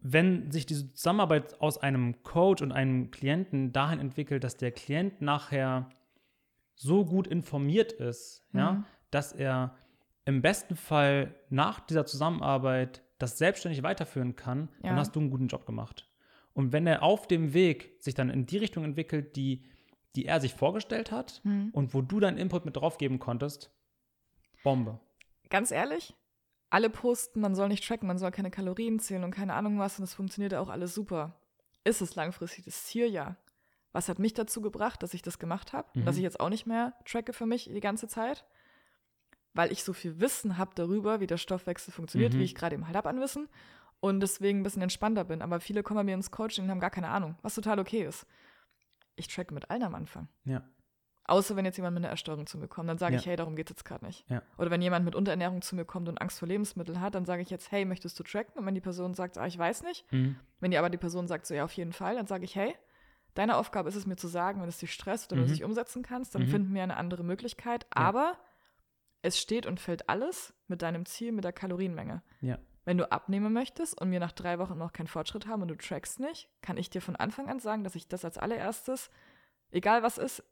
[0.00, 5.20] wenn sich diese Zusammenarbeit aus einem Coach und einem Klienten dahin entwickelt, dass der Klient
[5.20, 5.88] nachher
[6.74, 8.58] so gut informiert ist, mhm.
[8.60, 9.76] ja, dass er
[10.24, 14.90] im besten Fall nach dieser Zusammenarbeit das selbstständig weiterführen kann, ja.
[14.90, 16.08] dann hast du einen guten Job gemacht.
[16.52, 19.64] Und wenn er auf dem Weg sich dann in die Richtung entwickelt, die,
[20.14, 21.70] die er sich vorgestellt hat mhm.
[21.72, 23.72] und wo du deinen Input mit drauf geben konntest,
[24.62, 25.00] Bombe.
[25.50, 26.14] Ganz ehrlich,
[26.70, 29.98] alle posten, man soll nicht tracken, man soll keine Kalorien zählen und keine Ahnung was
[29.98, 31.34] und das funktioniert ja auch alles super.
[31.84, 33.06] Ist es langfristig das Ziel?
[33.06, 33.36] Ja.
[33.92, 35.88] Was hat mich dazu gebracht, dass ich das gemacht habe?
[35.94, 36.04] Mhm.
[36.04, 38.44] Dass ich jetzt auch nicht mehr tracke für mich die ganze Zeit?
[39.54, 42.40] Weil ich so viel Wissen habe darüber, wie der Stoffwechsel funktioniert, mhm.
[42.40, 43.48] wie ich gerade eben halt habe an Wissen
[44.00, 45.40] und deswegen ein bisschen entspannter bin.
[45.40, 48.04] Aber viele kommen bei mir ins Coaching und haben gar keine Ahnung, was total okay
[48.04, 48.26] ist.
[49.16, 50.28] Ich tracke mit allen am Anfang.
[50.44, 50.62] Ja.
[51.28, 53.20] Außer wenn jetzt jemand mit einer Erstörung zu mir kommt, dann sage ja.
[53.20, 54.28] ich, hey, darum geht es jetzt gerade nicht.
[54.30, 54.42] Ja.
[54.56, 57.42] Oder wenn jemand mit Unterernährung zu mir kommt und Angst vor Lebensmitteln hat, dann sage
[57.42, 58.58] ich jetzt, hey, möchtest du tracken?
[58.58, 60.36] Und wenn die Person sagt, ah, ich weiß nicht, mhm.
[60.60, 62.74] wenn die aber die Person sagt, so ja, auf jeden Fall, dann sage ich, hey,
[63.34, 65.46] deine Aufgabe ist es mir zu sagen, wenn es dich stresst oder mhm.
[65.46, 66.48] du es nicht umsetzen kannst, dann mhm.
[66.48, 67.84] finden wir eine andere Möglichkeit.
[67.94, 68.02] Ja.
[68.02, 68.38] Aber
[69.20, 72.22] es steht und fällt alles mit deinem Ziel, mit der Kalorienmenge.
[72.40, 72.58] Ja.
[72.86, 75.76] Wenn du abnehmen möchtest und wir nach drei Wochen noch keinen Fortschritt haben und du
[75.76, 79.10] trackst nicht, kann ich dir von Anfang an sagen, dass ich das als allererstes,
[79.70, 80.42] egal was ist,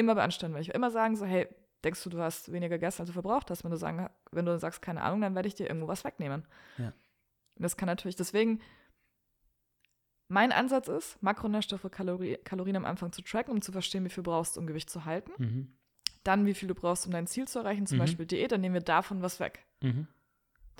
[0.00, 0.68] immer beanstanden werde.
[0.68, 1.48] Ich immer sagen, so, hey,
[1.84, 3.64] denkst du, du hast weniger gegessen, als du verbraucht hast?
[3.64, 6.46] Wenn du, sagen, wenn du sagst, keine Ahnung, dann werde ich dir irgendwo was wegnehmen.
[6.78, 6.92] Ja.
[7.56, 8.60] Das kann natürlich, deswegen,
[10.28, 14.22] mein Ansatz ist, Makronährstoffe, Kalori Kalorien am Anfang zu tracken, um zu verstehen, wie viel
[14.22, 15.32] du brauchst, um Gewicht zu halten.
[15.38, 15.72] Mhm.
[16.22, 18.02] Dann, wie viel du brauchst, um dein Ziel zu erreichen, zum mhm.
[18.02, 19.64] Beispiel Diät, dann nehmen wir davon was weg.
[19.82, 20.06] Mhm.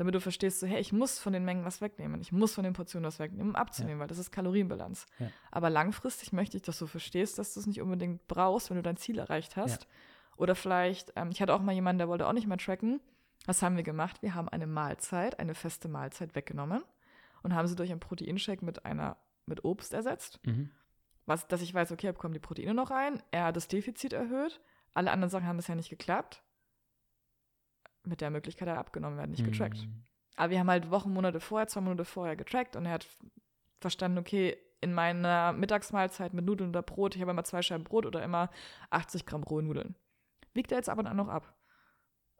[0.01, 2.23] Damit du verstehst, so, hey, ich muss von den Mengen was wegnehmen.
[2.23, 4.01] Ich muss von den Portionen was wegnehmen, um abzunehmen, ja.
[4.01, 5.05] weil das ist Kalorienbilanz.
[5.19, 5.27] Ja.
[5.51, 8.83] Aber langfristig möchte ich, dass du verstehst, dass du es nicht unbedingt brauchst, wenn du
[8.83, 9.83] dein Ziel erreicht hast.
[9.83, 9.89] Ja.
[10.39, 13.03] Oder vielleicht, ähm, ich hatte auch mal jemanden, der wollte auch nicht mehr tracken.
[13.45, 14.23] Was haben wir gemacht?
[14.23, 16.83] Wir haben eine Mahlzeit, eine feste Mahlzeit weggenommen
[17.43, 20.41] und haben sie durch einen Proteinshake mit einer mit Obst ersetzt.
[20.47, 20.71] Mhm.
[21.27, 24.15] Was, dass ich weiß, okay, er bekommt die Proteine noch rein, er hat das Defizit
[24.15, 24.63] erhöht,
[24.95, 26.43] alle anderen Sachen haben bisher nicht geklappt
[28.05, 29.79] mit der Möglichkeit er abgenommen werden, nicht getrackt.
[29.79, 30.05] Mhm.
[30.37, 33.07] Aber wir haben halt Wochen, Monate vorher, zwei Monate vorher getrackt und er hat
[33.81, 38.07] verstanden, okay, in meiner Mittagsmahlzeit mit Nudeln oder Brot, ich habe immer zwei Scheiben Brot
[38.07, 38.51] oder immer
[38.91, 39.97] 80 Gramm rohe Nudeln.
[40.55, 41.55] Wiegt er jetzt ab und an noch ab.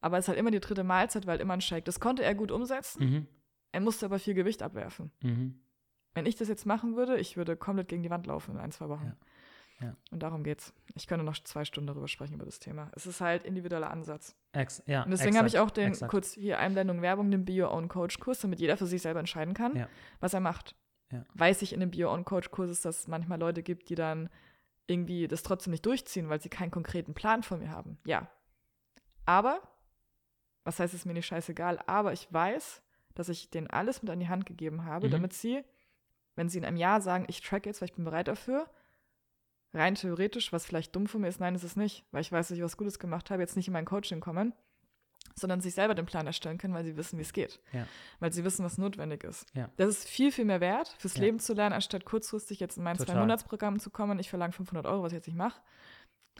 [0.01, 1.85] Aber es ist halt immer die dritte Mahlzeit, weil immer ein Shake.
[1.85, 3.05] Das konnte er gut umsetzen.
[3.05, 3.27] Mhm.
[3.73, 5.13] Er musste aber viel Gewicht abwerfen.
[5.23, 5.61] Mhm.
[6.15, 8.73] Wenn ich das jetzt machen würde, ich würde komplett gegen die Wand laufen in ein,
[8.73, 9.07] zwei Wochen.
[9.07, 9.17] Ja.
[9.81, 9.97] Ja.
[10.11, 10.75] Und darum geht's.
[10.95, 12.91] Ich könnte noch zwei Stunden darüber sprechen, über das Thema.
[12.95, 14.37] Es ist halt individueller Ansatz.
[14.53, 16.11] Ex ja, und deswegen habe ich auch den, exakt.
[16.11, 19.89] kurz hier Einblendung Werbung, den Bio-Own-Coach-Kurs, damit jeder für sich selber entscheiden kann, ja.
[20.21, 20.75] was er macht.
[21.11, 21.25] Ja.
[21.35, 24.29] Weiß ich in dem Bio-Own-Coach-Kurs ist, dass es manchmal Leute gibt, die dann
[24.87, 27.99] irgendwie das trotzdem nicht durchziehen, weil sie keinen konkreten Plan von mir haben.
[28.05, 28.29] Ja.
[29.25, 29.63] Aber,
[30.65, 32.83] was heißt, es ist mir nicht scheißegal, aber ich weiß,
[33.15, 35.13] dass ich denen alles mit an die Hand gegeben habe, mhm.
[35.13, 35.65] damit sie,
[36.37, 38.69] wenn sie in einem Jahr sagen, ich track jetzt, weil ich bin bereit dafür,
[39.73, 42.49] rein theoretisch, was vielleicht dumm von mir ist, nein, ist es nicht, weil ich weiß,
[42.49, 44.53] dass ich was Gutes gemacht habe, jetzt nicht in mein Coaching kommen,
[45.35, 47.61] sondern sich selber den Plan erstellen können, weil sie wissen, wie es geht.
[47.73, 47.87] Ja.
[48.19, 49.47] Weil sie wissen, was notwendig ist.
[49.55, 49.71] Ja.
[49.77, 51.23] Das ist viel, viel mehr wert, fürs ja.
[51.23, 54.19] Leben zu lernen, anstatt kurzfristig jetzt in mein Zwei-Monats-Programm zu kommen.
[54.19, 55.61] Ich verlange 500 Euro, was ich jetzt nicht mache.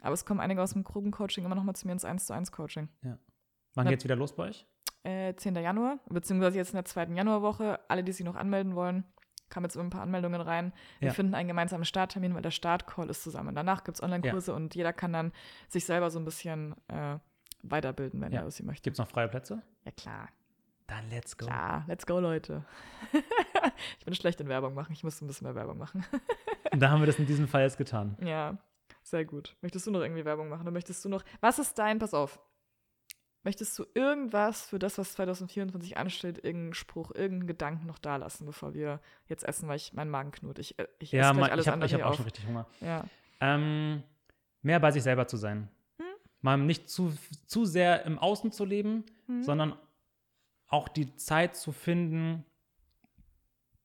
[0.01, 2.33] Aber es kommen einige aus dem Gruppencoaching immer noch mal zu mir ins 1 zu
[2.33, 2.89] 1 Coaching.
[3.03, 3.17] Ja.
[3.75, 4.65] Wann geht's wieder los bei euch?
[5.03, 5.55] Äh, 10.
[5.55, 7.79] Januar, beziehungsweise jetzt in der zweiten Januarwoche.
[7.87, 9.03] Alle, die sich noch anmelden wollen,
[9.51, 10.73] kamen jetzt ein paar Anmeldungen rein.
[10.99, 11.13] Wir ja.
[11.13, 13.53] finden einen gemeinsamen Starttermin, weil der Startcall ist zusammen.
[13.53, 14.57] Danach gibt es Online-Kurse ja.
[14.57, 15.31] und jeder kann dann
[15.67, 17.17] sich selber so ein bisschen äh,
[17.61, 18.39] weiterbilden, wenn ja.
[18.39, 18.83] er das möchte.
[18.83, 19.61] Gibt es noch freie Plätze?
[19.85, 20.29] Ja, klar.
[20.87, 21.45] Dann let's go.
[21.47, 22.65] Ja, let's go, Leute.
[23.99, 24.91] ich bin schlecht in Werbung machen.
[24.91, 26.05] Ich muss ein bisschen mehr Werbung machen.
[26.77, 28.17] da haben wir das in diesem Fall jetzt getan.
[28.25, 28.57] Ja,
[29.03, 29.55] sehr gut.
[29.61, 30.63] Möchtest du noch irgendwie Werbung machen?
[30.63, 31.23] Oder möchtest du noch.
[31.39, 32.39] Was ist dein, pass auf,
[33.43, 38.45] Möchtest du irgendwas für das, was 2024 ansteht, irgendeinen Spruch, irgendeinen Gedanken noch da lassen,
[38.45, 40.59] bevor wir jetzt essen, weil ich meinen Magen knurrt?
[40.59, 42.67] Ich, äh, ich ja, esse alles ich habe hab auch schon richtig Hunger.
[42.81, 43.03] Ja.
[43.39, 44.03] Ähm,
[44.61, 45.69] mehr bei sich selber zu sein.
[45.97, 46.05] Hm?
[46.41, 47.17] Mal nicht zu,
[47.47, 49.43] zu sehr im Außen zu leben, hm?
[49.43, 49.75] sondern
[50.67, 52.45] auch die Zeit zu finden,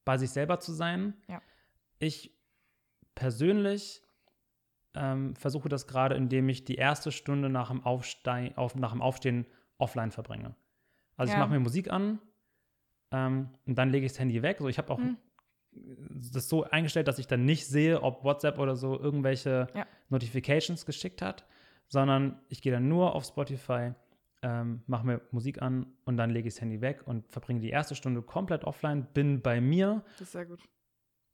[0.05, 1.15] bei sich selber zu sein.
[1.29, 1.41] Ja.
[1.99, 2.31] Ich
[3.15, 4.03] persönlich
[4.97, 9.02] ähm, versuche das gerade, indem ich die erste Stunde nach dem, Aufstein, auf, nach dem
[9.02, 9.47] Aufstehen
[9.78, 10.55] offline verbringe.
[11.16, 11.39] Also ja.
[11.39, 12.18] ich mache mir Musik an
[13.12, 14.56] ähm, und dann lege ich das Handy weg.
[14.56, 15.16] Also ich habe auch hm.
[16.32, 19.86] das so eingestellt, dass ich dann nicht sehe, ob WhatsApp oder so irgendwelche ja.
[20.09, 21.47] Notifications geschickt hat,
[21.89, 23.93] sondern ich gehe dann nur auf Spotify,
[24.43, 27.70] ähm, mache mir Musik an und dann lege ich das Handy weg und verbringe die
[27.70, 30.05] erste Stunde komplett offline, bin bei mir.
[30.12, 30.60] Das ist sehr gut.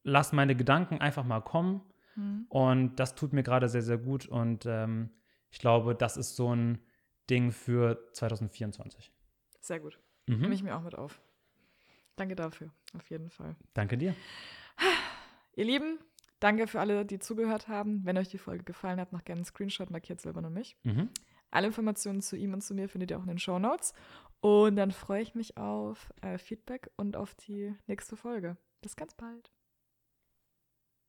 [0.05, 1.81] Lass meine Gedanken einfach mal kommen
[2.17, 2.47] Mhm.
[2.49, 4.27] Und das tut mir gerade sehr, sehr gut.
[4.27, 5.11] Und ähm,
[5.51, 6.79] ich glaube, das ist so ein
[7.31, 9.13] Ding für 2024.
[9.61, 9.99] Sehr gut.
[10.27, 10.41] Mhm.
[10.41, 11.21] Nehme ich mir auch mit auf.
[12.17, 13.57] Danke dafür, auf jeden Fall.
[13.75, 14.15] Danke dir.
[15.55, 15.99] Ihr Lieben,
[16.41, 18.05] danke für alle, die zugehört haben.
[18.05, 20.77] Wenn euch die Folge gefallen hat, macht gerne einen Screenshot, markiert Silber und mich.
[20.83, 21.09] Mhm.
[21.51, 23.93] Alle Informationen zu ihm und zu mir findet ihr auch in den Show Notes.
[24.41, 28.57] Und dann freue ich mich auf äh, Feedback und auf die nächste Folge.
[28.81, 29.53] Bis ganz bald.